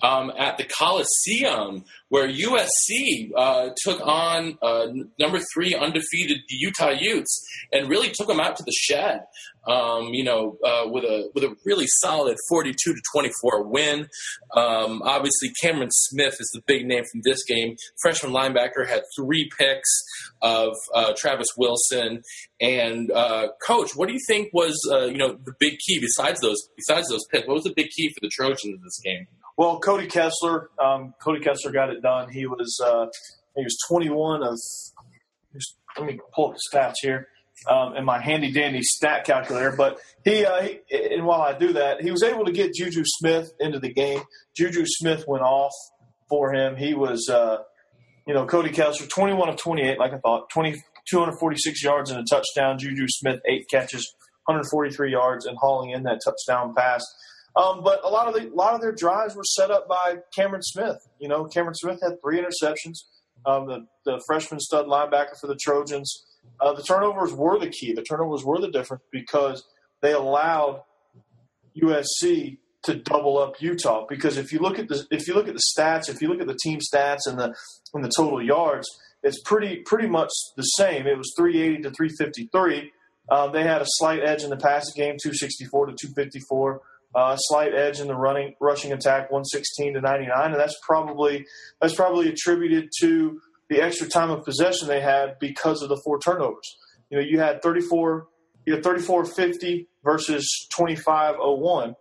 um, 0.02 0.32
at 0.38 0.56
the 0.56 0.64
Coliseum, 0.64 1.84
where 2.08 2.26
USC 2.26 3.30
uh, 3.36 3.70
took 3.84 4.00
on 4.00 4.56
uh, 4.62 4.86
number 5.18 5.40
three 5.52 5.74
undefeated 5.74 6.38
Utah 6.48 6.94
Utes 6.98 7.46
and 7.72 7.88
really 7.88 8.10
took 8.14 8.28
them 8.28 8.40
out 8.40 8.56
to 8.56 8.62
the 8.64 8.72
shed. 8.72 9.20
Um, 9.68 10.14
you 10.14 10.24
know, 10.24 10.56
uh, 10.64 10.88
with 10.88 11.04
a 11.04 11.30
with 11.34 11.44
a 11.44 11.54
really 11.66 11.84
solid 11.86 12.34
forty-two 12.48 12.94
to 12.94 13.02
twenty-four 13.12 13.64
win. 13.64 14.08
Um, 14.56 15.02
obviously, 15.04 15.50
Cameron 15.62 15.90
Smith 15.92 16.34
is 16.40 16.50
the 16.54 16.62
big 16.66 16.86
name 16.86 17.04
from 17.12 17.20
this 17.24 17.44
game. 17.44 17.76
Freshman 18.00 18.32
linebacker 18.32 18.88
had 18.88 19.02
three 19.14 19.50
picks 19.58 20.02
of 20.42 20.74
uh, 20.94 21.12
Travis 21.16 21.48
Wilson. 21.56 22.22
And 22.60 23.10
uh, 23.10 23.48
coach, 23.66 23.94
what 23.94 24.08
do 24.08 24.14
you 24.14 24.20
think 24.26 24.52
was 24.52 24.78
uh, 24.90 25.06
you 25.06 25.18
know 25.18 25.38
the 25.44 25.54
big 25.58 25.78
key 25.78 25.98
besides 26.00 26.40
those 26.40 26.68
besides 26.76 27.08
those 27.08 27.24
picks? 27.30 27.46
What 27.46 27.54
was 27.54 27.64
the 27.64 27.74
big 27.74 27.88
key 27.90 28.08
for 28.08 28.20
the 28.20 28.30
Trojans 28.30 28.64
in 28.64 28.80
this 28.82 29.00
game? 29.04 29.26
Well, 29.56 29.78
Cody 29.78 30.06
Kessler, 30.06 30.70
um, 30.82 31.14
Cody 31.22 31.40
Kessler 31.40 31.72
got 31.72 31.90
it 31.90 32.02
done. 32.02 32.30
He 32.30 32.46
was 32.46 32.80
uh, 32.84 33.06
he 33.56 33.62
was 33.62 33.76
21 33.88 34.42
of. 34.42 34.58
Let 35.98 36.06
me 36.06 36.20
pull 36.32 36.50
up 36.50 36.54
the 36.54 36.60
stats 36.72 36.94
here 37.02 37.26
um, 37.68 37.96
in 37.96 38.04
my 38.04 38.20
handy 38.20 38.52
dandy 38.52 38.82
stat 38.82 39.24
calculator. 39.24 39.74
But 39.76 39.98
he, 40.24 40.44
uh, 40.44 40.62
he, 40.62 40.80
and 41.14 41.26
while 41.26 41.42
I 41.42 41.56
do 41.58 41.72
that, 41.74 42.00
he 42.00 42.10
was 42.10 42.22
able 42.22 42.44
to 42.44 42.52
get 42.52 42.74
Juju 42.74 43.02
Smith 43.04 43.52
into 43.58 43.78
the 43.78 43.92
game. 43.92 44.22
Juju 44.56 44.84
Smith 44.86 45.24
went 45.26 45.42
off 45.42 45.72
for 46.28 46.54
him. 46.54 46.76
He 46.76 46.94
was, 46.94 47.28
uh, 47.28 47.58
you 48.26 48.34
know, 48.34 48.46
Cody 48.46 48.70
Kessler, 48.70 49.06
21 49.06 49.48
of 49.48 49.56
28, 49.56 49.98
like 49.98 50.12
I 50.12 50.18
thought, 50.18 50.50
20, 50.50 50.72
246 51.10 51.82
yards 51.82 52.10
and 52.10 52.20
a 52.20 52.24
touchdown. 52.30 52.78
Juju 52.78 53.06
Smith, 53.08 53.40
eight 53.46 53.66
catches, 53.70 54.14
143 54.44 55.10
yards, 55.10 55.46
and 55.46 55.56
hauling 55.58 55.90
in 55.90 56.02
that 56.04 56.20
touchdown 56.24 56.74
pass. 56.74 57.04
Um, 57.56 57.82
but 57.82 58.00
a 58.04 58.08
lot 58.08 58.28
of 58.28 58.34
the 58.34 58.48
a 58.48 58.54
lot 58.54 58.74
of 58.74 58.80
their 58.80 58.92
drives 58.92 59.34
were 59.34 59.44
set 59.44 59.70
up 59.70 59.88
by 59.88 60.18
Cameron 60.34 60.62
Smith. 60.62 60.98
You 61.18 61.28
know, 61.28 61.46
Cameron 61.46 61.74
Smith 61.74 61.98
had 62.02 62.20
three 62.22 62.40
interceptions. 62.40 62.98
Um, 63.44 63.66
the 63.66 63.86
the 64.04 64.22
freshman 64.26 64.60
stud 64.60 64.86
linebacker 64.86 65.38
for 65.40 65.48
the 65.48 65.56
Trojans. 65.56 66.26
Uh, 66.60 66.72
the 66.72 66.82
turnovers 66.82 67.32
were 67.32 67.58
the 67.58 67.68
key. 67.68 67.92
The 67.92 68.02
turnovers 68.02 68.44
were 68.44 68.60
the 68.60 68.70
difference 68.70 69.02
because 69.10 69.64
they 70.00 70.12
allowed 70.12 70.82
USC 71.76 72.58
to 72.84 72.94
double 72.94 73.38
up 73.38 73.60
Utah. 73.60 74.06
Because 74.08 74.36
if 74.36 74.52
you 74.52 74.58
look 74.58 74.78
at 74.78 74.88
the 74.88 75.06
if 75.10 75.28
you 75.28 75.34
look 75.34 75.48
at 75.48 75.54
the 75.54 75.62
stats, 75.76 76.08
if 76.08 76.20
you 76.22 76.28
look 76.28 76.40
at 76.40 76.46
the 76.46 76.58
team 76.62 76.78
stats 76.78 77.26
and 77.26 77.38
the 77.38 77.54
and 77.94 78.04
the 78.04 78.12
total 78.14 78.42
yards, 78.42 78.88
it's 79.22 79.40
pretty 79.42 79.82
pretty 79.84 80.08
much 80.08 80.30
the 80.56 80.62
same. 80.62 81.06
It 81.06 81.18
was 81.18 81.32
380 81.36 81.82
to 81.82 81.90
353. 81.90 82.92
Um, 83.30 83.52
they 83.52 83.62
had 83.62 83.80
a 83.80 83.86
slight 83.86 84.20
edge 84.24 84.42
in 84.42 84.50
the 84.50 84.56
passing 84.56 84.94
game, 84.96 85.16
264 85.22 85.86
to 85.86 85.92
254. 85.92 86.80
Uh, 87.12 87.36
slight 87.36 87.74
edge 87.74 87.98
in 87.98 88.06
the 88.06 88.14
running 88.14 88.54
rushing 88.60 88.92
attack, 88.92 89.32
116 89.32 89.94
to 89.94 90.00
99, 90.00 90.52
and 90.52 90.54
that's 90.54 90.78
probably 90.86 91.44
that's 91.80 91.94
probably 91.94 92.28
attributed 92.28 92.88
to 93.00 93.40
the 93.68 93.80
extra 93.80 94.08
time 94.08 94.30
of 94.30 94.44
possession 94.44 94.86
they 94.86 95.00
had 95.00 95.36
because 95.40 95.82
of 95.82 95.88
the 95.88 96.00
four 96.04 96.20
turnovers. 96.20 96.76
You 97.10 97.18
know, 97.18 97.24
you 97.24 97.40
had 97.40 97.62
34, 97.62 98.28
you 98.64 98.74
had 98.74 98.84
34-50 98.84 99.86
versus 100.04 100.68
25-01 100.78 101.94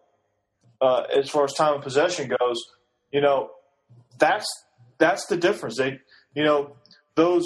uh, 0.81 1.03
as 1.15 1.29
far 1.29 1.45
as 1.45 1.53
time 1.53 1.75
of 1.75 1.81
possession 1.81 2.29
goes. 2.39 2.57
You 3.11 3.21
know, 3.21 3.51
that's 4.17 4.47
that's 4.97 5.25
the 5.27 5.37
difference. 5.37 5.77
They, 5.77 5.99
you 6.35 6.43
know, 6.43 6.75
those 7.15 7.45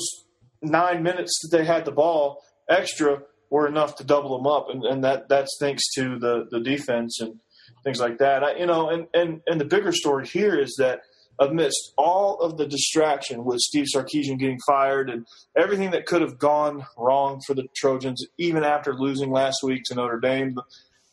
nine 0.62 1.04
minutes 1.04 1.40
that 1.42 1.58
they 1.58 1.66
had 1.66 1.86
the 1.86 1.92
ball 1.92 2.44
extra 2.70 3.22
were 3.50 3.68
enough 3.68 3.96
to 3.98 4.04
double 4.04 4.38
them 4.38 4.48
up, 4.48 4.68
and, 4.70 4.84
and 4.84 5.04
that 5.04 5.30
that's 5.30 5.58
thanks 5.60 5.84
to 5.96 6.18
the 6.20 6.48
the 6.50 6.60
defense 6.60 7.20
and 7.22 7.40
things 7.84 8.00
like 8.00 8.18
that. 8.18 8.44
I, 8.44 8.56
you 8.56 8.66
know, 8.66 8.90
and 8.90 9.08
and 9.14 9.42
and 9.48 9.60
the 9.60 9.66
bigger 9.66 9.92
story 9.92 10.28
here 10.28 10.60
is 10.60 10.76
that 10.80 11.02
amidst 11.40 11.94
all 11.98 12.40
of 12.40 12.58
the 12.58 12.68
distraction 12.68 13.44
with 13.44 13.60
Steve 13.60 13.88
Sarkisian 13.94 14.38
getting 14.38 14.60
fired 14.68 15.10
and 15.10 15.26
everything 15.58 15.92
that 15.92 16.06
could 16.06 16.22
have 16.22 16.38
gone 16.38 16.86
wrong 16.98 17.42
for 17.46 17.54
the 17.54 17.66
Trojans, 17.76 18.26
even 18.38 18.64
after 18.64 18.94
losing 18.94 19.32
last 19.32 19.64
week 19.64 19.82
to 19.86 19.96
Notre 19.96 20.20
Dame, 20.20 20.60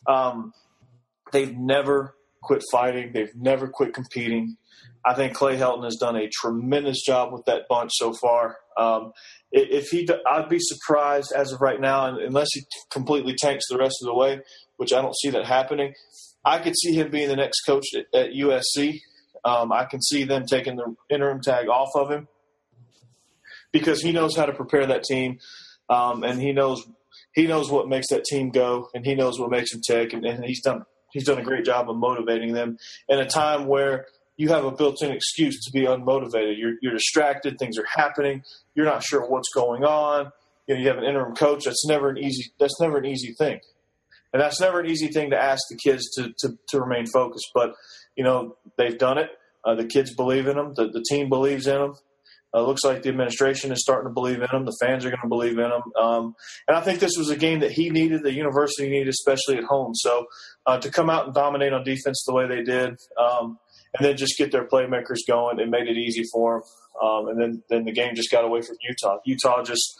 um, 0.07 0.53
they've 1.31 1.55
never 1.55 2.15
quit 2.41 2.63
fighting. 2.71 3.11
They've 3.13 3.35
never 3.35 3.67
quit 3.67 3.93
competing. 3.93 4.57
I 5.05 5.13
think 5.13 5.33
Clay 5.33 5.57
Helton 5.57 5.83
has 5.83 5.95
done 5.95 6.15
a 6.15 6.29
tremendous 6.29 7.03
job 7.03 7.33
with 7.33 7.45
that 7.45 7.63
bunch 7.67 7.91
so 7.95 8.13
far. 8.13 8.57
Um, 8.77 9.11
if 9.51 9.89
he, 9.89 10.07
I'd 10.27 10.49
be 10.49 10.59
surprised 10.59 11.33
as 11.35 11.51
of 11.51 11.61
right 11.61 11.79
now, 11.79 12.15
unless 12.17 12.49
he 12.53 12.61
completely 12.91 13.35
tanks 13.35 13.65
the 13.69 13.77
rest 13.77 13.97
of 14.01 14.05
the 14.05 14.13
way, 14.13 14.41
which 14.77 14.93
I 14.93 15.01
don't 15.01 15.15
see 15.15 15.29
that 15.31 15.45
happening. 15.45 15.93
I 16.45 16.59
could 16.59 16.77
see 16.77 16.93
him 16.93 17.11
being 17.11 17.29
the 17.29 17.35
next 17.35 17.61
coach 17.61 17.85
at, 17.95 18.05
at 18.19 18.31
USC. 18.31 18.99
Um, 19.43 19.71
I 19.71 19.85
can 19.85 20.01
see 20.01 20.23
them 20.23 20.45
taking 20.45 20.75
the 20.75 20.95
interim 21.09 21.41
tag 21.41 21.67
off 21.67 21.89
of 21.95 22.11
him 22.11 22.27
because 23.71 24.01
he 24.01 24.11
knows 24.11 24.35
how 24.35 24.45
to 24.45 24.53
prepare 24.53 24.85
that 24.85 25.03
team, 25.03 25.39
um, 25.89 26.23
and 26.23 26.39
he 26.39 26.51
knows 26.51 26.85
he 27.33 27.47
knows 27.47 27.71
what 27.71 27.87
makes 27.87 28.07
that 28.09 28.25
team 28.25 28.51
go, 28.51 28.89
and 28.93 29.05
he 29.05 29.15
knows 29.15 29.39
what 29.39 29.49
makes 29.49 29.71
them 29.71 29.81
tick, 29.81 30.13
and, 30.13 30.25
and 30.25 30.43
he's 30.45 30.61
done 30.61 30.85
he's 31.11 31.25
done 31.25 31.37
a 31.37 31.43
great 31.43 31.65
job 31.65 31.89
of 31.89 31.95
motivating 31.97 32.53
them 32.53 32.77
in 33.07 33.19
a 33.19 33.27
time 33.27 33.67
where 33.67 34.05
you 34.37 34.49
have 34.49 34.65
a 34.65 34.71
built-in 34.71 35.11
excuse 35.11 35.63
to 35.65 35.71
be 35.71 35.81
unmotivated. 35.81 36.57
You're, 36.57 36.73
you're 36.81 36.93
distracted. 36.93 37.59
Things 37.59 37.77
are 37.77 37.85
happening. 37.85 38.43
You're 38.75 38.85
not 38.85 39.03
sure 39.03 39.27
what's 39.29 39.49
going 39.53 39.83
on. 39.83 40.31
You 40.67 40.75
know, 40.75 40.81
you 40.81 40.87
have 40.87 40.97
an 40.97 41.03
interim 41.03 41.35
coach. 41.35 41.65
That's 41.65 41.85
never 41.87 42.09
an 42.09 42.17
easy. 42.17 42.51
That's 42.59 42.79
never 42.79 42.97
an 42.97 43.05
easy 43.05 43.33
thing, 43.37 43.59
and 44.31 44.41
that's 44.41 44.59
never 44.61 44.79
an 44.79 44.89
easy 44.89 45.07
thing 45.07 45.31
to 45.31 45.37
ask 45.37 45.61
the 45.69 45.75
kids 45.75 46.09
to 46.15 46.33
to, 46.39 46.57
to 46.69 46.79
remain 46.79 47.05
focused. 47.07 47.49
But 47.53 47.73
you 48.15 48.23
know, 48.23 48.55
they've 48.77 48.97
done 48.97 49.17
it. 49.17 49.29
Uh, 49.65 49.75
the 49.75 49.85
kids 49.85 50.15
believe 50.15 50.47
in 50.47 50.57
them. 50.57 50.73
The, 50.75 50.87
the 50.87 51.03
team 51.09 51.29
believes 51.29 51.67
in 51.67 51.77
them. 51.77 51.95
Uh, 52.53 52.61
looks 52.63 52.83
like 52.83 53.01
the 53.01 53.09
administration 53.09 53.71
is 53.71 53.81
starting 53.81 54.09
to 54.09 54.13
believe 54.13 54.41
in 54.41 54.49
him. 54.49 54.65
The 54.65 54.77
fans 54.81 55.05
are 55.05 55.09
going 55.09 55.21
to 55.21 55.27
believe 55.27 55.57
in 55.57 55.71
him. 55.71 55.83
Um, 55.97 56.35
and 56.67 56.75
I 56.75 56.81
think 56.81 56.99
this 56.99 57.13
was 57.17 57.29
a 57.29 57.37
game 57.37 57.61
that 57.61 57.71
he 57.71 57.89
needed, 57.89 58.23
the 58.23 58.33
university 58.33 58.89
needed, 58.89 59.07
especially 59.07 59.57
at 59.57 59.63
home. 59.63 59.95
So 59.95 60.25
uh, 60.65 60.77
to 60.79 60.91
come 60.91 61.09
out 61.09 61.25
and 61.25 61.33
dominate 61.33 61.71
on 61.71 61.85
defense 61.85 62.23
the 62.27 62.33
way 62.33 62.47
they 62.47 62.61
did, 62.61 62.97
um, 63.17 63.57
and 63.93 64.05
then 64.05 64.17
just 64.17 64.37
get 64.37 64.51
their 64.51 64.67
playmakers 64.67 65.19
going, 65.27 65.59
it 65.59 65.69
made 65.69 65.87
it 65.87 65.97
easy 65.97 66.23
for 66.33 66.59
them. 66.59 67.09
Um, 67.09 67.27
and 67.29 67.41
then, 67.41 67.63
then 67.69 67.85
the 67.85 67.93
game 67.93 68.15
just 68.15 68.31
got 68.31 68.43
away 68.43 68.61
from 68.61 68.75
Utah. 68.81 69.19
Utah 69.25 69.63
just, 69.63 69.99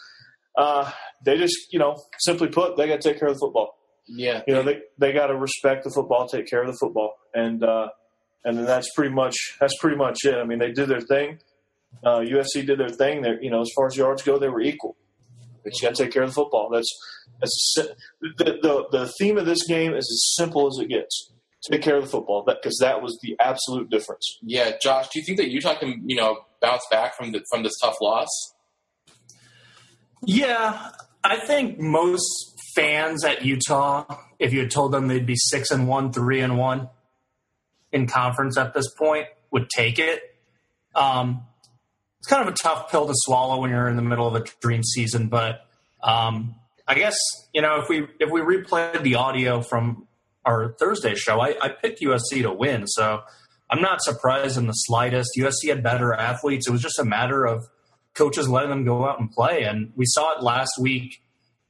uh, 0.58 0.92
they 1.24 1.38
just, 1.38 1.56
you 1.72 1.80
know, 1.80 1.98
simply 2.20 2.50
put, 2.50 2.76
they 2.76 2.88
got 2.88 3.00
to 3.02 3.10
take 3.10 3.20
care 3.20 3.30
of 3.30 3.36
the 3.36 3.40
football. 3.40 3.78
Yeah. 4.08 4.42
You 4.46 4.56
know, 4.56 4.64
they, 4.64 4.82
they 4.98 5.14
got 5.14 5.28
to 5.28 5.38
respect 5.38 5.86
the 5.86 5.92
football, 5.92 6.28
take 6.28 6.48
care 6.48 6.62
of 6.62 6.68
the 6.68 6.78
football. 6.80 7.14
And, 7.34 7.64
uh, 7.64 7.88
and 8.44 8.58
then 8.58 8.66
that's 8.66 8.90
pretty 8.94 9.14
much, 9.14 9.36
that's 9.60 9.78
pretty 9.80 9.96
much 9.96 10.26
it. 10.26 10.36
I 10.36 10.44
mean, 10.44 10.60
they 10.60 10.72
did 10.72 10.90
their 10.90 11.02
thing 11.02 11.40
uh, 12.04 12.20
USC 12.20 12.66
did 12.66 12.80
their 12.80 12.90
thing. 12.90 13.22
There, 13.22 13.42
you 13.42 13.50
know, 13.50 13.62
as 13.62 13.70
far 13.76 13.88
as 13.88 13.96
yards 13.96 14.24
go, 14.24 14.38
they 14.38 14.50
were 14.50 14.62
equal. 14.62 14.98
But 15.64 15.74
you 15.80 15.88
got 15.88 15.96
to 15.96 16.04
take 16.04 16.14
care 16.14 16.24
of 16.24 16.30
the 16.30 16.34
football. 16.34 16.70
That's 16.72 16.90
that's 17.40 17.76
the, 17.76 17.96
the 18.62 18.86
the 18.92 19.14
theme 19.20 19.38
of 19.38 19.46
this 19.46 19.66
game 19.68 19.94
is 19.94 20.10
as 20.10 20.36
simple 20.36 20.68
as 20.68 20.80
it 20.80 20.90
gets. 20.90 21.32
Take 21.70 21.84
care 21.84 21.96
of 21.96 22.06
the 22.06 22.10
football, 22.10 22.44
because 22.44 22.78
that, 22.80 22.96
that 22.96 23.02
was 23.04 23.20
the 23.22 23.36
absolute 23.40 23.92
difference. 23.92 24.40
Yeah, 24.42 24.72
Josh, 24.82 25.10
do 25.10 25.20
you 25.20 25.26
think 25.26 25.38
that 25.38 25.50
Utah 25.50 25.76
can 25.76 26.02
you 26.10 26.16
know 26.16 26.40
bounce 26.60 26.84
back 26.90 27.16
from 27.16 27.32
the, 27.32 27.44
from 27.52 27.62
this 27.62 27.74
tough 27.80 27.98
loss? 28.02 28.28
Yeah, 30.26 30.90
I 31.24 31.38
think 31.46 31.80
most 31.80 32.56
fans 32.76 33.24
at 33.24 33.46
Utah, 33.46 34.06
if 34.40 34.54
you 34.54 34.60
had 34.60 34.72
told 34.72 34.92
them 34.92 35.08
they'd 35.08 35.26
be 35.26 35.36
six 35.36 35.72
and 35.72 35.88
one, 35.88 36.12
three 36.12 36.42
and 36.42 36.58
one 36.58 36.90
in 37.92 38.08
conference 38.08 38.58
at 38.58 38.74
this 38.74 38.92
point, 38.94 39.28
would 39.52 39.70
take 39.70 40.00
it. 40.00 40.22
Um, 40.96 41.44
it's 42.22 42.28
kind 42.28 42.48
of 42.48 42.54
a 42.54 42.56
tough 42.62 42.92
pill 42.92 43.08
to 43.08 43.14
swallow 43.16 43.60
when 43.60 43.72
you're 43.72 43.88
in 43.88 43.96
the 43.96 44.04
middle 44.04 44.28
of 44.28 44.36
a 44.36 44.46
dream 44.62 44.84
season. 44.84 45.28
But 45.28 45.66
um, 46.04 46.54
I 46.88 46.94
guess 46.94 47.18
you 47.52 47.64
know 47.64 47.82
if 47.82 47.90
we 47.90 48.08
if 48.20 48.30
we 48.30 48.42
replayed 48.42 49.02
the 49.02 49.16
audio 49.16 49.62
from 49.64 50.08
our 50.46 50.76
Thursday 50.80 51.16
show, 51.16 51.42
I, 51.42 51.56
I 51.60 51.70
picked 51.70 52.00
USC 52.02 52.44
to 52.44 52.54
win, 52.54 52.86
so 52.86 53.24
I'm 53.72 53.82
not 53.82 54.04
surprised 54.04 54.56
in 54.60 54.68
the 54.68 54.74
slightest. 54.74 55.32
USC 55.36 55.70
had 55.70 55.82
better 55.82 56.14
athletes. 56.14 56.68
It 56.68 56.72
was 56.72 56.84
just 56.84 57.00
a 57.00 57.04
matter 57.04 57.44
of 57.44 57.68
coaches 58.14 58.48
letting 58.48 58.70
them 58.70 58.86
go 58.86 59.04
out 59.04 59.20
and 59.20 59.32
play, 59.32 59.64
and 59.64 59.92
we 59.96 60.06
saw 60.06 60.38
it 60.38 60.44
last 60.44 60.74
week 60.80 61.24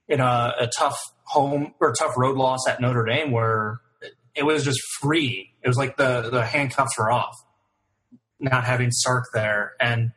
in 0.10 0.20
a, 0.20 0.54
a 0.60 0.70
tough 0.78 0.99
home 1.24 1.74
or 1.80 1.93
tough 1.93 2.18
road 2.18 2.36
loss 2.36 2.68
at 2.68 2.82
Notre 2.82 3.06
Dame 3.06 3.32
where 3.32 3.80
it 4.36 4.43
was 4.43 4.66
just 4.66 4.82
free. 4.99 5.54
It 5.64 5.70
was 5.70 5.78
like 5.78 5.95
the 5.95 6.30
the 6.30 6.43
handcuffs 6.43 6.97
were 6.97 7.10
off, 7.10 7.38
not 8.38 8.66
having 8.66 8.91
Sark 8.91 9.28
there, 9.34 9.76
and 9.80 10.12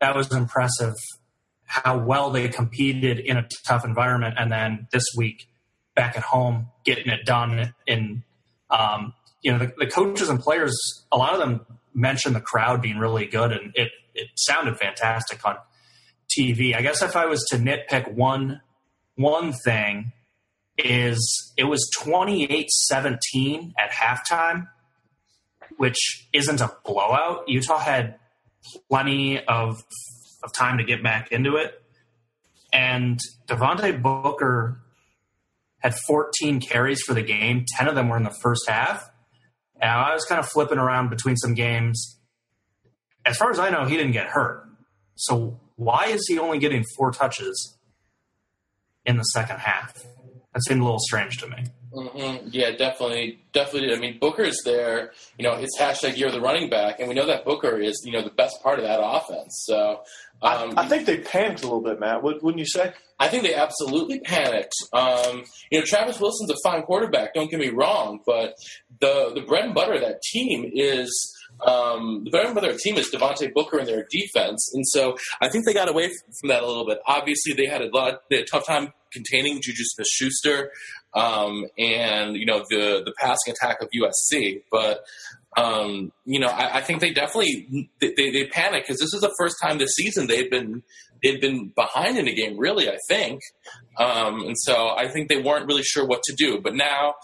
that 0.00 0.14
was 0.14 0.32
impressive 0.34 0.94
how 1.66 1.98
well 1.98 2.30
they 2.30 2.48
competed 2.48 3.18
in 3.18 3.36
a 3.36 3.46
tough 3.66 3.84
environment. 3.84 4.36
And 4.38 4.50
then 4.50 4.86
this 4.92 5.04
week, 5.16 5.48
back 5.94 6.16
at 6.16 6.22
home, 6.22 6.68
getting 6.84 7.08
it 7.08 7.24
done. 7.26 7.74
In 7.86 8.22
um, 8.70 9.14
you 9.42 9.52
know, 9.52 9.58
the, 9.58 9.72
the, 9.78 9.86
coaches 9.86 10.28
and 10.28 10.40
players, 10.40 10.76
a 11.10 11.16
lot 11.16 11.34
of 11.34 11.40
them 11.40 11.66
mentioned 11.92 12.36
the 12.36 12.40
crowd 12.40 12.82
being 12.82 12.98
really 12.98 13.26
good, 13.26 13.52
and 13.52 13.72
it 13.74 13.90
it 14.14 14.28
sounded 14.36 14.78
fantastic 14.78 15.44
on 15.44 15.56
TV. 16.36 16.74
I 16.74 16.82
guess 16.82 17.02
if 17.02 17.16
I 17.16 17.26
was 17.26 17.44
to 17.50 17.56
nitpick 17.56 18.12
one 18.12 18.60
one 19.16 19.52
thing, 19.52 20.12
is 20.78 21.52
it 21.56 21.64
was 21.64 21.88
28-17 21.98 23.72
at 23.78 23.90
halftime, 23.90 24.68
which 25.78 26.28
isn't 26.32 26.60
a 26.60 26.70
blowout. 26.84 27.48
Utah 27.48 27.78
had 27.78 28.18
plenty 28.88 29.44
of 29.44 29.82
of 30.42 30.52
time 30.52 30.78
to 30.78 30.84
get 30.84 31.02
back 31.02 31.32
into 31.32 31.56
it. 31.56 31.82
And 32.72 33.18
Devontae 33.48 34.00
Booker 34.00 34.80
had 35.78 35.94
14 36.06 36.60
carries 36.60 37.02
for 37.02 37.14
the 37.14 37.22
game. 37.22 37.64
10 37.76 37.88
of 37.88 37.94
them 37.94 38.08
were 38.08 38.16
in 38.16 38.22
the 38.22 38.36
first 38.42 38.68
half. 38.68 39.10
And 39.80 39.90
I 39.90 40.14
was 40.14 40.24
kind 40.24 40.38
of 40.38 40.48
flipping 40.48 40.78
around 40.78 41.10
between 41.10 41.36
some 41.36 41.54
games. 41.54 42.18
As 43.24 43.36
far 43.36 43.50
as 43.50 43.58
I 43.58 43.70
know, 43.70 43.84
he 43.84 43.96
didn't 43.96 44.12
get 44.12 44.28
hurt. 44.28 44.68
So 45.16 45.60
why 45.76 46.06
is 46.06 46.24
he 46.28 46.38
only 46.38 46.58
getting 46.58 46.84
four 46.96 47.10
touches 47.10 47.76
in 49.04 49.16
the 49.16 49.24
second 49.24 49.58
half? 49.58 49.94
That 50.54 50.62
seemed 50.66 50.80
a 50.80 50.84
little 50.84 51.00
strange 51.00 51.38
to 51.38 51.48
me. 51.48 51.64
Mm-hmm. 51.96 52.48
Yeah, 52.50 52.72
definitely, 52.72 53.40
definitely. 53.54 53.94
I 53.94 53.98
mean, 53.98 54.18
Booker 54.20 54.42
is 54.42 54.60
there. 54.66 55.12
You 55.38 55.44
know, 55.44 55.54
it's 55.54 55.78
hashtag 55.80 56.18
year 56.18 56.26
of 56.26 56.34
the 56.34 56.42
running 56.42 56.68
back, 56.68 57.00
and 57.00 57.08
we 57.08 57.14
know 57.14 57.26
that 57.26 57.46
Booker 57.46 57.80
is 57.80 58.02
you 58.04 58.12
know 58.12 58.22
the 58.22 58.30
best 58.30 58.62
part 58.62 58.78
of 58.78 58.84
that 58.84 59.00
offense. 59.02 59.64
So 59.66 60.02
um, 60.42 60.74
I, 60.76 60.82
I, 60.82 60.88
think 60.88 61.06
they 61.06 61.18
panicked 61.18 61.62
a 61.62 61.66
little 61.66 61.80
bit, 61.80 61.98
Matt. 61.98 62.22
Wouldn't 62.22 62.58
you 62.58 62.66
say? 62.66 62.92
I 63.18 63.28
think 63.28 63.44
they 63.44 63.54
absolutely 63.54 64.20
panicked. 64.20 64.74
Um, 64.92 65.44
you 65.70 65.78
know, 65.78 65.86
Travis 65.86 66.20
Wilson's 66.20 66.50
a 66.50 66.56
fine 66.62 66.82
quarterback. 66.82 67.32
Don't 67.32 67.50
get 67.50 67.60
me 67.60 67.70
wrong, 67.70 68.20
but 68.26 68.56
the 69.00 69.32
the 69.34 69.40
bread 69.40 69.64
and 69.64 69.74
butter 69.74 69.94
of 69.94 70.02
that 70.02 70.20
team 70.20 70.70
is 70.74 71.34
um, 71.66 72.24
the 72.24 72.30
bread 72.30 72.44
and 72.44 72.54
butter 72.54 72.72
of 72.72 72.78
team 72.78 72.96
is 72.98 73.10
Devontae 73.10 73.54
Booker 73.54 73.78
and 73.78 73.88
their 73.88 74.06
defense, 74.10 74.70
and 74.74 74.86
so 74.86 75.16
I 75.40 75.48
think 75.48 75.64
they 75.64 75.72
got 75.72 75.88
away 75.88 76.10
from 76.40 76.50
that 76.50 76.62
a 76.62 76.66
little 76.66 76.84
bit. 76.84 76.98
Obviously, 77.06 77.54
they 77.54 77.64
had 77.64 77.80
a 77.80 77.88
lot, 77.88 78.20
they 78.28 78.36
had 78.36 78.44
a 78.44 78.48
tough 78.48 78.66
time 78.66 78.92
containing 79.16 79.60
Juju 79.62 79.82
Smith-Schuster 79.82 80.70
um, 81.16 81.66
and 81.78 82.36
you 82.36 82.46
know 82.46 82.64
the 82.68 83.02
the 83.04 83.12
passing 83.18 83.54
attack 83.54 83.80
of 83.80 83.88
USC. 83.90 84.62
But 84.70 85.00
um, 85.56 86.12
you 86.26 86.38
know, 86.38 86.48
I, 86.48 86.78
I, 86.78 86.80
think 86.82 87.00
they 87.00 87.12
definitely 87.12 87.88
they, 87.98 88.12
they 88.14 88.46
panic 88.52 88.84
because 88.84 89.00
this 89.00 89.14
is 89.14 89.22
the 89.22 89.34
first 89.38 89.56
time 89.62 89.78
this 89.78 89.94
season 89.94 90.26
they've 90.26 90.50
been 90.50 90.82
they've 91.22 91.40
been 91.40 91.72
behind 91.74 92.18
in 92.18 92.28
a 92.28 92.34
game. 92.34 92.58
Really, 92.58 92.90
I 92.90 92.98
think, 93.08 93.40
um, 93.98 94.42
and 94.42 94.56
so 94.58 94.90
I 94.90 95.08
think 95.08 95.30
they 95.30 95.40
weren't 95.40 95.66
really 95.66 95.82
sure 95.82 96.06
what 96.06 96.22
to 96.24 96.34
do. 96.36 96.60
But 96.60 96.74
now. 96.74 97.14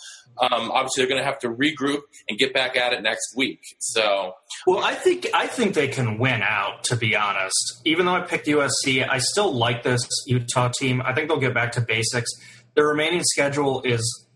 Um, 0.41 0.71
obviously, 0.71 1.03
they're 1.03 1.09
going 1.09 1.21
to 1.21 1.25
have 1.25 1.39
to 1.41 1.49
regroup 1.49 2.01
and 2.29 2.39
get 2.39 2.55
back 2.55 2.77
at 2.77 2.93
it 2.93 3.03
next 3.03 3.35
week. 3.37 3.61
So, 3.79 4.35
well, 4.67 4.83
I 4.83 4.95
think 4.95 5.27
I 5.35 5.47
think 5.47 5.75
they 5.75 5.89
can 5.89 6.19
win 6.19 6.43
out. 6.43 6.85
To 6.85 6.97
be 6.97 7.15
honest, 7.15 7.83
even 7.85 8.07
though 8.07 8.15
I 8.15 8.23
picked 8.23 8.47
USC, 8.47 9.07
I 9.09 9.19
still 9.19 9.53
like 9.53 9.83
this 9.83 10.07
Utah 10.27 10.71
team. 10.79 11.03
I 11.03 11.15
think 11.15 11.29
they'll 11.29 11.41
get 11.41 11.55
back 11.55 11.73
to 11.73 11.81
basics. 11.81 12.31
The 12.75 12.85
remaining 12.85 13.23
schedule 13.25 13.83
is 13.83 14.27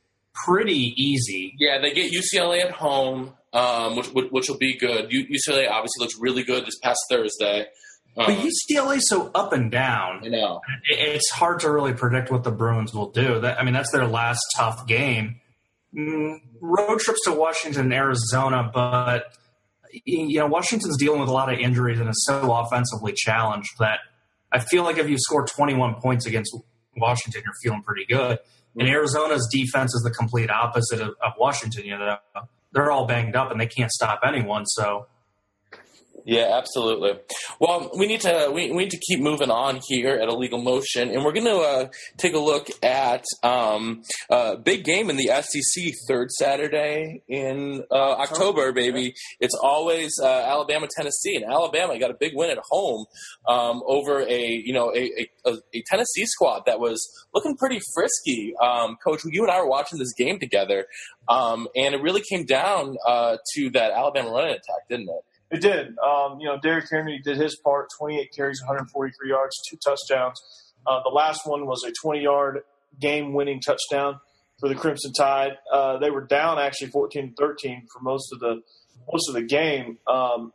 pretty 0.44 0.94
easy. 0.96 1.54
Yeah, 1.58 1.78
they 1.80 1.92
get 1.92 2.12
UCLA 2.12 2.64
at 2.64 2.70
home, 2.70 3.32
um, 3.52 3.96
which, 3.96 4.08
which 4.08 4.48
will 4.48 4.58
be 4.58 4.76
good. 4.76 5.10
UCLA 5.10 5.70
obviously 5.70 6.00
looks 6.00 6.14
really 6.20 6.42
good 6.42 6.66
this 6.66 6.78
past 6.82 6.98
Thursday. 7.10 7.66
Um, 8.18 8.26
but 8.26 8.36
UCLA's 8.36 9.08
so 9.08 9.30
up 9.34 9.52
and 9.52 9.70
down. 9.70 10.22
I 10.24 10.28
know 10.28 10.60
it's 10.84 11.30
hard 11.30 11.60
to 11.60 11.70
really 11.70 11.92
predict 11.92 12.30
what 12.30 12.44
the 12.44 12.50
Bruins 12.50 12.94
will 12.94 13.10
do. 13.10 13.40
That 13.40 13.60
I 13.60 13.64
mean, 13.64 13.74
that's 13.74 13.92
their 13.92 14.06
last 14.06 14.40
tough 14.56 14.86
game. 14.86 15.40
Mm, 15.96 16.40
road 16.60 16.98
trips 16.98 17.20
to 17.24 17.32
Washington 17.32 17.84
and 17.84 17.94
Arizona, 17.94 18.70
but 18.72 19.34
you 20.04 20.38
know 20.38 20.46
Washington's 20.46 20.98
dealing 20.98 21.20
with 21.20 21.28
a 21.28 21.32
lot 21.32 21.52
of 21.52 21.58
injuries 21.58 21.98
and 21.98 22.08
is 22.08 22.24
so 22.26 22.52
offensively 22.52 23.14
challenged 23.14 23.70
that 23.78 24.00
I 24.52 24.58
feel 24.58 24.82
like 24.82 24.98
if 24.98 25.08
you 25.08 25.16
score 25.18 25.46
21 25.46 25.94
points 26.02 26.26
against 26.26 26.54
Washington, 26.96 27.42
you're 27.44 27.54
feeling 27.62 27.82
pretty 27.82 28.04
good. 28.06 28.38
And 28.78 28.88
Arizona's 28.88 29.48
defense 29.50 29.94
is 29.94 30.02
the 30.02 30.10
complete 30.10 30.50
opposite 30.50 31.00
of, 31.00 31.14
of 31.22 31.32
Washington. 31.38 31.84
You 31.86 31.98
know, 31.98 32.16
they're 32.72 32.90
all 32.90 33.06
banged 33.06 33.34
up 33.34 33.50
and 33.50 33.58
they 33.58 33.66
can't 33.66 33.90
stop 33.90 34.20
anyone. 34.24 34.66
So 34.66 35.06
yeah, 36.26 36.58
absolutely. 36.58 37.12
Well, 37.60 37.92
we 37.96 38.08
need 38.08 38.22
to 38.22 38.50
we, 38.52 38.72
we 38.72 38.82
need 38.82 38.90
to 38.90 38.98
keep 38.98 39.20
moving 39.20 39.48
on 39.48 39.78
here 39.86 40.16
at 40.16 40.28
Illegal 40.28 40.60
Motion, 40.60 41.08
and 41.10 41.24
we're 41.24 41.32
going 41.32 41.46
to 41.46 41.58
uh, 41.58 41.88
take 42.16 42.34
a 42.34 42.40
look 42.40 42.66
at 42.82 43.24
um, 43.44 44.02
uh, 44.28 44.56
big 44.56 44.82
game 44.82 45.08
in 45.08 45.16
the 45.16 45.28
SEC 45.28 45.92
third 46.08 46.32
Saturday 46.32 47.22
in 47.28 47.84
uh, 47.92 48.14
October, 48.14 48.72
baby. 48.72 49.14
It's 49.38 49.54
always 49.54 50.18
uh, 50.20 50.26
Alabama 50.26 50.88
Tennessee, 50.96 51.36
and 51.36 51.44
Alabama 51.44 51.96
got 51.96 52.10
a 52.10 52.16
big 52.18 52.32
win 52.34 52.50
at 52.50 52.58
home 52.70 53.06
um, 53.46 53.84
over 53.86 54.20
a 54.22 54.48
you 54.64 54.72
know 54.72 54.92
a, 54.96 55.28
a, 55.46 55.58
a, 55.74 55.82
Tennessee 55.86 56.26
squad 56.26 56.64
that 56.66 56.80
was 56.80 57.08
looking 57.34 57.56
pretty 57.56 57.80
frisky. 57.94 58.52
Um, 58.60 58.96
Coach, 58.96 59.20
you 59.24 59.42
and 59.44 59.52
I 59.52 59.60
were 59.60 59.68
watching 59.68 60.00
this 60.00 60.12
game 60.12 60.40
together, 60.40 60.86
um, 61.28 61.68
and 61.76 61.94
it 61.94 62.02
really 62.02 62.22
came 62.28 62.46
down 62.46 62.96
uh, 63.06 63.36
to 63.54 63.70
that 63.70 63.92
Alabama 63.92 64.32
running 64.32 64.54
attack, 64.54 64.88
didn't 64.90 65.08
it? 65.08 65.24
It 65.50 65.60
did. 65.60 65.96
Um, 65.98 66.40
you 66.40 66.46
know, 66.46 66.58
Derrick 66.60 66.86
Henry 66.90 67.20
did 67.22 67.36
his 67.36 67.56
part 67.56 67.88
28 67.98 68.32
carries, 68.34 68.60
143 68.62 69.28
yards, 69.28 69.54
two 69.68 69.76
touchdowns. 69.84 70.40
Uh, 70.86 71.00
the 71.02 71.10
last 71.10 71.42
one 71.44 71.66
was 71.66 71.84
a 71.86 71.92
20 72.02 72.20
yard 72.20 72.62
game 73.00 73.32
winning 73.32 73.60
touchdown 73.60 74.20
for 74.58 74.68
the 74.68 74.74
Crimson 74.74 75.12
Tide. 75.12 75.52
Uh, 75.72 75.98
they 75.98 76.10
were 76.10 76.24
down 76.24 76.58
actually 76.58 76.88
14 76.88 77.34
13 77.38 77.86
for 77.92 78.02
most 78.02 78.32
of 78.32 78.40
the 78.40 78.62
most 79.12 79.28
of 79.28 79.34
the 79.34 79.42
game. 79.42 79.98
Um, 80.06 80.52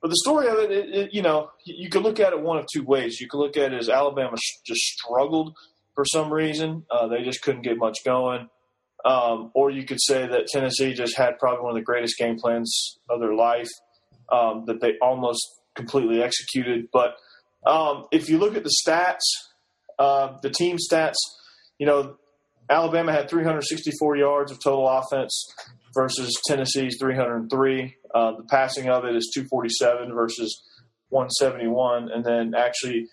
but 0.00 0.08
the 0.08 0.16
story 0.16 0.48
of 0.48 0.58
it, 0.58 0.70
it, 0.70 0.94
it, 0.94 1.14
you 1.14 1.20
know, 1.20 1.50
you 1.64 1.90
could 1.90 2.02
look 2.02 2.20
at 2.20 2.32
it 2.32 2.40
one 2.40 2.58
of 2.58 2.66
two 2.72 2.82
ways. 2.82 3.20
You 3.20 3.28
could 3.28 3.38
look 3.38 3.56
at 3.56 3.72
it 3.72 3.78
as 3.78 3.90
Alabama 3.90 4.36
just 4.64 4.80
struggled 4.80 5.54
for 5.94 6.04
some 6.06 6.32
reason. 6.32 6.86
Uh, 6.90 7.08
they 7.08 7.22
just 7.22 7.42
couldn't 7.42 7.62
get 7.62 7.76
much 7.76 7.98
going. 8.04 8.48
Um, 9.04 9.50
or 9.54 9.70
you 9.70 9.84
could 9.84 10.00
say 10.00 10.26
that 10.26 10.46
Tennessee 10.46 10.94
just 10.94 11.16
had 11.16 11.38
probably 11.38 11.62
one 11.62 11.70
of 11.70 11.76
the 11.76 11.84
greatest 11.84 12.16
game 12.18 12.38
plans 12.38 12.98
of 13.08 13.20
their 13.20 13.34
life. 13.34 13.68
Um, 14.30 14.64
that 14.66 14.80
they 14.80 14.94
almost 15.00 15.40
completely 15.74 16.22
executed. 16.22 16.88
But 16.92 17.14
um, 17.66 18.06
if 18.10 18.28
you 18.28 18.38
look 18.38 18.56
at 18.56 18.64
the 18.64 18.74
stats, 18.86 19.20
uh, 19.98 20.38
the 20.42 20.50
team 20.50 20.76
stats, 20.76 21.16
you 21.78 21.86
know, 21.86 22.16
Alabama 22.68 23.12
had 23.12 23.28
364 23.28 24.16
yards 24.16 24.52
of 24.52 24.62
total 24.62 24.88
offense 24.88 25.52
versus 25.94 26.40
Tennessee's 26.46 26.96
303. 27.00 27.96
Uh, 28.14 28.36
the 28.36 28.44
passing 28.44 28.88
of 28.88 29.04
it 29.04 29.16
is 29.16 29.30
247 29.34 30.14
versus 30.14 30.62
171, 31.08 32.10
and 32.10 32.24
then 32.24 32.54
actually 32.56 33.08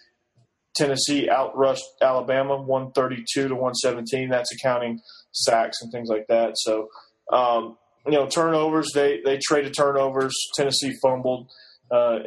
Tennessee 0.75 1.27
outrushed 1.27 1.81
Alabama 2.01 2.57
132 2.61 3.47
to 3.47 3.55
117. 3.55 4.29
That's 4.29 4.53
accounting 4.53 4.99
sacks 5.31 5.77
and 5.81 5.91
things 5.91 6.07
like 6.07 6.27
that. 6.27 6.51
So, 6.57 6.89
um, 7.33 7.77
you 8.07 8.13
know, 8.13 8.27
turnovers 8.27 8.91
they 8.93 9.21
they 9.23 9.37
traded 9.37 9.73
turnovers. 9.73 10.33
Tennessee 10.55 10.93
fumbled. 11.01 11.49
Uh, 11.91 12.19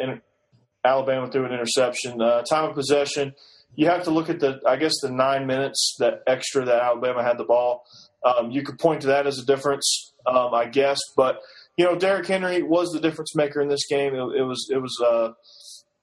Alabama 0.85 1.31
threw 1.31 1.45
an 1.45 1.53
interception. 1.53 2.21
Uh, 2.21 2.43
time 2.43 2.71
of 2.71 2.75
possession. 2.75 3.35
You 3.75 3.87
have 3.87 4.05
to 4.05 4.11
look 4.11 4.29
at 4.29 4.41
the, 4.41 4.61
I 4.67 4.77
guess, 4.77 4.93
the 5.01 5.11
nine 5.11 5.47
minutes 5.47 5.97
that 6.01 6.23
extra 6.27 6.65
that 6.65 6.83
Alabama 6.83 7.23
had 7.23 7.39
the 7.39 7.45
ball. 7.45 7.85
Um, 8.25 8.51
you 8.51 8.63
could 8.63 8.79
point 8.79 9.03
to 9.03 9.09
that 9.09 9.27
as 9.27 9.39
a 9.39 9.45
difference, 9.45 10.13
um, 10.27 10.53
I 10.53 10.67
guess. 10.67 10.99
But 11.17 11.41
you 11.77 11.85
know, 11.85 11.97
Derrick 11.97 12.27
Henry 12.27 12.63
was 12.63 12.91
the 12.91 13.01
difference 13.01 13.35
maker 13.35 13.61
in 13.61 13.69
this 13.69 13.87
game. 13.87 14.15
It, 14.15 14.39
it 14.39 14.43
was, 14.43 14.69
it 14.71 14.79
was. 14.79 14.97
Uh, 15.05 15.33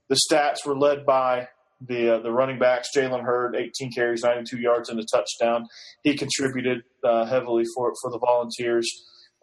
the 0.09 0.17
stats 0.29 0.65
were 0.65 0.77
led 0.77 1.05
by 1.05 1.49
the 1.85 2.15
uh, 2.15 2.19
the 2.21 2.31
running 2.31 2.57
backs. 2.57 2.89
Jalen 2.95 3.23
Hurd, 3.23 3.55
18 3.55 3.91
carries, 3.91 4.23
92 4.23 4.57
yards, 4.57 4.89
and 4.89 4.99
a 4.99 5.03
touchdown. 5.03 5.67
He 6.03 6.15
contributed 6.15 6.83
uh, 7.03 7.25
heavily 7.25 7.65
for 7.75 7.93
for 8.01 8.09
the 8.09 8.19
Volunteers. 8.19 8.89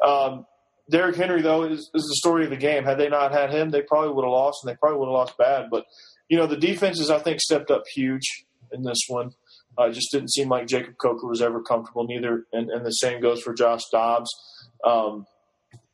Um, 0.02 0.46
Derrick 0.90 1.16
Henry, 1.16 1.42
though, 1.42 1.64
is, 1.64 1.90
is 1.94 2.04
the 2.04 2.16
story 2.16 2.44
of 2.44 2.50
the 2.50 2.56
game. 2.56 2.84
Had 2.84 2.98
they 2.98 3.08
not 3.08 3.32
had 3.32 3.50
him, 3.50 3.70
they 3.70 3.82
probably 3.82 4.12
would 4.12 4.24
have 4.24 4.32
lost, 4.32 4.62
and 4.62 4.70
they 4.70 4.76
probably 4.76 4.98
would 4.98 5.06
have 5.06 5.14
lost 5.14 5.38
bad. 5.38 5.66
But 5.70 5.84
you 6.28 6.36
know, 6.36 6.46
the 6.46 6.56
defenses 6.56 7.10
I 7.10 7.18
think 7.18 7.40
stepped 7.40 7.70
up 7.70 7.84
huge 7.92 8.44
in 8.72 8.82
this 8.82 9.00
one. 9.08 9.32
Uh, 9.76 9.90
just 9.90 10.12
didn't 10.12 10.30
seem 10.30 10.48
like 10.48 10.68
Jacob 10.68 10.94
Coker 10.98 11.26
was 11.26 11.42
ever 11.42 11.60
comfortable. 11.60 12.06
Neither, 12.06 12.46
and, 12.52 12.70
and 12.70 12.86
the 12.86 12.90
same 12.90 13.20
goes 13.20 13.42
for 13.42 13.52
Josh 13.52 13.82
Dobbs. 13.90 14.30
Um, 14.84 15.26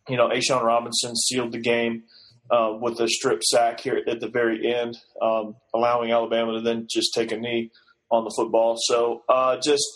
you 0.08 0.16
know, 0.16 0.28
A'Shawn 0.28 0.62
Robinson 0.62 1.16
sealed 1.16 1.52
the 1.52 1.60
game 1.60 2.02
uh, 2.50 2.76
with 2.78 3.00
a 3.00 3.08
strip 3.08 3.42
sack 3.42 3.80
here 3.80 4.02
at 4.06 4.20
the 4.20 4.28
very 4.28 4.74
end, 4.74 4.98
um, 5.22 5.56
allowing 5.74 6.10
Alabama 6.10 6.54
to 6.54 6.60
then 6.60 6.86
just 6.90 7.14
take 7.14 7.32
a 7.32 7.38
knee 7.38 7.70
on 8.10 8.24
the 8.24 8.32
football. 8.36 8.76
So 8.78 9.22
uh, 9.28 9.56
just 9.62 9.86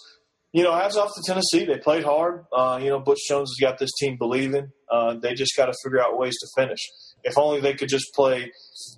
you 0.55 0.63
know, 0.63 0.73
hats 0.73 0.97
off 0.97 1.11
to 1.17 1.23
Tennessee. 1.27 1.65
They 1.65 1.79
played 1.79 2.05
hard. 2.05 2.45
Uh, 2.57 2.79
you 2.81 2.89
know, 2.89 3.01
Butch 3.01 3.19
Jones 3.29 3.51
has 3.51 3.61
got 3.61 3.77
this 3.81 3.91
team 3.99 4.17
believing. 4.17 4.71
Uh, 4.89 5.15
they 5.15 5.35
just 5.35 5.57
got 5.57 5.67
to 5.67 5.75
figure 5.83 6.01
out 6.01 6.17
ways 6.17 6.37
to 6.39 6.47
finish. 6.57 6.79
If 7.25 7.37
only 7.37 7.61
they 7.61 7.75
could 7.75 7.89
just 7.89 8.15
play. 8.15 8.53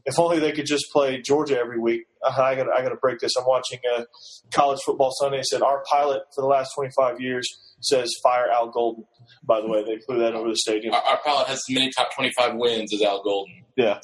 If 0.05 0.19
only 0.19 0.39
they 0.39 0.53
could 0.53 0.67
just 0.67 0.85
play 0.93 1.23
Georgia 1.23 1.59
every 1.59 1.81
week. 1.81 2.03
Uh, 2.23 2.43
I 2.43 2.57
got 2.57 2.67
I 2.71 2.83
got 2.83 2.91
to 2.91 2.97
break 2.97 3.21
this. 3.21 3.33
I'm 3.39 3.47
watching 3.47 3.79
a 3.97 4.05
college 4.53 4.81
football 4.85 5.11
Sunday. 5.19 5.39
It 5.39 5.47
said 5.47 5.63
our 5.63 5.83
pilot 5.91 6.25
for 6.35 6.43
the 6.43 6.47
last 6.47 6.73
25 6.77 7.23
years 7.23 7.49
says 7.81 8.11
fire 8.23 8.51
Al 8.51 8.69
Golden. 8.69 9.05
By 9.43 9.63
the 9.63 9.69
way, 9.69 9.83
they 9.83 9.99
flew 10.07 10.19
that 10.19 10.35
over 10.35 10.51
the 10.51 10.57
stadium. 10.57 10.93
Our, 10.93 11.01
our 11.01 11.23
pilot 11.25 11.47
has 11.47 11.57
as 11.57 11.75
many 11.75 11.91
top 11.97 12.15
25 12.15 12.57
wins 12.57 12.93
as 12.93 13.01
Al 13.01 13.23
Golden. 13.23 13.65
Yeah. 13.77 14.01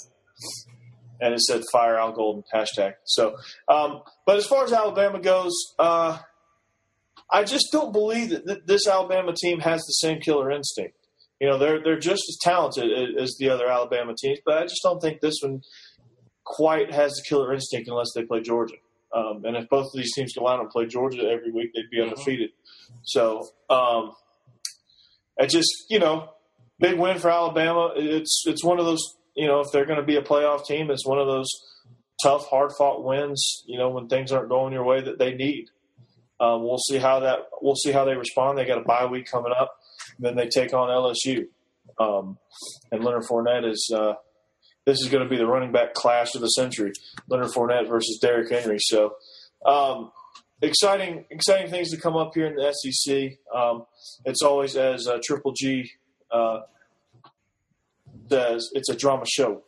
And 1.20 1.34
it 1.34 1.40
said 1.40 1.62
fire 1.70 1.98
Al 1.98 2.12
Golden 2.12 2.44
hashtag. 2.54 2.94
So, 3.04 3.36
um, 3.68 4.00
but 4.24 4.36
as 4.36 4.46
far 4.46 4.64
as 4.64 4.72
Alabama 4.72 5.20
goes, 5.20 5.52
uh, 5.78 6.18
I 7.32 7.44
just 7.44 7.68
don't 7.72 7.92
believe 7.92 8.30
that 8.30 8.46
th- 8.46 8.62
this 8.66 8.86
Alabama 8.86 9.32
team 9.40 9.60
has 9.60 9.80
the 9.80 9.92
same 9.92 10.20
killer 10.20 10.50
instinct. 10.50 10.94
You 11.40 11.48
know, 11.48 11.58
they're 11.58 11.82
they're 11.82 11.98
just 11.98 12.22
as 12.28 12.38
talented 12.42 13.16
as 13.18 13.34
the 13.38 13.48
other 13.48 13.66
Alabama 13.68 14.14
teams, 14.20 14.38
but 14.44 14.58
I 14.58 14.62
just 14.62 14.80
don't 14.84 15.00
think 15.00 15.20
this 15.20 15.36
one 15.42 15.62
quite 16.44 16.92
has 16.92 17.12
the 17.12 17.22
killer 17.28 17.52
instinct 17.54 17.88
unless 17.88 18.08
they 18.14 18.22
play 18.24 18.40
Georgia. 18.42 18.76
Um, 19.14 19.44
and 19.44 19.56
if 19.56 19.68
both 19.68 19.86
of 19.86 19.92
these 19.94 20.12
teams 20.14 20.32
go 20.34 20.46
out 20.48 20.60
and 20.60 20.70
play 20.70 20.86
Georgia 20.86 21.22
every 21.28 21.50
week, 21.50 21.70
they'd 21.74 21.90
be 21.90 21.98
Mm-hmm. 21.98 22.10
undefeated. 22.10 22.50
So, 23.02 23.48
um, 23.70 24.12
I 25.40 25.46
just 25.46 25.68
you 25.90 25.98
know, 25.98 26.30
big 26.78 26.98
win 26.98 27.18
for 27.18 27.30
Alabama. 27.30 27.92
It's 27.96 28.44
it's 28.46 28.64
one 28.64 28.78
of 28.78 28.84
those 28.86 29.02
you 29.34 29.46
know, 29.46 29.60
if 29.60 29.68
they're 29.72 29.86
going 29.86 29.98
to 29.98 30.04
be 30.06 30.16
a 30.16 30.22
playoff 30.22 30.66
team, 30.66 30.90
it's 30.90 31.06
one 31.06 31.18
of 31.18 31.26
those 31.26 31.48
tough, 32.22 32.46
hard 32.48 32.70
fought 32.78 33.02
wins. 33.02 33.62
You 33.66 33.78
know, 33.78 33.88
when 33.90 34.06
things 34.08 34.30
aren't 34.30 34.48
going 34.50 34.72
your 34.72 34.84
way 34.84 35.00
that 35.00 35.18
they 35.18 35.34
need. 35.34 35.66
Um, 36.42 36.64
we'll 36.64 36.78
see 36.78 36.98
how 36.98 37.20
that 37.20 37.46
we'll 37.60 37.76
see 37.76 37.92
how 37.92 38.04
they 38.04 38.16
respond. 38.16 38.58
They 38.58 38.64
got 38.64 38.78
a 38.78 38.84
bye 38.84 39.06
week 39.06 39.30
coming 39.30 39.52
up, 39.56 39.78
then 40.18 40.34
they 40.34 40.48
take 40.48 40.74
on 40.74 40.88
LSU, 40.88 41.46
um, 42.00 42.36
and 42.90 43.04
Leonard 43.04 43.22
Fournette 43.22 43.70
is 43.70 43.88
uh, 43.94 44.14
this 44.84 45.00
is 45.00 45.08
going 45.08 45.22
to 45.22 45.30
be 45.30 45.36
the 45.36 45.46
running 45.46 45.70
back 45.70 45.94
clash 45.94 46.34
of 46.34 46.40
the 46.40 46.48
century. 46.48 46.92
Leonard 47.28 47.52
Fournette 47.52 47.88
versus 47.88 48.18
Derrick 48.20 48.50
Henry. 48.50 48.78
So 48.80 49.14
um, 49.64 50.10
exciting, 50.60 51.26
exciting 51.30 51.70
things 51.70 51.92
to 51.92 51.96
come 51.96 52.16
up 52.16 52.32
here 52.34 52.46
in 52.46 52.56
the 52.56 52.72
SEC. 52.72 53.38
Um, 53.54 53.86
it's 54.24 54.42
always 54.42 54.74
as 54.74 55.06
uh, 55.06 55.18
Triple 55.24 55.52
G 55.56 55.92
uh, 56.32 56.62
says, 58.28 58.68
it's 58.72 58.88
a 58.88 58.96
drama 58.96 59.26
show, 59.28 59.62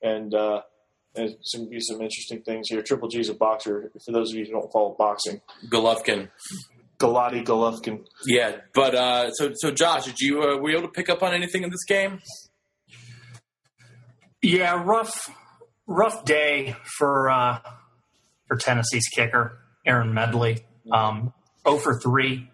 and. 0.00 0.32
There's 1.18 1.34
going 1.54 1.66
to 1.66 1.70
be 1.70 1.80
some 1.80 2.00
interesting 2.00 2.42
things 2.42 2.68
here. 2.68 2.82
Triple 2.82 3.08
G's 3.08 3.28
a 3.28 3.34
boxer. 3.34 3.90
For 4.04 4.12
those 4.12 4.30
of 4.32 4.38
you 4.38 4.44
who 4.46 4.52
don't 4.52 4.72
follow 4.72 4.94
boxing, 4.98 5.40
Golovkin. 5.68 6.28
Galati 6.98 7.44
Golovkin. 7.44 8.04
Yeah, 8.26 8.56
but 8.74 8.94
uh, 8.94 9.30
so 9.32 9.52
so 9.54 9.70
Josh, 9.70 10.04
did 10.06 10.18
you 10.20 10.42
uh, 10.42 10.56
were 10.56 10.70
you 10.70 10.78
able 10.78 10.88
to 10.88 10.92
pick 10.92 11.08
up 11.08 11.22
on 11.22 11.32
anything 11.34 11.62
in 11.62 11.70
this 11.70 11.84
game? 11.86 12.20
Yeah, 14.42 14.82
rough, 14.84 15.30
rough 15.86 16.24
day 16.24 16.76
for 16.98 17.28
uh, 17.30 17.58
for 18.46 18.56
Tennessee's 18.56 19.08
kicker, 19.08 19.58
Aaron 19.86 20.14
Medley. 20.14 20.58
Um, 20.92 21.32
0 21.68 21.78
for 21.80 22.00
three 22.00 22.48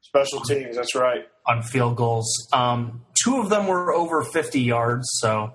Special 0.00 0.40
teams, 0.40 0.74
that's 0.74 0.94
right. 0.94 1.28
on 1.46 1.62
field 1.62 1.96
goals. 1.96 2.48
Um, 2.52 3.02
two 3.22 3.40
of 3.40 3.50
them 3.50 3.66
were 3.66 3.92
over 3.92 4.22
50 4.24 4.60
yards, 4.62 5.06
so 5.20 5.52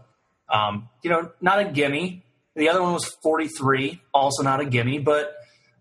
um, 0.52 0.90
you 1.02 1.10
know, 1.10 1.32
not 1.42 1.60
a 1.60 1.66
gimme. 1.66 2.24
The 2.56 2.70
other 2.70 2.82
one 2.82 2.94
was 2.94 3.06
43, 3.24 4.02
also 4.14 4.44
not 4.44 4.60
a 4.60 4.66
gimme. 4.66 5.00
But 5.00 5.36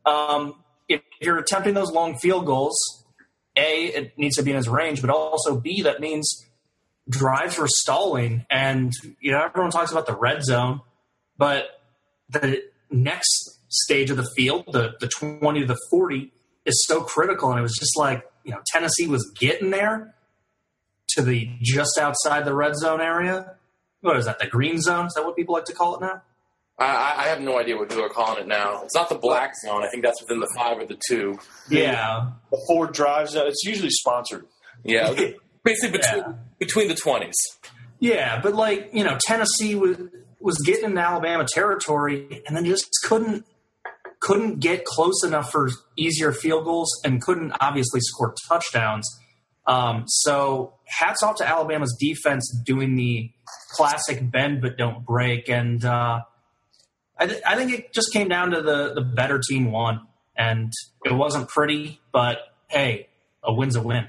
um, 0.07 0.55
if 0.89 1.03
you're 1.21 1.39
attempting 1.39 1.75
those 1.75 1.91
long 1.91 2.17
field 2.17 2.47
goals, 2.47 2.77
a 3.57 3.85
it 3.87 4.19
needs 4.19 4.37
to 4.37 4.43
be 4.43 4.51
in 4.51 4.57
his 4.57 4.69
range, 4.69 5.01
but 5.01 5.11
also 5.11 5.59
b 5.59 5.83
that 5.83 6.01
means 6.01 6.45
drives 7.09 7.59
were 7.59 7.69
stalling, 7.69 8.47
and 8.51 8.93
you 9.21 9.33
know 9.33 9.43
everyone 9.45 9.71
talks 9.71 9.91
about 9.91 10.07
the 10.07 10.17
red 10.17 10.43
zone, 10.43 10.81
but 11.37 11.67
the 12.31 12.63
next 12.91 13.59
stage 13.69 14.11
of 14.11 14.17
the 14.17 14.29
field, 14.37 14.65
the 14.73 14.95
the 15.01 15.09
20 15.09 15.61
to 15.61 15.67
the 15.67 15.79
40, 15.91 16.33
is 16.65 16.85
so 16.87 17.03
critical, 17.03 17.51
and 17.51 17.59
it 17.59 17.63
was 17.63 17.77
just 17.79 17.97
like 17.99 18.25
you 18.45 18.53
know 18.53 18.61
Tennessee 18.73 19.07
was 19.07 19.31
getting 19.39 19.71
there 19.71 20.15
to 21.11 21.23
the 21.23 21.51
just 21.61 21.99
outside 21.99 22.45
the 22.45 22.55
red 22.55 22.77
zone 22.77 23.01
area. 23.01 23.57
What 24.01 24.17
is 24.17 24.25
that? 24.25 24.39
The 24.39 24.47
green 24.47 24.81
zone? 24.81 25.07
Is 25.07 25.13
that 25.15 25.25
what 25.25 25.37
people 25.37 25.55
like 25.55 25.67
to 25.67 25.75
call 25.75 25.97
it 25.97 26.01
now? 26.01 26.23
I, 26.79 27.15
I 27.19 27.29
have 27.29 27.41
no 27.41 27.59
idea 27.59 27.77
what 27.77 27.89
people 27.91 28.05
are 28.05 28.09
calling 28.09 28.41
it 28.43 28.49
now. 28.49 28.83
It's 28.85 28.95
not 28.95 29.09
the 29.09 29.15
black 29.19 29.53
zone. 29.65 29.85
I 29.85 29.89
think 29.89 30.03
that's 30.03 30.21
within 30.23 30.41
the 30.41 30.49
five 30.57 30.79
or 30.79 30.87
the 30.87 30.99
two. 31.09 31.39
Yeah, 31.69 32.31
The 32.51 32.59
Ford 32.67 32.93
drives, 32.93 33.35
it's 33.35 33.63
usually 33.65 33.91
sponsored. 33.91 34.47
Yeah, 34.85 35.13
basically 35.65 35.99
between 35.99 36.19
Yeah. 36.25 36.33
between 36.59 36.89
the 36.89 36.95
twenties. 36.95 37.37
yeah, 38.01 38.41
but 38.41 38.55
like 38.55 38.91
you 38.93 39.05
know, 39.05 39.17
Tennessee 39.27 39.75
was 39.75 39.99
was 40.41 40.57
getting 40.67 40.87
into 40.87 41.01
Alabama 41.01 41.47
territory, 41.49 42.43
and 42.47 42.57
then 42.57 42.65
just 42.65 42.89
couldn't 43.05 43.45
couldn't 44.21 44.61
get 44.61 44.85
close 44.85 45.23
enough 45.25 45.53
for 45.53 45.69
easier 45.97 46.33
field 46.33 46.65
goals, 46.65 46.91
and 47.05 47.21
couldn't 47.23 47.53
obviously 47.61 48.01
score 48.01 48.35
touchdowns. 48.49 49.09
Um, 49.67 50.05
so 50.09 50.75
hats 50.87 51.23
off 51.23 51.37
to 51.37 51.47
Alabama's 51.49 51.97
defense 52.01 52.51
doing 52.65 52.97
the 52.97 53.31
classic 53.77 54.29
bend 54.33 54.61
but 54.63 54.77
don't 54.77 55.05
break, 55.05 55.49
and 55.49 55.85
uh, 55.85 56.21
I, 57.23 57.27
th- 57.27 57.43
I 57.47 57.55
think 57.57 57.73
it 57.73 57.93
just 57.93 58.13
came 58.13 58.29
down 58.29 58.51
to 58.51 58.61
the 58.63 58.95
the 58.95 59.01
better 59.01 59.41
team 59.49 59.71
won, 59.71 60.01
and 60.37 60.73
it 61.05 61.13
wasn't 61.13 61.49
pretty, 61.49 62.01
but 62.13 62.39
hey, 62.69 63.09
a 63.45 63.53
win's 63.53 63.77
a 63.77 63.83
win. 63.83 64.09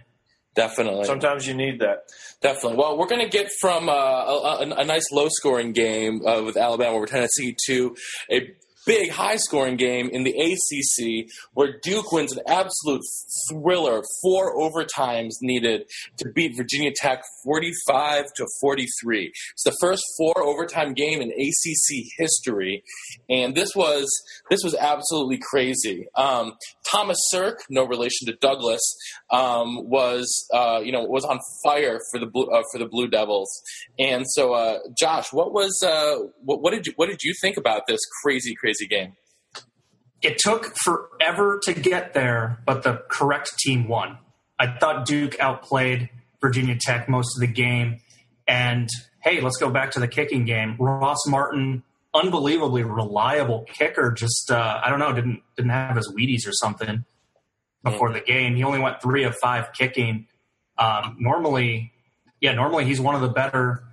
Definitely. 0.56 1.06
Sometimes 1.06 1.48
you 1.48 1.54
need 1.56 1.80
that. 1.80 2.04
Definitely. 2.42 2.78
Well, 2.78 2.98
we're 2.98 3.08
going 3.08 3.24
to 3.24 3.30
get 3.30 3.50
from 3.60 3.90
uh, 3.90 3.94
a, 3.94 4.58
a, 4.60 4.76
a 4.82 4.86
nice 4.86 5.12
low 5.12 5.28
scoring 5.30 5.72
game 5.74 6.26
uh, 6.26 6.44
with 6.44 6.58
Alabama 6.58 6.96
over 6.96 7.08
Tennessee 7.08 7.56
to 7.66 7.96
a 8.32 8.54
big 8.86 9.12
high 9.12 9.38
scoring 9.38 9.78
game 9.78 10.10
in 10.10 10.24
the 10.24 10.32
ACC 10.32 11.30
where 11.54 11.80
Duke 11.82 12.12
wins 12.12 12.32
an 12.32 12.44
absolute 12.48 13.02
thriller. 13.50 14.02
Four 14.22 14.56
overtimes 14.58 15.32
needed 15.42 15.84
to 16.18 16.30
beat 16.30 16.56
Virginia 16.56 16.92
Tech 16.96 17.24
45 17.44 18.26
to 18.36 18.48
43. 18.62 19.32
It's 19.54 19.64
the 19.64 19.76
first 19.80 20.04
four 20.18 20.34
overtime 20.44 20.94
game 20.94 21.22
in 21.22 21.30
ACC 21.30 22.06
history, 22.18 22.84
and 23.30 23.56
this 23.56 23.70
was 23.76 24.08
this 24.50 24.62
was 24.64 24.76
absolutely 24.76 25.40
crazy. 25.42 26.08
Um, 26.16 26.54
Thomas 26.90 27.18
Sirk, 27.30 27.64
no 27.70 27.86
relation 27.86 28.28
to 28.28 28.34
Douglas, 28.34 28.82
um, 29.32 29.90
was 29.90 30.48
uh, 30.54 30.82
you 30.84 30.92
know 30.92 31.04
was 31.04 31.26
on 31.26 31.40
fire 31.64 32.00
for 32.12 32.20
the 32.20 32.26
blue, 32.26 32.46
uh, 32.46 32.64
for 32.72 32.80
the 32.80 32.86
Blue 32.86 33.08
Devils, 33.08 33.50
and 33.98 34.26
so 34.28 34.54
uh, 34.54 34.80
Josh, 34.98 35.32
what 35.32 35.54
was 35.54 35.82
uh, 35.86 36.16
what, 36.44 36.62
what 36.62 36.72
did 36.72 36.86
you 36.86 36.94
what 36.96 37.08
did 37.08 37.24
you 37.24 37.34
think 37.42 37.58
about 37.58 37.84
this 37.88 38.00
crazy 38.22 38.56
crazy 38.56 38.88
game? 38.88 39.14
It 40.22 40.38
took 40.38 40.74
forever 40.84 41.60
to 41.64 41.74
get 41.74 42.14
there, 42.14 42.62
but 42.66 42.84
the 42.84 43.04
correct 43.10 43.58
team 43.60 43.88
won. 43.88 44.18
I 44.58 44.78
thought 44.78 45.06
Duke 45.06 45.38
outplayed 45.40 46.10
Virginia 46.42 46.78
Tech 46.80 47.10
most 47.10 47.36
of 47.36 47.42
the 47.42 47.54
game, 47.54 48.00
and 48.48 48.90
hey, 49.22 49.42
let's 49.42 49.58
go 49.58 49.70
back 49.70 49.92
to 49.92 50.00
the 50.00 50.08
kicking 50.08 50.46
game. 50.46 50.76
Ross 50.80 51.28
Martin 51.28 51.84
unbelievably 52.14 52.84
reliable 52.84 53.66
kicker. 53.68 54.12
Just 54.12 54.52
uh, 54.52 54.82
I 54.84 54.90
don't 54.90 55.00
know, 55.00 55.14
didn't 55.14 55.42
didn't 55.56 55.72
have 55.72 55.96
his 55.96 56.12
Wheaties 56.12 56.48
or 56.48 56.54
something 56.54 57.06
before 57.84 58.12
the 58.14 58.22
game. 58.22 58.56
He 58.56 58.64
only 58.64 58.80
went 58.80 59.02
three 59.02 59.24
of 59.24 59.36
five 59.38 59.74
kicking. 59.74 60.28
Um, 60.78 61.18
normally, 61.20 61.94
yeah, 62.40 62.54
normally 62.54 62.86
he's 62.86 63.02
one 63.02 63.16
of 63.16 63.22
the 63.22 63.30
better 63.30 63.84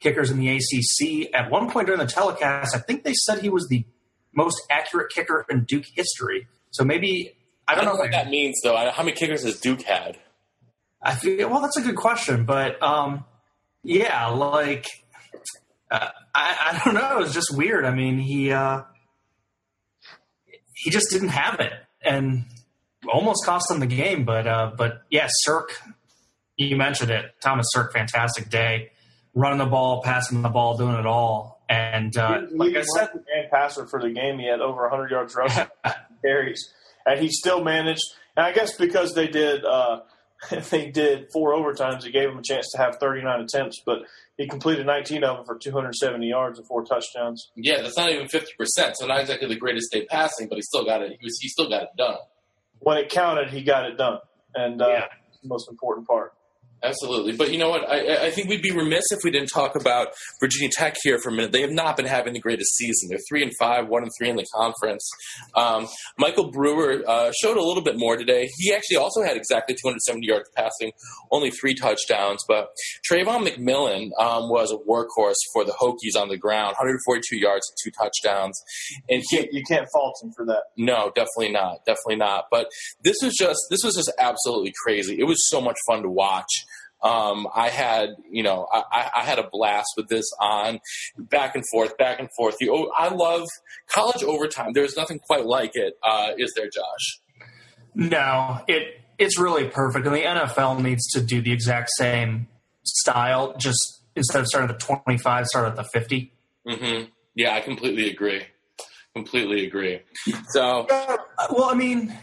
kickers 0.00 0.30
in 0.30 0.38
the 0.38 0.48
ACC. 0.48 1.34
At 1.34 1.50
one 1.50 1.70
point 1.70 1.86
during 1.86 2.00
the 2.00 2.06
telecast, 2.06 2.74
I 2.74 2.78
think 2.78 3.04
they 3.04 3.14
said 3.14 3.40
he 3.40 3.50
was 3.50 3.68
the 3.68 3.84
most 4.32 4.60
accurate 4.70 5.10
kicker 5.12 5.44
in 5.50 5.64
Duke 5.64 5.86
history. 5.94 6.46
So 6.70 6.84
maybe 6.84 7.36
I 7.66 7.74
don't, 7.74 7.82
I 7.82 7.86
don't 7.86 7.94
know 7.96 8.00
what 8.02 8.10
that 8.12 8.30
means 8.30 8.60
though. 8.62 8.76
How 8.76 9.02
many 9.02 9.16
kickers 9.16 9.44
has 9.44 9.60
Duke 9.60 9.82
had? 9.82 10.18
I 11.02 11.14
feel 11.14 11.48
well. 11.48 11.60
That's 11.60 11.78
a 11.78 11.82
good 11.82 11.96
question, 11.96 12.44
but 12.44 12.82
um, 12.82 13.24
yeah, 13.82 14.26
like 14.28 14.86
uh, 15.90 16.08
I, 16.40 16.70
I 16.70 16.84
don't 16.84 16.94
know. 16.94 17.18
It 17.18 17.22
was 17.22 17.34
just 17.34 17.54
weird. 17.56 17.84
I 17.84 17.92
mean, 17.92 18.18
he 18.18 18.52
uh, 18.52 18.82
he 20.74 20.90
just 20.90 21.10
didn't 21.10 21.28
have 21.28 21.60
it, 21.60 21.72
and 22.02 22.44
almost 23.12 23.44
cost 23.44 23.70
him 23.70 23.80
the 23.80 23.86
game. 23.86 24.24
But 24.24 24.46
uh, 24.46 24.72
but 24.76 25.02
yeah, 25.10 25.28
Sirk, 25.30 25.72
you 26.56 26.76
mentioned 26.76 27.10
it. 27.10 27.26
Thomas 27.42 27.66
Sirk, 27.70 27.92
fantastic 27.92 28.48
day, 28.50 28.90
running 29.34 29.58
the 29.58 29.66
ball, 29.66 30.02
passing 30.02 30.42
the 30.42 30.48
ball, 30.48 30.76
doing 30.76 30.96
it 30.96 31.06
all. 31.06 31.64
And 31.68 32.16
uh, 32.16 32.42
like 32.52 32.74
I 32.74 32.82
said, 32.82 33.10
and 33.12 33.50
passer 33.50 33.86
for 33.86 34.00
the 34.00 34.10
game, 34.10 34.38
he 34.38 34.48
had 34.48 34.60
over 34.60 34.82
100 34.82 35.10
yards 35.10 35.34
rushing 35.36 35.66
carries, 36.24 36.72
and 37.06 37.20
he 37.20 37.28
still 37.28 37.62
managed. 37.62 38.02
And 38.36 38.46
I 38.46 38.52
guess 38.52 38.76
because 38.76 39.14
they 39.14 39.28
did. 39.28 39.64
Uh, 39.64 40.00
they 40.70 40.90
did 40.90 41.26
four 41.32 41.52
overtimes. 41.54 42.04
It 42.06 42.12
gave 42.12 42.28
him 42.30 42.38
a 42.38 42.42
chance 42.42 42.68
to 42.72 42.78
have 42.78 42.96
39 42.96 43.40
attempts, 43.42 43.82
but 43.84 43.98
he 44.38 44.48
completed 44.48 44.86
19 44.86 45.22
of 45.24 45.36
them 45.38 45.46
for 45.46 45.58
270 45.58 46.26
yards 46.26 46.58
and 46.58 46.66
four 46.66 46.84
touchdowns. 46.84 47.50
Yeah, 47.56 47.82
that's 47.82 47.96
not 47.96 48.10
even 48.10 48.26
50 48.28 48.52
percent. 48.58 48.96
So 48.96 49.06
not 49.06 49.20
exactly 49.20 49.48
the 49.48 49.56
greatest 49.56 49.92
day 49.92 50.06
passing, 50.06 50.48
but 50.48 50.56
he 50.56 50.62
still 50.62 50.84
got 50.84 51.02
it. 51.02 51.10
He 51.10 51.18
was 51.24 51.38
he 51.40 51.48
still 51.48 51.68
got 51.68 51.82
it 51.82 51.88
done. 51.98 52.16
When 52.78 52.96
it 52.96 53.10
counted, 53.10 53.50
he 53.50 53.62
got 53.62 53.84
it 53.84 53.98
done, 53.98 54.20
and 54.54 54.80
uh, 54.80 54.88
Yeah. 54.88 55.04
the 55.42 55.48
most 55.48 55.68
important 55.70 56.06
part. 56.08 56.32
Absolutely, 56.82 57.32
but 57.36 57.52
you 57.52 57.58
know 57.58 57.68
what? 57.68 57.88
I, 57.88 58.26
I 58.26 58.30
think 58.30 58.48
we'd 58.48 58.62
be 58.62 58.70
remiss 58.70 59.04
if 59.10 59.18
we 59.22 59.30
didn't 59.30 59.48
talk 59.48 59.76
about 59.76 60.08
Virginia 60.40 60.70
Tech 60.72 60.96
here 61.02 61.18
for 61.18 61.28
a 61.28 61.32
minute. 61.32 61.52
They 61.52 61.60
have 61.60 61.72
not 61.72 61.96
been 61.96 62.06
having 62.06 62.32
the 62.32 62.40
greatest 62.40 62.74
season. 62.76 63.10
They're 63.10 63.18
three 63.28 63.42
and 63.42 63.52
five, 63.58 63.88
one 63.88 64.02
and 64.02 64.10
three 64.18 64.30
in 64.30 64.36
the 64.36 64.46
conference. 64.54 65.06
Um, 65.54 65.88
Michael 66.18 66.50
Brewer 66.50 67.02
uh, 67.06 67.32
showed 67.38 67.58
a 67.58 67.62
little 67.62 67.82
bit 67.82 67.98
more 67.98 68.16
today. 68.16 68.48
He 68.56 68.72
actually 68.72 68.96
also 68.96 69.22
had 69.22 69.36
exactly 69.36 69.74
270 69.74 70.26
yards 70.26 70.48
passing, 70.56 70.92
only 71.30 71.50
three 71.50 71.74
touchdowns. 71.74 72.42
But 72.48 72.68
Travon 73.10 73.46
McMillian 73.46 74.08
um, 74.18 74.48
was 74.48 74.72
a 74.72 74.76
workhorse 74.88 75.36
for 75.52 75.64
the 75.64 75.72
Hokies 75.72 76.18
on 76.20 76.28
the 76.28 76.38
ground, 76.38 76.76
142 76.78 77.36
yards 77.38 77.70
and 77.70 77.76
two 77.84 77.90
touchdowns. 78.02 78.58
And 79.10 79.22
You 79.30 79.38
can't, 79.38 79.52
you 79.52 79.62
can't 79.68 79.86
fault 79.92 80.16
him 80.22 80.32
for 80.34 80.46
that. 80.46 80.62
no, 80.78 81.12
definitely 81.14 81.52
not. 81.52 81.84
Definitely 81.84 82.16
not. 82.16 82.44
But 82.50 82.68
this 83.04 83.16
was 83.22 83.34
just 83.36 83.58
this 83.68 83.80
was 83.84 83.96
just 83.96 84.12
absolutely 84.18 84.72
crazy. 84.82 85.16
It 85.18 85.24
was 85.24 85.36
so 85.48 85.60
much 85.60 85.76
fun 85.86 86.02
to 86.02 86.08
watch. 86.08 86.48
Um, 87.02 87.48
I 87.54 87.68
had, 87.70 88.10
you 88.30 88.42
know, 88.42 88.66
I, 88.72 89.10
I 89.16 89.24
had 89.24 89.38
a 89.38 89.48
blast 89.50 89.88
with 89.96 90.08
this 90.08 90.26
on 90.40 90.80
back 91.18 91.54
and 91.54 91.64
forth, 91.72 91.96
back 91.96 92.18
and 92.20 92.28
forth. 92.36 92.56
You, 92.60 92.92
I 92.96 93.08
love 93.08 93.46
college 93.88 94.22
overtime. 94.22 94.72
There's 94.74 94.96
nothing 94.96 95.18
quite 95.18 95.46
like 95.46 95.70
it. 95.74 95.94
Uh, 96.02 96.32
is 96.36 96.52
there, 96.56 96.66
Josh? 96.66 97.20
No, 97.94 98.60
it 98.68 99.00
it's 99.18 99.38
really 99.38 99.68
perfect, 99.68 100.06
and 100.06 100.14
the 100.14 100.20
NFL 100.22 100.82
needs 100.82 101.06
to 101.12 101.20
do 101.20 101.40
the 101.42 101.52
exact 101.52 101.90
same 101.98 102.48
style. 102.84 103.54
Just 103.58 104.02
instead 104.16 104.40
of 104.40 104.46
starting 104.46 104.70
at 104.70 104.78
the 104.78 104.84
twenty 104.84 105.18
five, 105.18 105.46
start 105.46 105.66
at 105.66 105.76
the 105.76 105.84
fifty. 105.92 106.32
Mm-hmm. 106.66 107.06
Yeah, 107.34 107.54
I 107.54 107.60
completely 107.60 108.10
agree. 108.10 108.42
Completely 109.14 109.66
agree. 109.66 110.00
So, 110.50 110.86
Uh, 110.88 111.16
well, 111.50 111.64
I 111.70 111.74
mean, 111.74 112.16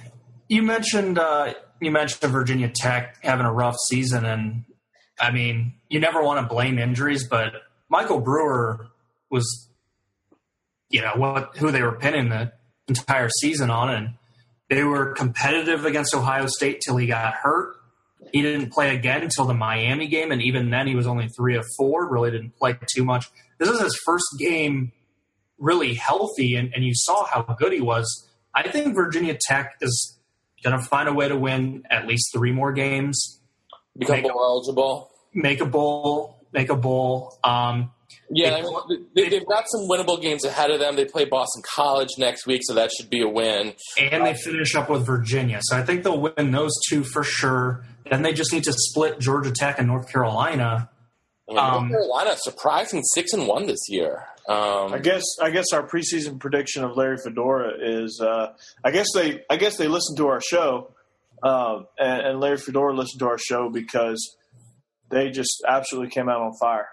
you 0.48 0.62
mentioned 0.64 1.20
uh, 1.20 1.54
you 1.80 1.92
mentioned 1.92 2.32
Virginia 2.32 2.72
Tech 2.74 3.18
having 3.24 3.46
a 3.46 3.54
rough 3.54 3.76
season, 3.90 4.26
and 4.26 4.66
I 5.20 5.32
mean, 5.32 5.74
you 5.90 6.00
never 6.00 6.22
want 6.22 6.42
to 6.42 6.54
blame 6.54 6.80
injuries, 6.80 7.28
but 7.28 7.54
Michael 7.90 8.20
Brewer 8.20 8.88
was, 9.30 9.70
you 10.90 11.02
know, 11.02 11.14
what 11.16 11.58
who 11.58 11.72
they 11.72 11.82
were 11.82 11.94
pinning 11.94 12.30
the 12.30 12.52
entire 12.88 13.30
season 13.30 13.70
on, 13.70 13.90
and 13.90 14.14
they 14.70 14.84
were 14.84 15.14
competitive 15.14 15.86
against 15.86 16.14
Ohio 16.14 16.48
State 16.48 16.82
till 16.86 16.98
he 16.98 17.08
got 17.08 17.34
hurt. 17.34 17.76
He 18.34 18.42
didn't 18.42 18.72
play 18.72 18.96
again 18.96 19.24
until 19.24 19.46
the 19.46 19.54
Miami 19.54 20.08
game, 20.08 20.32
and 20.32 20.42
even 20.42 20.70
then, 20.70 20.88
he 20.88 20.96
was 20.96 21.08
only 21.08 21.30
three 21.30 21.56
of 21.56 21.66
four. 21.78 22.08
Really 22.10 22.32
didn't 22.32 22.56
play 22.58 22.78
too 22.94 23.06
much. 23.06 23.28
This 23.60 23.70
is 23.70 23.80
his 23.80 24.00
first 24.06 24.26
game 24.38 24.92
really 25.58 25.94
healthy, 25.96 26.56
and, 26.56 26.74
and 26.74 26.84
you 26.84 26.94
saw 26.94 27.26
how 27.26 27.42
good 27.58 27.74
he 27.74 27.82
was. 27.82 28.30
I 28.54 28.70
think 28.70 28.96
Virginia 28.96 29.38
Tech 29.40 29.76
is 29.82 30.17
going 30.64 30.78
to 30.78 30.84
find 30.84 31.08
a 31.08 31.14
way 31.14 31.28
to 31.28 31.36
win 31.38 31.84
at 31.90 32.08
least 32.08 32.30
three 32.34 32.52
more 32.52 32.72
games, 32.74 33.40
become 33.98 34.26
eligible. 34.26 35.10
make 35.34 35.60
a 35.62 35.66
bowl, 35.66 36.40
make 36.54 36.70
a 36.70 36.76
bowl. 36.76 37.38
Um, 37.44 37.92
Yeah, 38.30 38.50
They- 38.52 38.56
I 38.58 38.62
mean, 38.62 39.06
they, 39.16 39.30
they've 39.30 39.46
got 39.46 39.66
some 39.70 39.88
winnable 39.90 40.22
games 40.22 40.44
ahead 40.46 40.70
of 40.72 40.80
them. 40.80 40.96
They 40.96 41.06
play 41.06 41.26
Boston 41.26 41.62
College 41.76 42.10
next 42.18 42.46
week, 42.46 42.62
so 42.64 42.74
that 42.74 42.90
should 42.92 43.10
be 43.10 43.22
a 43.22 43.28
win. 43.28 43.74
and 44.00 44.26
they 44.26 44.34
finish 44.34 44.76
up 44.76 44.90
with 44.90 45.06
Virginia. 45.06 45.60
So 45.62 45.78
I 45.78 45.84
think 45.84 46.04
they'll 46.04 46.20
win 46.20 46.52
those 46.52 46.74
two 46.90 47.04
for 47.04 47.24
sure. 47.24 47.86
Then 48.10 48.22
they 48.24 48.34
just 48.34 48.52
need 48.54 48.64
to 48.64 48.74
split 48.74 49.20
Georgia 49.20 49.52
Tech 49.52 49.78
and 49.80 49.88
North 49.88 50.12
Carolina. 50.12 50.90
I 51.50 51.54
mean, 51.54 51.58
Um, 51.60 51.74
North 51.90 51.92
Carolina 51.92 52.36
surprising 52.38 53.02
six 53.04 53.32
and 53.34 53.48
one 53.48 53.68
this 53.68 53.86
year. 53.90 54.26
Um, 54.48 54.94
I 54.94 55.00
guess 55.00 55.24
I 55.42 55.50
guess 55.50 55.66
our 55.74 55.86
preseason 55.86 56.40
prediction 56.40 56.84
of 56.84 56.96
Larry 56.96 57.18
Fedora 57.18 57.74
is 57.80 58.22
uh, 58.24 58.54
I 58.84 58.92
guess 58.92 59.08
they 59.14 59.44
I 59.50 59.58
guess 59.58 59.76
they 59.78 59.88
listened 59.88 60.18
to 60.18 60.28
our 60.28 60.40
show 60.42 60.94
um, 61.44 61.88
and, 62.00 62.22
and 62.22 62.40
Larry 62.40 62.58
Fedora 62.58 62.94
listened 62.96 63.20
to 63.20 63.28
our 63.28 63.38
show 63.38 63.70
because 63.70 64.38
they 65.10 65.30
just 65.30 65.64
absolutely 65.68 66.10
came 66.12 66.30
out 66.30 66.42
on 66.42 66.54
fire. 66.60 66.88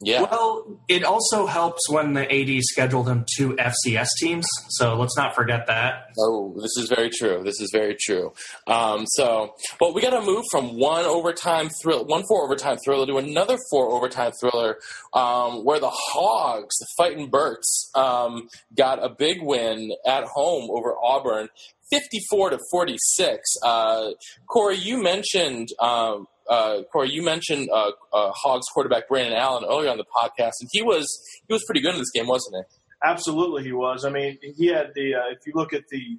Yeah, 0.00 0.22
Well, 0.22 0.80
it 0.88 1.04
also 1.04 1.46
helps 1.46 1.88
when 1.88 2.14
the 2.14 2.30
AD 2.30 2.62
scheduled 2.64 3.06
them 3.06 3.24
two 3.36 3.56
FCS 3.56 4.08
teams. 4.20 4.46
So 4.70 4.96
let's 4.96 5.16
not 5.16 5.34
forget 5.34 5.66
that. 5.68 6.08
Oh, 6.18 6.52
this 6.56 6.76
is 6.76 6.92
very 6.94 7.10
true. 7.10 7.42
This 7.44 7.60
is 7.60 7.70
very 7.72 7.96
true. 7.98 8.32
Um, 8.66 9.06
so, 9.06 9.54
well, 9.80 9.94
we 9.94 10.02
got 10.02 10.10
to 10.10 10.20
move 10.20 10.44
from 10.50 10.78
one 10.78 11.04
overtime 11.04 11.70
thrill, 11.80 12.04
one 12.04 12.24
four 12.28 12.44
overtime 12.44 12.76
thriller 12.84 13.06
to 13.06 13.16
another 13.18 13.56
four 13.70 13.90
overtime 13.92 14.32
thriller, 14.40 14.78
um, 15.12 15.64
where 15.64 15.78
the 15.78 15.90
Hogs, 15.90 16.76
the 16.78 16.86
Fighting 16.98 17.30
Berts, 17.30 17.90
um, 17.94 18.48
got 18.76 19.02
a 19.02 19.08
big 19.08 19.38
win 19.42 19.92
at 20.06 20.24
home 20.24 20.70
over 20.70 20.94
Auburn, 21.02 21.48
fifty-four 21.94 22.50
to 22.50 22.58
forty-six. 22.70 23.40
Uh, 23.64 24.10
Corey, 24.46 24.76
you 24.76 25.02
mentioned. 25.02 25.68
Um, 25.80 26.26
uh, 26.48 26.82
Corey, 26.92 27.10
you 27.10 27.22
mentioned 27.22 27.68
uh, 27.72 27.92
uh, 28.12 28.30
Hogs 28.42 28.66
quarterback 28.74 29.08
Brandon 29.08 29.34
Allen 29.34 29.64
earlier 29.64 29.90
on 29.90 29.96
the 29.96 30.04
podcast, 30.04 30.52
and 30.60 30.68
he 30.72 30.82
was 30.82 31.06
he 31.46 31.54
was 31.54 31.62
pretty 31.66 31.80
good 31.80 31.94
in 31.94 32.00
this 32.00 32.10
game, 32.14 32.26
wasn't 32.26 32.54
he? 32.56 32.62
Absolutely, 33.02 33.62
he 33.64 33.72
was. 33.72 34.04
I 34.04 34.10
mean, 34.10 34.38
he 34.56 34.66
had 34.66 34.88
the. 34.94 35.14
Uh, 35.14 35.32
if 35.32 35.38
you 35.46 35.52
look 35.54 35.72
at 35.72 35.84
the 35.90 36.18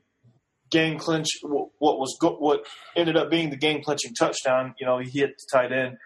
game 0.71 0.97
clinch, 0.97 1.27
what 1.43 1.69
was 1.79 2.17
go- 2.19 2.37
what 2.37 2.65
ended 2.95 3.15
up 3.17 3.29
being 3.29 3.49
the 3.51 3.55
game 3.57 3.83
clinching 3.83 4.13
touchdown. 4.15 4.73
You 4.79 4.87
know, 4.87 4.97
he 4.97 5.09
hit 5.19 5.35
the 5.37 5.57
tight 5.57 5.71
end 5.71 5.97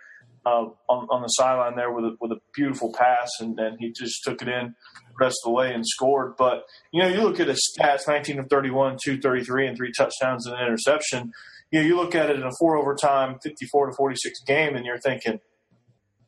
uh, 0.45 0.65
on, 0.89 1.07
on 1.09 1.21
the 1.21 1.27
sideline 1.29 1.75
there 1.77 1.91
with 1.91 2.05
a, 2.05 2.17
with 2.19 2.31
a 2.31 2.39
beautiful 2.53 2.93
pass, 2.93 3.29
and 3.39 3.55
then 3.57 3.77
he 3.79 3.91
just 3.91 4.21
took 4.23 4.41
it 4.41 4.49
in 4.49 4.75
rest 5.19 5.37
of 5.43 5.49
the 5.49 5.55
way 5.55 5.73
and 5.73 5.85
scored. 5.85 6.33
But 6.37 6.63
you 6.91 7.01
know, 7.01 7.07
you 7.07 7.21
look 7.21 7.39
at 7.39 7.47
his 7.47 7.61
stats: 7.77 8.07
nineteen 8.07 8.39
of 8.39 8.47
thirty-one, 8.49 8.97
two 9.03 9.19
thirty-three, 9.19 9.67
and 9.67 9.77
three 9.77 9.91
touchdowns 9.97 10.45
and 10.45 10.55
an 10.55 10.65
interception. 10.65 11.31
You 11.71 11.81
know, 11.81 11.85
you 11.85 11.95
look 11.95 12.15
at 12.15 12.29
it 12.29 12.37
in 12.37 12.43
a 12.43 12.51
four 12.59 12.77
overtime, 12.77 13.37
fifty-four 13.43 13.87
to 13.87 13.93
forty-six 13.95 14.41
game, 14.45 14.75
and 14.75 14.85
you're 14.85 14.99
thinking, 14.99 15.39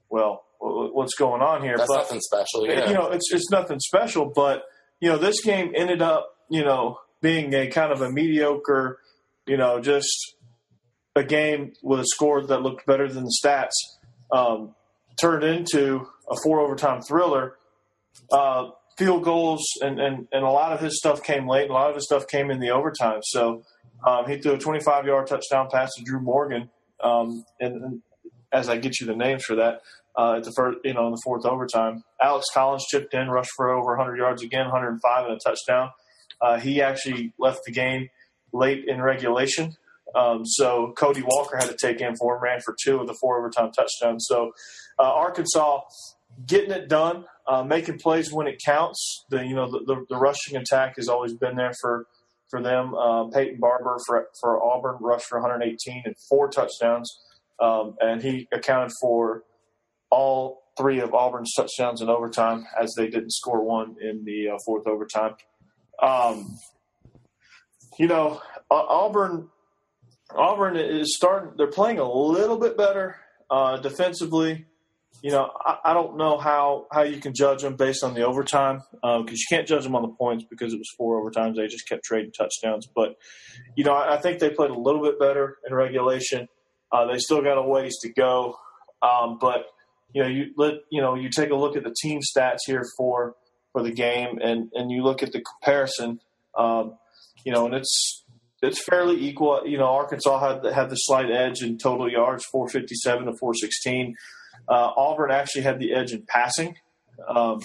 well, 0.10 0.44
what's 0.60 1.16
going 1.16 1.42
on 1.42 1.64
here? 1.64 1.78
That's 1.78 1.88
but 1.88 1.98
nothing 1.98 2.22
special. 2.22 2.68
Yeah. 2.68 2.88
you 2.88 2.94
know, 2.94 3.10
it's 3.10 3.32
it's 3.34 3.50
nothing 3.50 3.80
special, 3.80 4.32
but 4.34 4.64
you 5.00 5.10
know, 5.10 5.18
this 5.18 5.42
game 5.42 5.74
ended 5.76 6.02
up, 6.02 6.30
you 6.50 6.64
know, 6.64 7.00
being 7.22 7.54
a 7.54 7.68
kind 7.68 7.92
of 7.92 8.02
a 8.02 8.12
mediocre, 8.12 9.00
you 9.48 9.58
know, 9.58 9.80
just 9.80 10.36
a 11.16 11.24
game 11.24 11.74
with 11.84 12.00
a 12.00 12.06
score 12.06 12.46
that 12.46 12.62
looked 12.62 12.86
better 12.86 13.08
than 13.08 13.24
the 13.24 13.38
stats, 13.44 13.72
um, 14.32 14.76
turned 15.20 15.44
into 15.44 16.08
a 16.30 16.36
four 16.44 16.60
overtime 16.60 17.02
thriller. 17.02 17.56
Uh, 18.32 18.70
field 18.98 19.24
goals 19.24 19.64
and, 19.82 20.00
and, 20.00 20.28
and 20.32 20.44
a 20.44 20.50
lot 20.50 20.74
of 20.74 20.80
his 20.80 20.98
stuff 20.98 21.24
came 21.24 21.48
late. 21.48 21.70
A 21.70 21.74
lot 21.74 21.90
of 21.90 21.96
his 21.96 22.06
stuff 22.06 22.28
came 22.28 22.52
in 22.52 22.60
the 22.60 22.72
overtime. 22.72 23.20
So 23.24 23.64
um, 24.06 24.28
he 24.28 24.38
threw 24.38 24.54
a 24.54 24.58
25 24.58 25.06
yard 25.06 25.28
touchdown 25.28 25.70
pass 25.72 25.92
to 25.98 26.04
Drew 26.04 26.20
Morgan. 26.20 26.70
Um, 27.04 27.46
and, 27.60 27.84
and, 27.84 28.02
as 28.54 28.68
I 28.68 28.76
get 28.76 29.00
you 29.00 29.08
the 29.08 29.16
names 29.16 29.46
for 29.46 29.56
that, 29.56 29.80
uh, 30.18 30.34
at 30.36 30.44
the 30.44 30.52
first, 30.52 30.80
you 30.84 30.94
know, 30.94 31.06
in 31.06 31.12
the 31.12 31.22
fourth 31.24 31.46
overtime, 31.46 32.04
Alex 32.22 32.48
Collins 32.54 32.86
chipped 32.90 33.14
in, 33.14 33.30
rushed 33.30 33.52
for 33.56 33.72
over 33.72 33.96
100 33.96 34.18
yards 34.18 34.44
again, 34.44 34.66
105 34.66 35.26
and 35.26 35.34
a 35.34 35.40
touchdown. 35.40 35.90
Uh, 36.42 36.60
he 36.60 36.82
actually 36.82 37.32
left 37.40 37.62
the 37.66 37.72
game 37.72 38.10
late 38.52 38.84
in 38.88 39.02
regulation. 39.02 39.78
Um, 40.16 40.46
so 40.46 40.94
Kody 40.98 41.24
Walker 41.26 41.56
had 41.56 41.70
to 41.70 41.78
take 41.80 42.02
in 42.02 42.16
for 42.18 42.36
him, 42.36 42.44
ran 42.44 42.60
for 42.60 42.76
two 42.84 43.00
of 43.00 43.08
the 43.08 43.16
four 43.22 43.40
overtime 43.40 43.72
touchdowns. 43.72 44.26
So 44.28 44.52
uh, 45.00 45.04
Arkansas 45.04 45.82
getting 46.46 46.72
it 46.72 46.90
done, 46.90 47.26
uh, 47.52 47.64
making 47.66 48.00
plays 48.00 48.32
when 48.32 48.48
it 48.48 48.62
counts. 48.66 49.26
The 49.30 49.46
you 49.46 49.54
know 49.54 49.70
the, 49.70 49.80
the, 49.86 50.06
the, 50.10 50.16
rushing 50.16 50.56
attack 50.56 50.96
has 50.96 51.10
always 51.10 51.34
been 51.34 51.58
there 51.58 51.74
for 51.82 52.08
for 52.50 52.62
them. 52.62 52.96
Uh, 52.96 53.26
Peyton 53.26 53.60
Barber 53.60 53.98
for 54.08 54.28
for 54.40 54.64
Auburn 54.64 54.98
rushed 55.02 55.26
for 55.26 55.40
118 55.40 56.04
and 56.06 56.16
four 56.30 56.50
touchdowns, 56.50 57.14
um, 57.60 57.96
and 58.00 58.22
he 58.22 58.48
accounted 58.54 58.94
for 59.02 59.44
all 60.10 60.64
three 60.78 61.00
of 61.02 61.14
Auburn's 61.14 61.52
touchdowns 61.54 62.02
in 62.02 62.08
overtime, 62.08 62.66
as 62.80 62.94
they 62.96 63.10
didn't 63.10 63.32
score 63.32 63.62
one 63.62 63.98
in 64.02 64.24
the 64.24 64.50
uh, 64.50 64.58
fourth 64.66 64.88
overtime. 64.88 65.36
Um, 66.02 66.58
you 68.00 68.08
know, 68.08 68.42
Auburn 68.70 69.50
Auburn 70.34 70.78
is 70.78 71.18
starting. 71.18 71.52
They're 71.58 71.68
playing 71.68 72.00
a 72.00 72.10
little 72.10 72.58
bit 72.58 72.78
better 72.78 73.18
uh, 73.50 73.76
defensively. 73.78 74.68
You 75.22 75.32
know, 75.32 75.52
I, 75.64 75.78
I, 75.86 75.94
don't 75.94 76.18
know 76.18 76.40
how 76.40 76.88
how 76.92 77.04
you 77.04 77.20
can 77.20 77.34
judge 77.36 77.62
them 77.62 77.76
based 77.76 78.04
on 78.04 78.16
the 78.16 78.26
overtime 78.26 78.82
because 78.92 79.26
uh, 79.30 79.32
you 79.32 79.46
can't 79.50 79.68
judge 79.68 79.84
them 79.84 79.96
on 79.96 80.02
the 80.02 80.10
points 80.10 80.46
because 80.50 80.74
it 80.74 80.78
was 80.78 80.90
four 80.98 81.22
overtimes. 81.22 81.56
They 81.56 81.68
just 81.68 81.88
kept 81.88 82.04
trading 82.04 82.32
touchdowns. 82.32 82.88
But 82.88 83.16
you 83.76 83.84
know, 83.84 83.94
I, 83.94 84.16
I 84.16 84.22
think 84.22 84.40
they 84.40 84.50
played 84.50 84.72
a 84.72 84.80
little 84.80 85.02
bit 85.02 85.20
better 85.20 85.58
in 85.68 85.76
regulation. 85.76 86.48
Uh, 86.92 87.06
they 87.06 87.20
still 87.20 87.42
got 87.42 87.58
a 87.58 87.62
ways 87.62 87.96
to 88.02 88.12
go, 88.12 88.56
um, 89.04 89.38
but 89.40 89.68
you 90.14 90.24
know, 90.24 90.30
you 90.30 90.54
let 90.58 90.74
you 90.90 91.02
know 91.02 91.16
you 91.16 91.30
take 91.30 91.52
a 91.52 91.56
look 91.56 91.76
at 91.76 91.84
the 91.84 91.96
team 92.02 92.20
stats 92.22 92.60
here 92.66 92.84
for 92.98 93.36
for 93.72 93.84
the 93.84 93.92
game, 93.92 94.40
and 94.42 94.72
and 94.74 94.92
you 94.92 95.04
look 95.04 95.24
at 95.24 95.32
the 95.32 95.42
comparison. 95.42 96.20
Um, 96.58 96.98
you 97.46 97.52
know, 97.52 97.66
and 97.66 97.76
it's 97.76 98.24
it's 98.62 98.84
fairly 98.84 99.24
equal. 99.24 99.62
You 99.66 99.78
know, 99.78 99.86
Arkansas 99.86 100.40
had 100.40 100.74
had 100.74 100.90
the 100.90 100.96
slight 100.96 101.32
edge 101.32 101.62
in 101.62 101.78
total 101.78 102.12
yards, 102.12 102.46
457 102.52 103.26
to 103.26 103.34
416. 103.40 104.16
Uh, 104.68 104.92
Auburn 104.96 105.32
actually 105.32 105.64
had 105.64 105.80
the 105.80 105.94
edge 105.94 106.12
in 106.12 106.24
passing. 106.28 106.76
Um, 107.28 107.60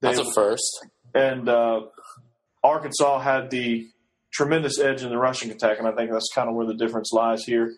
they, 0.00 0.14
That's 0.14 0.18
a 0.18 0.32
first. 0.32 0.86
And 1.14 1.48
uh, 1.48 1.82
Arkansas 2.62 3.20
had 3.20 3.50
the 3.50 3.86
tremendous 4.32 4.78
edge 4.78 5.02
in 5.02 5.10
the 5.10 5.18
rushing 5.18 5.50
attack, 5.50 5.78
and 5.78 5.86
I 5.86 5.92
think 5.92 6.10
that's 6.10 6.30
kind 6.34 6.48
of 6.48 6.54
where 6.54 6.66
the 6.66 6.74
difference 6.74 7.12
lies 7.12 7.44
here. 7.44 7.74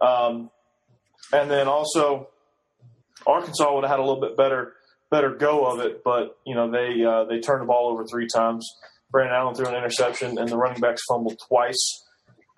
Um, 0.00 0.50
and 1.32 1.50
then 1.50 1.66
also, 1.68 2.28
Arkansas 3.26 3.74
would 3.74 3.84
have 3.84 3.90
had 3.90 3.98
a 3.98 4.04
little 4.04 4.20
bit 4.20 4.36
better 4.36 4.74
better 5.10 5.30
go 5.30 5.66
of 5.66 5.80
it, 5.80 6.02
but 6.04 6.36
you 6.44 6.54
know 6.54 6.70
they 6.70 7.04
uh, 7.04 7.24
they 7.24 7.40
turned 7.40 7.62
the 7.62 7.66
ball 7.66 7.90
over 7.90 8.04
three 8.04 8.26
times. 8.32 8.66
Brandon 9.10 9.34
Allen 9.34 9.54
threw 9.54 9.66
an 9.66 9.74
interception, 9.74 10.38
and 10.38 10.48
the 10.48 10.56
running 10.56 10.80
backs 10.80 11.02
fumbled 11.08 11.38
twice. 11.48 12.04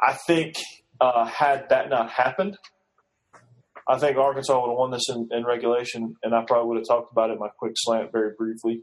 I 0.00 0.16
think 0.26 0.54
uh, 1.00 1.26
had 1.26 1.68
that 1.68 1.90
not 1.90 2.10
happened, 2.10 2.56
I 3.88 3.98
think 3.98 4.18
Arkansas 4.18 4.60
would 4.60 4.68
have 4.68 4.76
won 4.76 4.90
this 4.90 5.08
in, 5.08 5.28
in, 5.32 5.44
regulation, 5.44 6.14
and 6.22 6.34
I 6.34 6.44
probably 6.46 6.68
would 6.68 6.76
have 6.76 6.86
talked 6.86 7.10
about 7.10 7.30
it 7.30 7.34
in 7.34 7.38
my 7.38 7.48
quick 7.58 7.72
slant 7.74 8.12
very 8.12 8.32
briefly. 8.36 8.82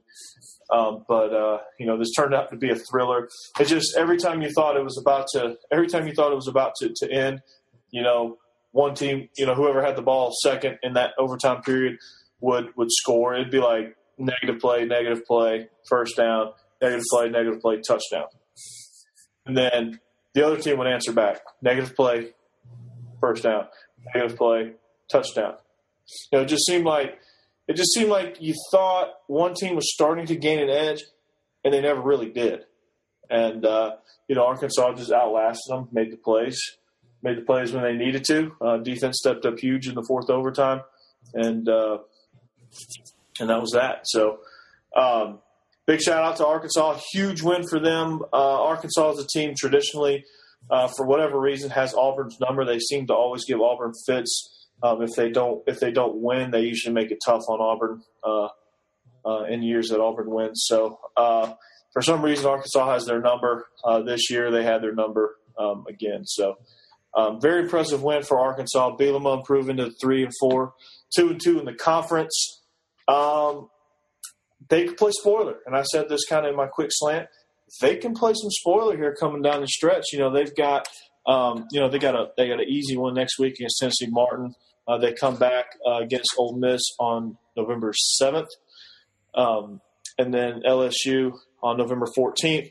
Um, 0.72 1.06
but 1.08 1.32
uh, 1.32 1.60
you 1.80 1.86
know, 1.86 1.97
this 1.97 2.12
turned 2.18 2.34
out 2.34 2.49
to 2.49 2.58
be 2.58 2.72
a 2.72 2.76
thriller. 2.76 3.30
It 3.60 3.66
just 3.66 3.95
every 3.95 4.18
time 4.18 4.41
you 4.41 4.49
thought 4.51 4.76
it 4.76 4.84
was 4.84 4.97
about 4.97 5.28
to, 5.34 5.58
every 5.72 5.88
time 5.88 6.08
you 6.08 6.14
thought 6.14 6.32
it 6.32 6.36
was 6.36 6.47
about 6.47 6.74
to, 6.80 6.91
to 6.95 7.12
end, 7.12 7.41
you 7.91 8.01
know, 8.01 8.38
one 8.72 8.95
team, 8.95 9.30
you 9.38 9.45
know, 9.45 9.53
whoever 9.53 9.86
had 9.86 9.95
the 9.95 10.01
ball 10.01 10.34
second 10.41 10.80
in 10.82 10.93
that 10.93 11.12
overtime 11.20 11.62
period 11.62 11.97
would 12.39 12.76
would 12.76 12.91
score. 12.91 13.36
It'd 13.36 13.51
be 13.51 13.60
like 13.60 13.95
negative 14.18 14.60
play, 14.60 14.86
negative 14.86 15.24
play, 15.26 15.68
first 15.88 16.18
down, 16.18 16.51
negative 16.82 17.06
play, 17.12 17.30
negative 17.30 17.62
play, 17.62 17.80
touchdown. 17.88 18.26
And 19.45 19.56
then 19.56 19.99
the 20.34 20.45
other 20.45 20.58
team 20.58 20.80
would 20.80 20.88
answer 20.88 21.14
back 21.14 21.41
negative 21.62 21.95
play, 21.95 22.32
first 23.20 23.43
down, 23.43 23.68
negative 24.14 24.36
play, 24.36 24.74
touchdown. 25.12 25.56
You 26.32 26.39
know, 26.39 26.43
it 26.43 26.47
just 26.47 26.66
seemed 26.66 26.86
like 26.86 27.20
it 27.68 27.76
just 27.76 27.93
seemed 27.93 28.10
like 28.10 28.38
you 28.39 28.53
thought 28.72 29.14
one 29.28 29.53
team 29.53 29.76
was 29.76 29.91
starting 29.91 30.28
to 30.28 30.36
gain 30.36 30.60
an 30.60 30.70
edge, 30.70 31.03
and 31.64 31.74
they 31.74 31.82
never 31.82 32.01
really 32.01 32.30
did. 32.30 32.66
And 33.30 33.66
uh, 33.66 33.95
you 34.28 34.36
know, 34.36 34.45
Arkansas 34.45 34.93
just 34.93 35.12
outlasted 35.12 35.64
them, 35.70 35.88
made 35.91 36.12
the 36.12 36.18
plays, 36.18 36.60
made 37.24 37.38
the 37.38 37.41
plays 37.41 37.72
when 37.72 37.84
they 37.84 37.93
needed 37.93 38.24
to. 38.26 38.56
Uh, 38.62 38.78
defense 38.78 39.18
stepped 39.20 39.45
up 39.45 39.60
huge 39.60 39.88
in 39.88 39.95
the 39.95 40.06
fourth 40.08 40.30
overtime, 40.30 40.82
and 41.34 41.68
uh, 41.68 41.97
and 43.39 43.49
that 43.49 43.62
was 43.62 43.72
that. 43.72 44.01
So, 44.06 44.39
um, 44.95 45.39
big 45.88 46.01
shout 46.01 46.24
out 46.24 46.38
to 46.38 46.45
Arkansas. 46.45 46.99
Huge 47.12 47.41
win 47.41 47.64
for 47.68 47.80
them. 47.80 48.22
Uh, 48.32 48.64
Arkansas 48.64 49.14
is 49.14 49.20
a 49.20 49.28
team 49.28 49.53
traditionally, 49.58 50.24
uh, 50.70 50.88
for 50.95 51.06
whatever 51.06 51.39
reason, 51.39 51.72
has 51.72 51.93
Auburn's 51.95 52.39
number. 52.39 52.64
They 52.64 52.80
seem 52.80 53.08
to 53.08 53.14
always 53.14 53.43
give 53.45 53.60
Auburn 53.60 53.93
fits. 54.06 54.64
Um, 54.84 55.01
if 55.01 55.11
they 55.15 55.30
don't, 55.30 55.63
if 55.67 55.80
they 55.80 55.91
don't 55.91 56.21
win, 56.21 56.51
they 56.51 56.61
usually 56.61 56.93
make 56.93 57.11
it 57.11 57.19
tough 57.26 57.43
on 57.47 57.61
Auburn 57.61 58.01
uh, 58.23 58.47
uh 59.26 59.43
in 59.45 59.63
years 59.63 59.89
that 59.89 59.99
Auburn 59.99 60.30
wins. 60.30 60.63
So, 60.65 60.99
uh, 61.15 61.53
for 61.93 62.01
some 62.01 62.21
reason, 62.21 62.45
Arkansas 62.45 62.93
has 62.93 63.05
their 63.05 63.21
number. 63.21 63.67
Uh, 63.84 64.01
this 64.01 64.30
year, 64.30 64.51
they 64.51 64.63
had 64.63 64.84
their 64.84 64.93
number 64.93 65.38
um, 65.57 65.86
again. 65.88 66.26
So, 66.26 66.57
um, 67.15 67.39
very 67.39 67.63
impressive 67.63 68.03
win 68.03 68.23
for 68.23 68.39
Arkansas. 68.39 68.97
Bielema 68.97 69.38
improving 69.38 69.78
to 69.78 69.91
three 70.01 70.23
and 70.23 70.34
four, 70.39 70.73
two 71.15 71.30
and 71.30 71.41
two 71.41 71.59
in 71.59 71.65
the 71.65 71.73
conference. 71.73 72.61
Um, 73.07 73.69
they 74.69 74.86
could 74.88 74.97
play 74.97 75.11
spoiler. 75.11 75.59
And 75.65 75.76
I 75.76 75.84
said 75.84 76.09
this 76.09 76.26
kind 76.26 76.45
of 76.45 76.51
in 76.51 76.57
my 76.57 76.67
quick 76.67 76.89
slant. 76.91 77.28
They 77.82 77.95
can 77.95 78.13
play 78.13 78.34
some 78.34 78.51
spoiler 78.51 78.95
here 78.95 79.15
coming 79.19 79.41
down 79.41 79.61
the 79.61 79.67
stretch. 79.67 80.05
You 80.11 80.19
know, 80.19 80.32
they've 80.32 80.55
got 80.55 80.88
um, 81.28 81.65
you 81.71 81.80
know 81.80 81.89
they 81.89 81.99
got 81.99 82.15
a 82.15 82.30
they 82.38 82.47
got 82.47 82.59
an 82.59 82.67
easy 82.67 82.97
one 82.97 83.13
next 83.13 83.39
week 83.39 83.55
against 83.55 83.80
Tennessee 83.80 84.07
Martin. 84.07 84.53
Uh, 84.88 84.97
they 84.97 85.13
come 85.13 85.38
back 85.38 85.65
uh, 85.88 85.97
against 85.97 86.36
Ole 86.38 86.55
Miss 86.57 86.82
on 86.99 87.38
November 87.57 87.91
seventh, 87.93 88.49
um, 89.34 89.82
and 90.17 90.34
then 90.34 90.61
LSU 90.67 91.34
on 91.63 91.78
November 91.78 92.07
fourteenth. 92.15 92.69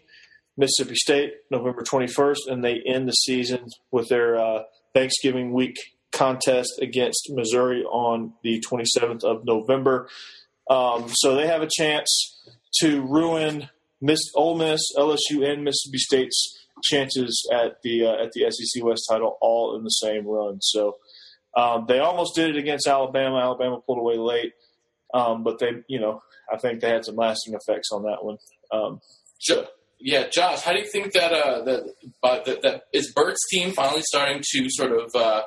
Mississippi 0.57 0.95
State 0.95 1.33
November 1.51 1.83
twenty 1.83 2.07
first, 2.07 2.47
and 2.47 2.65
they 2.65 2.81
end 2.87 3.09
the 3.09 3.13
season 3.13 3.67
with 3.91 4.09
their 4.09 4.39
uh, 4.39 4.63
Thanksgiving 4.95 5.53
week 5.53 5.77
contest 6.13 6.79
against 6.81 7.29
Missouri 7.31 7.83
on 7.83 8.35
the 8.45 8.61
twenty 8.61 8.85
seventh 8.85 9.25
of 9.25 9.45
November. 9.45 10.09
Um, 10.71 11.07
so 11.09 11.35
they 11.35 11.49
have 11.49 11.63
a 11.63 11.69
chance 11.71 12.41
to 12.81 13.03
ruin 13.03 13.69
Miss 14.01 14.21
Ole 14.35 14.57
Miss, 14.57 14.81
LSU, 14.97 15.45
and 15.45 15.65
Mississippi 15.65 15.99
State's 15.99 16.64
chances 16.85 17.49
at 17.53 17.83
the 17.83 18.07
uh, 18.07 18.23
at 18.23 18.33
the 18.33 18.51
SEC 18.51 18.85
West 18.85 19.07
title 19.11 19.37
all 19.41 19.77
in 19.77 19.83
the 19.83 19.91
same 19.91 20.27
run. 20.27 20.61
So 20.61 20.97
um, 21.57 21.87
they 21.89 21.99
almost 21.99 22.35
did 22.35 22.51
it 22.51 22.59
against 22.59 22.87
Alabama. 22.87 23.39
Alabama 23.39 23.81
pulled 23.81 23.99
away 23.99 24.17
late, 24.17 24.53
um, 25.13 25.43
but 25.43 25.59
they, 25.59 25.71
you 25.89 26.01
know, 26.01 26.21
I 26.53 26.59
think 26.59 26.81
they 26.81 26.91
had 26.91 27.05
some 27.05 27.17
lasting 27.17 27.55
effects 27.55 27.89
on 27.93 28.03
that 28.05 28.25
one. 28.25 28.37
Um, 28.73 29.01
so. 29.39 29.67
Yeah, 30.07 30.27
Josh, 30.31 30.61
how 30.61 30.73
do 30.75 30.81
you 30.81 30.91
think 30.93 31.15
that 31.15 31.33
uh, 31.33 31.65
that, 31.65 31.95
uh, 32.23 32.41
that, 32.45 32.63
that 32.63 32.83
is 32.93 33.11
Bert's 33.15 33.41
team 33.51 33.73
finally 33.73 34.03
starting 34.03 34.43
to 34.53 34.67
sort 34.69 34.93
of 34.93 35.15
uh, 35.15 35.43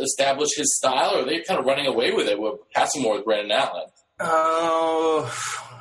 establish 0.00 0.50
his 0.56 0.76
style, 0.76 1.16
or 1.16 1.22
are 1.22 1.24
they 1.24 1.42
kind 1.42 1.58
of 1.58 1.66
running 1.66 1.86
away 1.86 2.12
with 2.12 2.28
it 2.28 2.38
with 2.38 2.60
passing 2.72 3.02
more 3.02 3.16
with 3.16 3.24
Brandon 3.24 3.50
Allen? 3.50 3.86
Uh, 4.20 5.28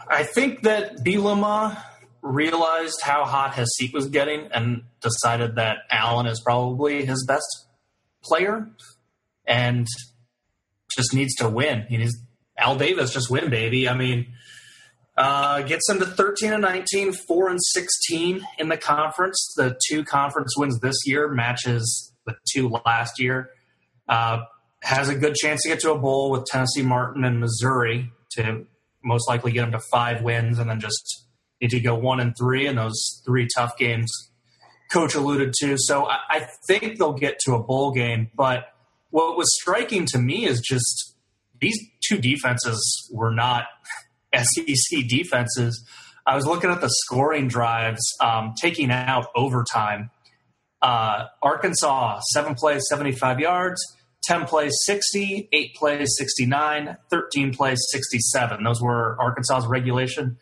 I 0.10 0.24
think 0.34 0.64
that 0.64 1.04
Bielema 1.04 1.78
realized 2.26 3.02
how 3.04 3.24
hot 3.24 3.54
his 3.54 3.74
seat 3.76 3.94
was 3.94 4.10
getting 4.10 4.50
and 4.52 4.82
decided 5.00 5.56
that 5.56 5.78
Allen 5.92 6.26
is 6.26 6.42
probably 6.42 7.06
his 7.06 7.24
best 7.26 7.68
player 8.24 8.68
and 9.48 9.86
just 10.96 11.14
needs 11.14 11.36
to 11.36 11.48
win. 11.48 11.86
He 11.88 11.98
needs 11.98 12.18
Al 12.58 12.78
Davis 12.78 13.14
just 13.14 13.30
win, 13.30 13.50
baby. 13.52 13.88
I 13.88 13.96
mean, 13.96 14.34
uh, 15.16 15.62
gets 15.62 15.88
him 15.88 16.00
to 16.00 16.06
13 16.06 16.52
and 16.52 16.62
19, 16.64 17.14
4 17.14 17.50
and 17.50 17.60
16 17.64 18.42
in 18.58 18.70
the 18.70 18.78
conference. 18.78 19.54
The 19.56 19.80
two 19.88 20.04
conference 20.04 20.58
wins 20.58 20.80
this 20.80 20.98
year 21.06 21.28
matches 21.28 22.12
the 22.26 22.36
two 22.52 22.70
last 22.86 23.20
year. 23.20 23.52
Uh, 24.10 24.44
has 24.82 25.10
a 25.10 25.16
good 25.16 25.36
chance 25.36 25.62
to 25.64 25.70
get 25.70 25.80
to 25.82 25.92
a 25.92 25.98
bowl 25.98 26.32
with 26.32 26.46
Tennessee 26.46 26.82
Martin 26.82 27.24
and 27.24 27.40
Missouri 27.40 28.12
to 28.32 28.66
most 29.04 29.28
likely 29.30 29.52
get 29.52 29.64
him 29.64 29.72
to 29.72 29.80
five 29.92 30.22
wins 30.24 30.58
and 30.58 30.70
then 30.70 30.80
just 30.80 31.25
need 31.62 31.72
to 31.72 31.80
go 31.80 31.96
one 31.96 32.20
and 32.20 32.36
three 32.38 32.68
in 32.68 32.76
those 32.76 33.22
three 33.26 33.48
tough 33.56 33.78
games 33.78 34.12
coach 34.92 35.16
alluded 35.16 35.54
to. 35.62 35.76
So 35.78 36.06
I, 36.06 36.18
I 36.30 36.48
think 36.68 36.98
they'll 36.98 37.14
get 37.14 37.40
to 37.46 37.54
a 37.56 37.64
bowl 37.64 37.92
game. 37.92 38.30
But 38.36 38.74
what 39.10 39.38
was 39.38 39.48
striking 39.62 40.06
to 40.08 40.18
me 40.18 40.46
is 40.46 40.62
just 40.62 41.16
these 41.60 41.78
two 42.08 42.18
defenses 42.18 43.10
were 43.14 43.32
not 43.32 43.66
SEC 44.36 45.08
defenses. 45.08 45.86
I 46.26 46.36
was 46.36 46.46
looking 46.46 46.72
at 46.72 46.82
the 46.82 46.90
scoring 46.90 47.48
drives, 47.48 48.02
um, 48.20 48.54
taking 48.60 48.92
out 48.92 49.28
overtime. 49.36 50.10
Uh, 50.82 51.26
Arkansas, 51.42 52.20
seven 52.32 52.56
plays, 52.56 52.84
75 52.90 53.40
yards, 53.40 53.82
10 54.24 54.46
plays, 54.46 54.74
60, 54.86 55.50
eight 55.52 55.76
plays, 55.76 56.16
69, 56.18 56.98
13 57.10 57.54
plays, 57.54 57.80
67. 57.92 58.64
Those 58.64 58.82
were 58.82 59.18
Arkansas's 59.20 59.68
regulation 59.68 60.38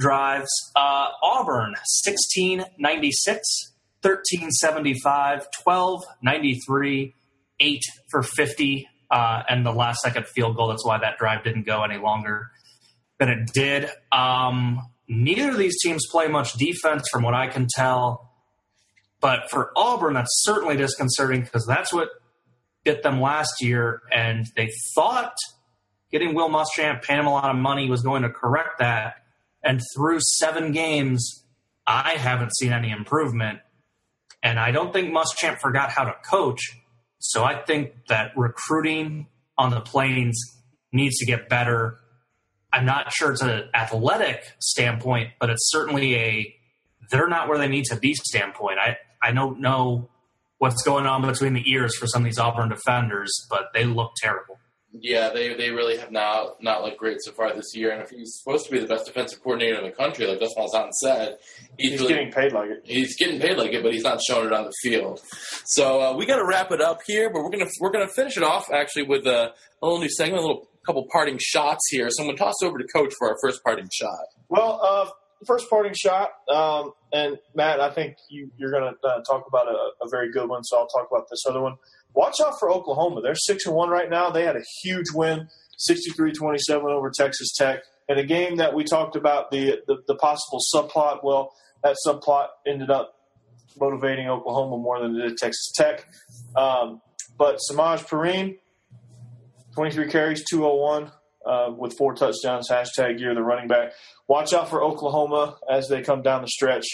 drives. 0.00 0.50
Uh, 0.74 1.08
Auburn, 1.22 1.74
16, 1.84 2.64
96, 2.78 3.72
13, 4.02 4.50
75, 4.50 5.46
12, 5.62 6.02
93, 6.22 7.14
8 7.60 7.82
for 8.10 8.22
50, 8.22 8.88
uh, 9.10 9.42
and 9.48 9.64
the 9.64 9.72
last 9.72 10.00
second 10.00 10.26
field 10.26 10.56
goal. 10.56 10.68
That's 10.68 10.84
why 10.84 10.98
that 10.98 11.18
drive 11.18 11.44
didn't 11.44 11.66
go 11.66 11.84
any 11.84 11.98
longer 11.98 12.50
than 13.18 13.28
it 13.28 13.50
did. 13.52 13.90
Um, 14.10 14.80
neither 15.08 15.50
of 15.50 15.58
these 15.58 15.80
teams 15.82 16.06
play 16.10 16.26
much 16.28 16.54
defense, 16.54 17.08
from 17.10 17.22
what 17.22 17.34
I 17.34 17.48
can 17.48 17.68
tell. 17.68 18.30
But 19.20 19.50
for 19.50 19.70
Auburn, 19.76 20.14
that's 20.14 20.42
certainly 20.42 20.76
disconcerting 20.76 21.42
because 21.42 21.66
that's 21.66 21.92
what 21.92 22.08
bit 22.84 23.02
them 23.02 23.20
last 23.20 23.60
year, 23.60 24.00
and 24.10 24.46
they 24.56 24.70
thought 24.94 25.34
getting 26.10 26.34
Will 26.34 26.48
Muschamp, 26.48 27.02
paying 27.02 27.20
him 27.20 27.26
a 27.26 27.32
lot 27.32 27.50
of 27.50 27.56
money, 27.56 27.88
was 27.88 28.02
going 28.02 28.22
to 28.22 28.30
correct 28.30 28.78
that. 28.78 29.14
And 29.62 29.80
through 29.94 30.20
seven 30.38 30.72
games, 30.72 31.44
I 31.86 32.12
haven't 32.12 32.56
seen 32.56 32.72
any 32.72 32.90
improvement. 32.90 33.60
And 34.42 34.58
I 34.58 34.70
don't 34.70 34.92
think 34.92 35.12
Muschamp 35.12 35.58
forgot 35.58 35.90
how 35.90 36.04
to 36.04 36.14
coach. 36.28 36.60
So 37.18 37.44
I 37.44 37.56
think 37.62 37.92
that 38.08 38.32
recruiting 38.36 39.26
on 39.58 39.70
the 39.70 39.80
Plains 39.80 40.40
needs 40.92 41.18
to 41.18 41.26
get 41.26 41.48
better. 41.48 41.98
I'm 42.72 42.86
not 42.86 43.12
sure 43.12 43.32
it's 43.32 43.42
an 43.42 43.68
athletic 43.74 44.44
standpoint, 44.60 45.30
but 45.38 45.50
it's 45.50 45.70
certainly 45.70 46.14
a 46.16 46.56
they're 47.10 47.28
not 47.28 47.48
where 47.48 47.58
they 47.58 47.68
need 47.68 47.84
to 47.86 47.96
be 47.96 48.14
standpoint. 48.14 48.78
I, 48.78 48.96
I 49.20 49.32
don't 49.32 49.60
know 49.60 50.08
what's 50.58 50.82
going 50.82 51.06
on 51.06 51.22
between 51.22 51.54
the 51.54 51.68
ears 51.68 51.96
for 51.96 52.06
some 52.06 52.22
of 52.22 52.26
these 52.26 52.38
Auburn 52.38 52.68
defenders, 52.68 53.32
but 53.50 53.70
they 53.74 53.84
look 53.84 54.12
terrible. 54.16 54.59
Yeah, 54.92 55.30
they 55.32 55.54
they 55.54 55.70
really 55.70 55.98
have 55.98 56.10
not 56.10 56.60
not 56.60 56.82
looked 56.82 56.98
great 56.98 57.18
so 57.20 57.30
far 57.30 57.54
this 57.54 57.76
year. 57.76 57.92
And 57.92 58.02
if 58.02 58.10
he's 58.10 58.40
supposed 58.42 58.66
to 58.66 58.72
be 58.72 58.80
the 58.80 58.88
best 58.88 59.06
defensive 59.06 59.40
coordinator 59.40 59.78
in 59.78 59.84
the 59.84 59.92
country, 59.92 60.26
like 60.26 60.40
Gus 60.40 60.52
Malzahn 60.58 60.90
said, 60.92 61.38
he's, 61.78 61.92
he's 61.92 62.00
really, 62.00 62.14
getting 62.14 62.32
paid 62.32 62.52
like 62.52 62.70
it. 62.70 62.80
He's 62.84 63.16
getting 63.16 63.40
paid 63.40 63.56
like 63.56 63.72
it, 63.72 63.84
but 63.84 63.92
he's 63.92 64.02
not 64.02 64.20
showing 64.20 64.46
it 64.46 64.52
on 64.52 64.64
the 64.64 64.72
field. 64.82 65.20
So 65.66 66.02
uh, 66.02 66.16
we 66.16 66.26
got 66.26 66.36
to 66.36 66.44
wrap 66.44 66.72
it 66.72 66.80
up 66.80 67.00
here, 67.06 67.30
but 67.32 67.44
we're 67.44 67.50
gonna 67.50 67.70
we're 67.80 67.92
gonna 67.92 68.08
finish 68.08 68.36
it 68.36 68.42
off 68.42 68.68
actually 68.72 69.04
with 69.04 69.26
a, 69.26 69.52
a 69.80 69.86
little 69.86 70.00
new 70.00 70.10
segment, 70.10 70.38
a 70.38 70.46
little 70.46 70.68
couple 70.84 71.06
parting 71.12 71.38
shots 71.40 71.88
here. 71.90 72.08
Someone 72.10 72.34
toss 72.34 72.56
over 72.64 72.76
to 72.76 72.84
Coach 72.92 73.14
for 73.16 73.28
our 73.28 73.36
first 73.40 73.62
parting 73.62 73.88
shot. 73.92 74.26
Well, 74.48 74.80
uh, 74.82 75.08
first 75.46 75.70
parting 75.70 75.94
shot, 75.94 76.30
um, 76.52 76.92
and 77.12 77.38
Matt, 77.54 77.80
I 77.80 77.92
think 77.94 78.16
you, 78.28 78.50
you're 78.56 78.70
going 78.70 78.92
to 78.92 79.08
uh, 79.08 79.22
talk 79.22 79.44
about 79.46 79.68
a, 79.68 80.04
a, 80.04 80.08
very 80.10 80.32
good 80.32 80.48
one, 80.48 80.62
so 80.64 80.78
I'll 80.78 80.88
talk 80.88 81.08
about 81.10 81.26
this 81.30 81.44
other 81.48 81.60
one 81.60 81.76
watch 82.14 82.34
out 82.44 82.58
for 82.58 82.70
Oklahoma. 82.70 83.20
They're 83.22 83.34
six 83.34 83.66
and 83.66 83.74
one 83.74 83.90
right 83.90 84.10
now. 84.10 84.30
They 84.30 84.44
had 84.44 84.56
a 84.56 84.62
huge 84.82 85.06
win, 85.14 85.48
63-27 85.90 86.84
over 86.84 87.10
Texas 87.10 87.52
Tech, 87.56 87.82
And 88.08 88.18
a 88.18 88.24
game 88.24 88.56
that 88.56 88.74
we 88.74 88.84
talked 88.84 89.16
about 89.16 89.50
the, 89.50 89.80
the, 89.86 90.02
the 90.06 90.14
possible 90.16 90.60
subplot. 90.74 91.20
Well, 91.22 91.52
that 91.82 91.96
subplot 92.06 92.48
ended 92.66 92.90
up 92.90 93.14
motivating 93.78 94.28
Oklahoma 94.28 94.78
more 94.78 95.00
than 95.00 95.16
it 95.16 95.28
did 95.28 95.36
Texas 95.36 95.72
Tech. 95.74 96.06
Um, 96.56 97.00
but 97.38 97.58
Samaje 97.70 98.06
Perine, 98.06 98.58
23 99.74 100.10
carries, 100.10 100.44
201 100.50 101.10
uh, 101.46 101.72
with 101.76 101.96
four 101.96 102.14
touchdowns. 102.14 102.68
Hashtag 102.70 103.18
year 103.18 103.34
the 103.34 103.42
running 103.42 103.68
back. 103.68 103.92
Watch 104.28 104.52
out 104.52 104.68
for 104.68 104.82
Oklahoma 104.82 105.56
as 105.70 105.88
they 105.88 106.02
come 106.02 106.22
down 106.22 106.42
the 106.42 106.48
stretch. 106.48 106.86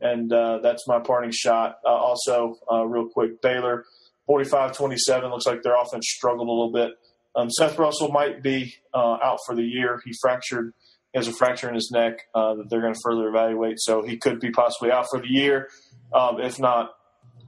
And 0.00 0.32
uh, 0.32 0.60
that's 0.62 0.86
my 0.86 0.98
parting 1.00 1.32
shot. 1.32 1.76
Uh, 1.84 1.88
also, 1.88 2.56
uh, 2.70 2.86
real 2.86 3.08
quick, 3.08 3.42
Baylor 3.42 3.84
45 4.30 4.76
27. 4.76 5.28
Looks 5.28 5.44
like 5.44 5.62
their 5.64 5.74
offense 5.74 6.06
struggled 6.08 6.46
a 6.46 6.52
little 6.52 6.70
bit. 6.70 6.92
Um, 7.34 7.50
Seth 7.50 7.76
Russell 7.80 8.12
might 8.12 8.44
be 8.44 8.76
uh, 8.94 9.16
out 9.20 9.38
for 9.44 9.56
the 9.56 9.64
year. 9.64 10.00
He 10.04 10.12
fractured, 10.22 10.72
he 11.12 11.18
has 11.18 11.26
a 11.26 11.32
fracture 11.32 11.68
in 11.68 11.74
his 11.74 11.90
neck 11.92 12.20
uh, 12.32 12.54
that 12.54 12.70
they're 12.70 12.80
going 12.80 12.94
to 12.94 13.00
further 13.02 13.26
evaluate. 13.28 13.80
So 13.80 14.02
he 14.04 14.18
could 14.18 14.38
be 14.38 14.52
possibly 14.52 14.92
out 14.92 15.06
for 15.10 15.20
the 15.20 15.28
year, 15.28 15.68
um, 16.14 16.40
if 16.40 16.60
not 16.60 16.90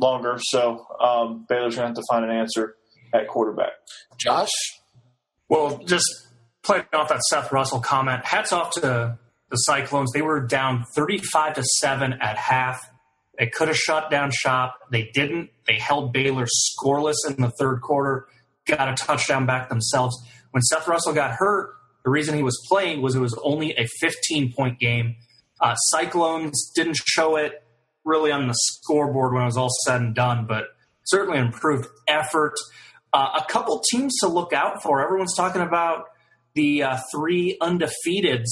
longer. 0.01 0.39
So 0.41 0.85
um, 1.01 1.47
Baylor's 1.49 1.76
going 1.76 1.85
to 1.85 1.89
have 1.89 1.95
to 1.95 2.03
find 2.11 2.24
an 2.24 2.33
answer 2.33 2.74
at 3.14 3.28
quarterback. 3.28 3.74
Josh? 4.18 4.51
Well, 5.49 5.85
just 5.85 6.07
playing 6.64 6.87
off 6.93 7.11
that 7.11 7.22
Seth 7.30 7.53
Russell 7.53 7.78
comment, 7.78 8.24
hats 8.24 8.53
off 8.53 8.72
to 8.72 9.18
the 9.51 9.57
Cyclones. 9.57 10.11
They 10.12 10.22
were 10.22 10.41
down 10.41 10.85
35 10.97 11.55
to 11.55 11.62
7 11.62 12.14
at 12.14 12.37
half 12.37 12.91
they 13.39 13.47
could 13.47 13.68
have 13.68 13.76
shut 13.76 14.11
down 14.11 14.30
shop. 14.30 14.76
They 14.91 15.11
didn't. 15.14 15.51
They 15.66 15.78
held 15.78 16.12
Baylor 16.12 16.47
scoreless 16.47 17.16
in 17.28 17.37
the 17.43 17.51
third 17.59 17.80
quarter, 17.80 18.26
got 18.66 18.89
a 18.89 18.95
touchdown 18.95 19.47
back 19.47 19.68
themselves. 19.68 20.16
When 20.51 20.62
Seth 20.62 20.87
Russell 20.87 21.14
got 21.14 21.33
hurt, 21.33 21.74
the 22.05 22.11
reason 22.11 22.35
he 22.35 22.43
was 22.43 22.61
playing 22.68 23.01
was 23.01 23.14
it 23.14 23.20
was 23.20 23.39
only 23.43 23.72
a 23.76 23.87
15 24.01 24.53
point 24.53 24.78
game. 24.78 25.16
Uh, 25.61 25.74
Cyclones 25.74 26.72
didn't 26.74 26.97
show 26.97 27.37
it 27.37 27.62
really 28.05 28.33
on 28.33 28.49
the 28.49 28.55
scoreboard 28.55 29.33
when 29.33 29.43
it 29.43 29.47
was 29.47 29.57
all 29.57 29.70
said 29.87 30.01
and 30.01 30.14
done, 30.14 30.47
but 30.47 30.64
certainly 31.05 31.39
improved 31.39 31.87
effort. 32.09 32.55
Uh, 33.12 33.41
a 33.41 33.45
couple 33.51 33.80
teams 33.91 34.16
to 34.20 34.26
look 34.26 34.53
out 34.53 34.83
for. 34.83 35.05
Everyone's 35.05 35.37
talking 35.37 35.62
about 35.62 36.07
the 36.55 36.83
uh, 36.83 36.99
three 37.14 37.57
undefeateds 37.61 38.49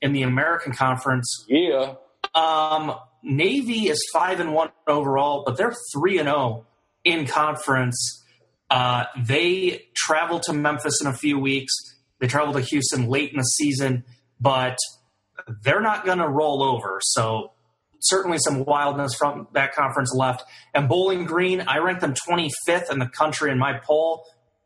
in 0.00 0.12
the 0.12 0.22
American 0.22 0.72
Conference. 0.72 1.44
Yeah. 1.48 1.94
Um, 2.34 2.94
Navy 3.22 3.88
is 3.88 4.04
five 4.12 4.40
and 4.40 4.52
one 4.52 4.70
overall, 4.86 5.44
but 5.46 5.56
they're 5.56 5.74
three 5.92 6.18
and 6.18 6.26
zero 6.26 6.36
oh 6.36 6.66
in 7.04 7.26
conference. 7.26 8.24
Uh, 8.70 9.04
they 9.16 9.84
travel 9.94 10.40
to 10.40 10.52
Memphis 10.52 11.00
in 11.00 11.06
a 11.06 11.14
few 11.14 11.38
weeks. 11.38 11.72
They 12.20 12.26
travel 12.26 12.54
to 12.54 12.60
Houston 12.60 13.08
late 13.08 13.30
in 13.30 13.38
the 13.38 13.42
season, 13.42 14.04
but 14.40 14.76
they're 15.62 15.80
not 15.80 16.04
going 16.04 16.18
to 16.18 16.28
roll 16.28 16.62
over. 16.62 17.00
So 17.02 17.52
certainly 18.00 18.38
some 18.38 18.64
wildness 18.64 19.14
from 19.14 19.48
that 19.52 19.74
conference 19.74 20.14
left. 20.14 20.44
And 20.74 20.88
Bowling 20.88 21.24
Green, 21.24 21.60
I 21.60 21.78
ranked 21.78 22.00
them 22.00 22.14
25th 22.14 22.90
in 22.90 22.98
the 22.98 23.08
country 23.08 23.50
in 23.50 23.58
my 23.58 23.78
poll. 23.78 24.24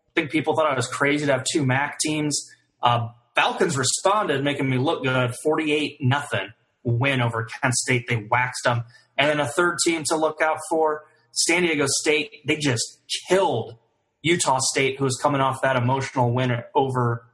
I 0.08 0.20
think 0.20 0.30
people 0.30 0.54
thought 0.54 0.70
I 0.70 0.74
was 0.74 0.86
crazy 0.86 1.26
to 1.26 1.32
have 1.32 1.44
two 1.50 1.64
MAC 1.64 1.98
teams. 1.98 2.48
Uh, 2.82 3.08
Falcons 3.34 3.76
responded, 3.76 4.42
making 4.42 4.68
me 4.68 4.78
look 4.78 5.02
good, 5.02 5.34
48 5.42 5.98
nothing 6.00 6.52
win 6.86 7.20
over 7.20 7.44
Kent 7.44 7.74
State. 7.74 8.06
They 8.08 8.26
waxed 8.30 8.64
them. 8.64 8.84
And 9.18 9.28
then 9.28 9.40
a 9.40 9.46
third 9.46 9.78
team 9.84 10.04
to 10.08 10.16
look 10.16 10.40
out 10.40 10.58
for, 10.70 11.04
San 11.32 11.62
Diego 11.62 11.84
State. 11.86 12.46
They 12.46 12.56
just 12.56 13.00
killed 13.28 13.76
Utah 14.22 14.58
State, 14.60 14.98
who 14.98 15.04
was 15.04 15.18
coming 15.20 15.40
off 15.40 15.60
that 15.62 15.76
emotional 15.76 16.32
win 16.32 16.62
over 16.74 17.26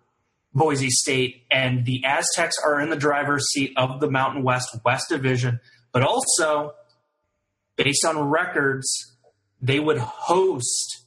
Boise 0.53 0.91
State. 0.91 1.45
And 1.51 1.85
the 1.85 2.05
Aztecs 2.05 2.57
are 2.65 2.81
in 2.81 2.91
the 2.91 2.97
driver's 2.97 3.49
seat 3.53 3.73
of 3.77 4.01
the 4.01 4.11
Mountain 4.11 4.43
West 4.43 4.69
West 4.85 5.09
Division. 5.09 5.61
But 5.93 6.03
also, 6.03 6.73
based 7.77 8.05
on 8.05 8.19
records, 8.19 8.89
they 9.61 9.79
would 9.79 9.99
host 9.99 11.05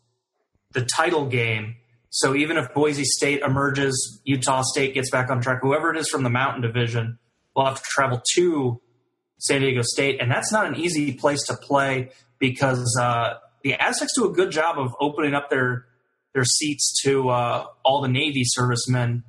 the 0.71 0.85
title 0.85 1.25
game. 1.25 1.75
So 2.09 2.33
even 2.33 2.55
if 2.55 2.73
Boise 2.73 3.03
State 3.03 3.41
emerges, 3.41 4.21
Utah 4.23 4.61
State 4.63 4.93
gets 4.93 5.09
back 5.09 5.29
on 5.29 5.41
track, 5.41 5.59
whoever 5.61 5.93
it 5.93 5.97
is 5.97 6.07
from 6.07 6.23
the 6.23 6.29
Mountain 6.29 6.61
Division, 6.61 7.19
will 7.55 7.65
have 7.65 7.81
to 7.81 7.83
travel 7.89 8.21
to 8.35 8.81
San 9.37 9.61
Diego 9.61 9.81
State, 9.83 10.21
and 10.21 10.31
that's 10.31 10.51
not 10.51 10.65
an 10.65 10.75
easy 10.75 11.13
place 11.13 11.43
to 11.43 11.55
play 11.55 12.09
because 12.39 12.97
uh, 12.99 13.35
the 13.63 13.73
Aztecs 13.73 14.13
do 14.15 14.29
a 14.29 14.33
good 14.33 14.51
job 14.51 14.77
of 14.77 14.95
opening 14.99 15.33
up 15.33 15.49
their 15.49 15.85
their 16.33 16.45
seats 16.45 17.01
to 17.03 17.29
uh, 17.29 17.65
all 17.83 18.01
the 18.01 18.09
Navy 18.09 18.43
servicemen 18.43 19.23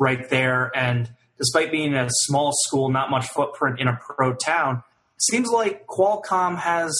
right 0.00 0.28
there. 0.28 0.72
And 0.74 1.08
despite 1.38 1.70
being 1.70 1.94
a 1.94 2.08
small 2.10 2.50
school, 2.52 2.88
not 2.90 3.10
much 3.10 3.26
footprint 3.28 3.78
in 3.78 3.86
a 3.86 3.96
pro 3.96 4.34
town, 4.34 4.82
seems 5.20 5.48
like 5.48 5.86
Qualcomm 5.86 6.58
has 6.58 6.92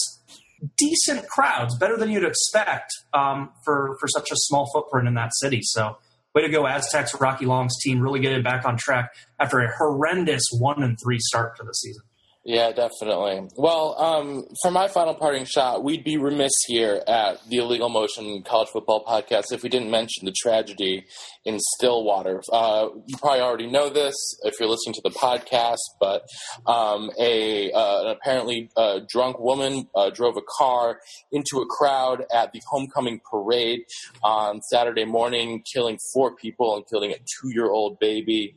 decent 0.76 1.28
crowds, 1.28 1.76
better 1.76 1.96
than 1.96 2.10
you'd 2.10 2.24
expect 2.24 2.92
um, 3.12 3.50
for 3.64 3.96
for 4.00 4.08
such 4.08 4.30
a 4.30 4.36
small 4.36 4.70
footprint 4.72 5.08
in 5.08 5.14
that 5.14 5.30
city. 5.34 5.60
So 5.62 5.98
way 6.38 6.46
to 6.46 6.52
go, 6.52 6.66
Aztecs, 6.66 7.20
Rocky 7.20 7.46
Long's 7.46 7.74
team, 7.82 8.00
really 8.00 8.20
getting 8.20 8.42
back 8.42 8.64
on 8.64 8.76
track 8.76 9.12
after 9.40 9.58
a 9.58 9.76
horrendous 9.76 10.42
one 10.52 10.82
and 10.82 10.96
three 11.02 11.18
start 11.18 11.56
to 11.56 11.64
the 11.64 11.72
season. 11.72 12.02
Yeah, 12.48 12.72
definitely. 12.72 13.46
Well, 13.56 13.94
um, 14.00 14.46
for 14.62 14.70
my 14.70 14.88
final 14.88 15.14
parting 15.14 15.44
shot, 15.44 15.84
we'd 15.84 16.02
be 16.02 16.16
remiss 16.16 16.54
here 16.66 17.02
at 17.06 17.46
the 17.46 17.58
Illegal 17.58 17.90
Motion 17.90 18.42
College 18.42 18.70
Football 18.70 19.04
Podcast 19.04 19.52
if 19.52 19.62
we 19.62 19.68
didn't 19.68 19.90
mention 19.90 20.24
the 20.24 20.32
tragedy 20.32 21.04
in 21.44 21.58
Stillwater. 21.60 22.40
Uh, 22.50 22.88
you 23.04 23.18
probably 23.18 23.42
already 23.42 23.66
know 23.66 23.90
this 23.90 24.14
if 24.44 24.54
you're 24.58 24.68
listening 24.70 24.94
to 24.94 25.02
the 25.04 25.10
podcast, 25.10 25.76
but 26.00 26.22
um, 26.66 27.10
a 27.20 27.70
uh, 27.70 28.04
an 28.04 28.16
apparently 28.16 28.70
uh, 28.78 29.00
drunk 29.06 29.38
woman 29.38 29.86
uh, 29.94 30.08
drove 30.08 30.38
a 30.38 30.42
car 30.58 31.00
into 31.30 31.58
a 31.58 31.66
crowd 31.66 32.24
at 32.34 32.54
the 32.54 32.62
homecoming 32.66 33.20
parade 33.30 33.80
on 34.22 34.62
Saturday 34.62 35.04
morning, 35.04 35.62
killing 35.70 35.98
four 36.14 36.34
people, 36.34 36.78
including 36.78 37.10
a 37.10 37.18
two-year-old 37.18 37.98
baby. 37.98 38.54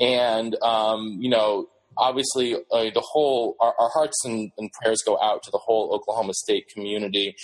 And 0.00 0.56
um, 0.62 1.18
you 1.20 1.28
know, 1.28 1.68
obviously 1.96 2.54
uh, 2.54 2.90
the 2.94 3.02
whole 3.04 3.56
our, 3.60 3.74
our 3.78 3.90
hearts 3.90 4.24
and, 4.24 4.50
and, 4.58 4.70
prayers 4.72 5.02
go 5.04 5.20
out 5.20 5.42
to 5.42 5.50
the 5.50 5.58
whole 5.58 5.92
Oklahoma 5.94 6.34
State 6.34 6.68
community. 6.68 7.34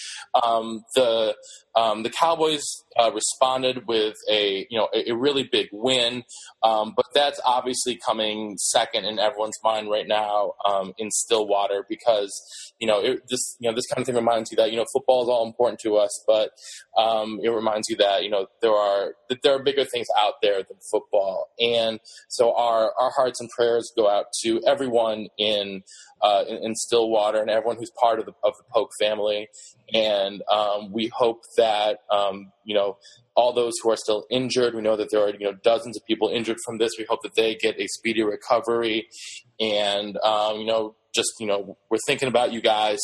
Um, 0.43 0.83
the 0.95 1.35
um, 1.75 2.03
the 2.03 2.11
Cowboys 2.11 2.65
uh, 2.99 3.13
responded 3.13 3.87
with 3.87 4.17
a 4.29 4.67
you 4.71 4.79
know 4.79 4.89
a, 4.93 5.11
a 5.11 5.17
really 5.17 5.45
big 5.45 5.69
win, 5.73 6.25
um, 6.63 6.93
but 6.97 7.07
that's 7.15 7.41
obviously 7.45 7.99
coming 8.05 8.57
second 8.59 9.05
in 9.05 9.19
everyone's 9.19 9.59
mind 9.63 9.91
right 9.91 10.09
now 10.09 10.53
um, 10.69 10.93
in 10.99 11.11
Stillwater 11.11 11.87
because 11.89 12.33
you 12.81 12.87
know 12.87 13.01
it, 13.01 13.23
this 13.29 13.57
you 13.61 13.71
know 13.71 13.75
this 13.75 13.87
kind 13.87 14.01
of 14.01 14.07
thing 14.07 14.17
reminds 14.17 14.51
you 14.51 14.57
that 14.57 14.73
you 14.73 14.77
know 14.77 14.87
football 14.93 15.23
is 15.23 15.29
all 15.29 15.47
important 15.47 15.79
to 15.81 15.97
us, 15.97 16.25
but 16.27 16.51
um, 16.97 17.39
it 17.43 17.51
reminds 17.51 17.89
you 17.89 17.97
that 17.97 18.25
you 18.25 18.31
know 18.31 18.47
there 18.61 18.75
are 18.75 19.15
that 19.29 19.43
there 19.43 19.55
are 19.55 19.63
bigger 19.63 19.85
things 19.85 20.09
out 20.19 20.35
there 20.43 20.57
than 20.57 20.77
football, 20.91 21.51
and 21.61 22.01
so 22.29 22.55
our 22.57 22.93
our 23.01 23.11
hearts 23.11 23.41
and 23.41 23.49
prayers 23.51 23.93
go 23.97 24.11
out 24.11 24.27
to 24.43 24.61
everyone 24.67 25.29
in 25.39 25.83
uh, 26.21 26.45
in, 26.49 26.57
in, 26.65 26.75
Stillwater 26.75 27.41
and 27.41 27.49
everyone 27.49 27.77
who's 27.77 27.93
part 27.99 28.19
of 28.19 28.27
the 28.27 28.33
of 28.43 28.55
the 28.59 28.65
Polk 28.73 28.91
family, 28.99 29.49
and 29.95 30.43
um, 30.51 30.93
we 30.93 31.09
hope 31.09 31.45
that 31.57 31.60
um, 32.11 32.53
you 32.65 32.75
know 32.75 32.97
all 33.35 33.53
those 33.53 33.75
who 33.83 33.91
are 33.91 33.97
still 33.97 34.27
injured. 34.31 34.75
We 34.75 34.83
know 34.83 34.97
that 34.97 35.09
there 35.11 35.23
are 35.23 35.31
you 35.31 35.41
know 35.41 35.53
dozens 35.53 35.97
of 35.97 36.05
people 36.07 36.29
injured 36.29 36.59
from 36.65 36.79
this. 36.79 36.93
We 36.99 37.07
hope 37.09 37.23
that 37.23 37.35
they 37.35 37.55
get 37.55 37.81
a 37.81 37.87
speedy 37.87 38.23
recovery, 38.23 39.09
and 39.59 40.17
um, 40.19 40.59
you 40.59 40.67
know 40.67 40.95
just 41.15 41.31
you 41.41 41.47
know 41.47 41.77
we're 41.91 41.99
thinking 42.07 42.29
about 42.29 42.53
you 42.53 42.61
guys, 42.61 42.99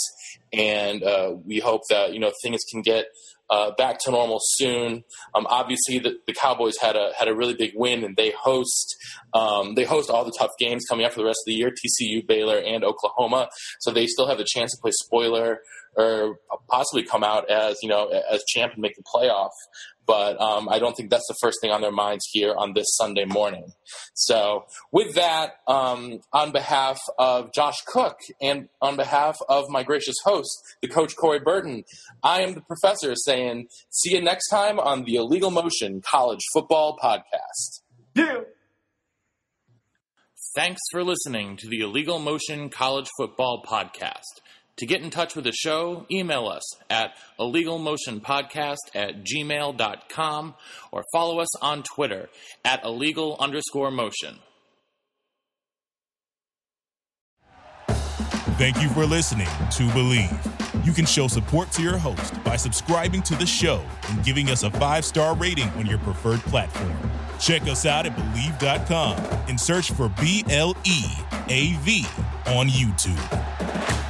and 0.53 1.03
uh, 1.03 1.35
we 1.45 1.59
hope 1.59 1.83
that 1.91 2.13
you 2.13 2.21
know 2.21 2.33
things 2.43 2.61
can 2.71 2.83
get 2.83 3.07
uh, 3.51 3.71
back 3.77 3.99
to 4.01 4.11
normal 4.11 4.39
soon. 4.41 5.05
Um, 5.35 5.47
obviously, 5.49 5.99
the, 5.99 6.19
the, 6.27 6.35
Cowboys 6.35 6.75
had 6.81 6.97
a 6.97 7.13
had 7.19 7.29
a 7.29 7.35
really 7.35 7.55
big 7.55 7.73
win, 7.75 8.05
and 8.05 8.17
they 8.17 8.33
host 8.33 8.97
um, 9.35 9.75
they 9.75 9.85
host 9.85 10.11
all 10.11 10.25
the 10.25 10.35
tough 10.37 10.53
games 10.59 10.85
coming 10.89 11.07
up 11.07 11.13
for 11.13 11.21
the 11.21 11.27
rest 11.27 11.41
of 11.47 11.47
the 11.47 11.55
year: 11.55 11.71
TCU, 11.71 12.27
Baylor, 12.27 12.59
and 12.59 12.85
Oklahoma. 12.85 13.49
So 13.81 13.93
they 13.93 14.07
still 14.07 14.29
have 14.29 14.39
the 14.39 14.47
chance 14.49 14.73
to 14.73 14.79
play 14.81 14.93
spoiler 14.93 15.61
or 15.97 16.39
possibly 16.69 17.03
come 17.03 17.25
out 17.25 17.51
as 17.51 17.77
you 17.83 17.89
know 17.89 18.09
as 18.31 18.45
champ 18.47 18.73
and 18.75 18.83
make 18.83 18.95
the 18.97 19.03
playoff. 19.03 19.51
But 20.07 20.41
um, 20.41 20.69
I 20.69 20.79
don't 20.79 20.97
think 20.97 21.11
that's 21.11 21.27
the 21.29 21.37
first 21.41 21.59
thing 21.61 21.71
on 21.71 21.81
their 21.81 21.93
minds 21.93 22.25
here 22.31 22.55
on 22.55 22.75
this 22.75 22.87
Sunday 22.91 23.25
morning. 23.25 23.73
So 24.15 24.67
with 24.93 25.15
that, 25.15 25.55
um, 25.67 26.21
on 26.33 26.53
behalf 26.53 26.99
of 27.19 27.53
Josh 27.53 27.77
Cook 27.87 28.21
and 28.41 28.69
on 28.81 28.97
behalf 28.97 29.37
of 29.49 29.69
my 29.69 29.83
gracious 29.83 30.17
host, 30.25 30.51
the 30.81 30.89
coach 30.89 31.17
Corey 31.17 31.41
Burton, 31.41 31.85
I 32.23 32.43
am 32.43 32.55
the 32.55 32.61
professor 32.63 33.15
saying, 33.17 33.69
"See 33.91 34.15
you 34.15 34.23
next 34.23 34.49
time 34.49 34.79
on 34.79 35.05
the 35.05 35.17
Illegal 35.17 35.51
Motion 35.51 36.01
College 36.01 36.43
Football 36.53 36.97
Podcast." 37.03 37.83
Yeah. 38.15 38.41
Thanks 40.55 40.81
for 40.91 41.05
listening 41.05 41.59
to 41.59 41.69
the 41.69 41.81
Illegal 41.81 42.19
Motion 42.19 42.71
College 42.71 43.09
Football 43.19 43.63
Podcast. 43.63 44.41
To 44.79 44.87
get 44.87 45.01
in 45.01 45.09
touch 45.09 45.35
with 45.35 45.45
the 45.45 45.53
show, 45.53 46.05
email 46.11 46.47
us 46.49 46.63
at 46.91 47.13
illegalmotionpodcast 47.41 48.77
at 48.95 49.25
gmail.com 49.25 50.55
or 50.93 51.05
follow 51.13 51.39
us 51.41 51.63
on 51.63 51.83
Twitter 51.83 52.29
at 52.65 52.85
illegal 52.85 53.37
underscore 53.41 53.91
motion. 53.91 54.37
Thank 58.59 58.81
you 58.81 58.89
for 58.91 59.05
listening 59.05 59.47
to 59.47 59.83
Bleav. 59.89 60.87
You 60.87 60.93
can 60.93 61.05
show 61.05 61.29
support 61.29 61.71
to 61.73 61.83
your 61.83 61.99
host 61.99 62.43
by 62.45 62.57
subscribing 62.57 63.23
to 63.23 63.35
the 63.35 63.45
show 63.45 63.83
and 64.09 64.25
giving 64.25 64.49
us 64.51 64.63
a 64.63 64.71
five 64.71 65.05
star 65.05 65.35
rating 65.35 65.69
on 65.71 65.87
your 65.87 65.99
preferred 65.99 66.41
platform. 66.41 66.97
Check 67.39 67.63
us 67.63 67.85
out 67.85 68.07
at 68.07 68.17
Bleav.com 68.17 69.19
and 69.49 69.61
search 69.61 69.91
for 69.91 70.09
B 70.21 70.45
L 70.49 70.75
E 70.85 71.05
A 71.49 71.75
V 71.81 72.07
on 72.47 72.69
YouTube. 72.69 74.06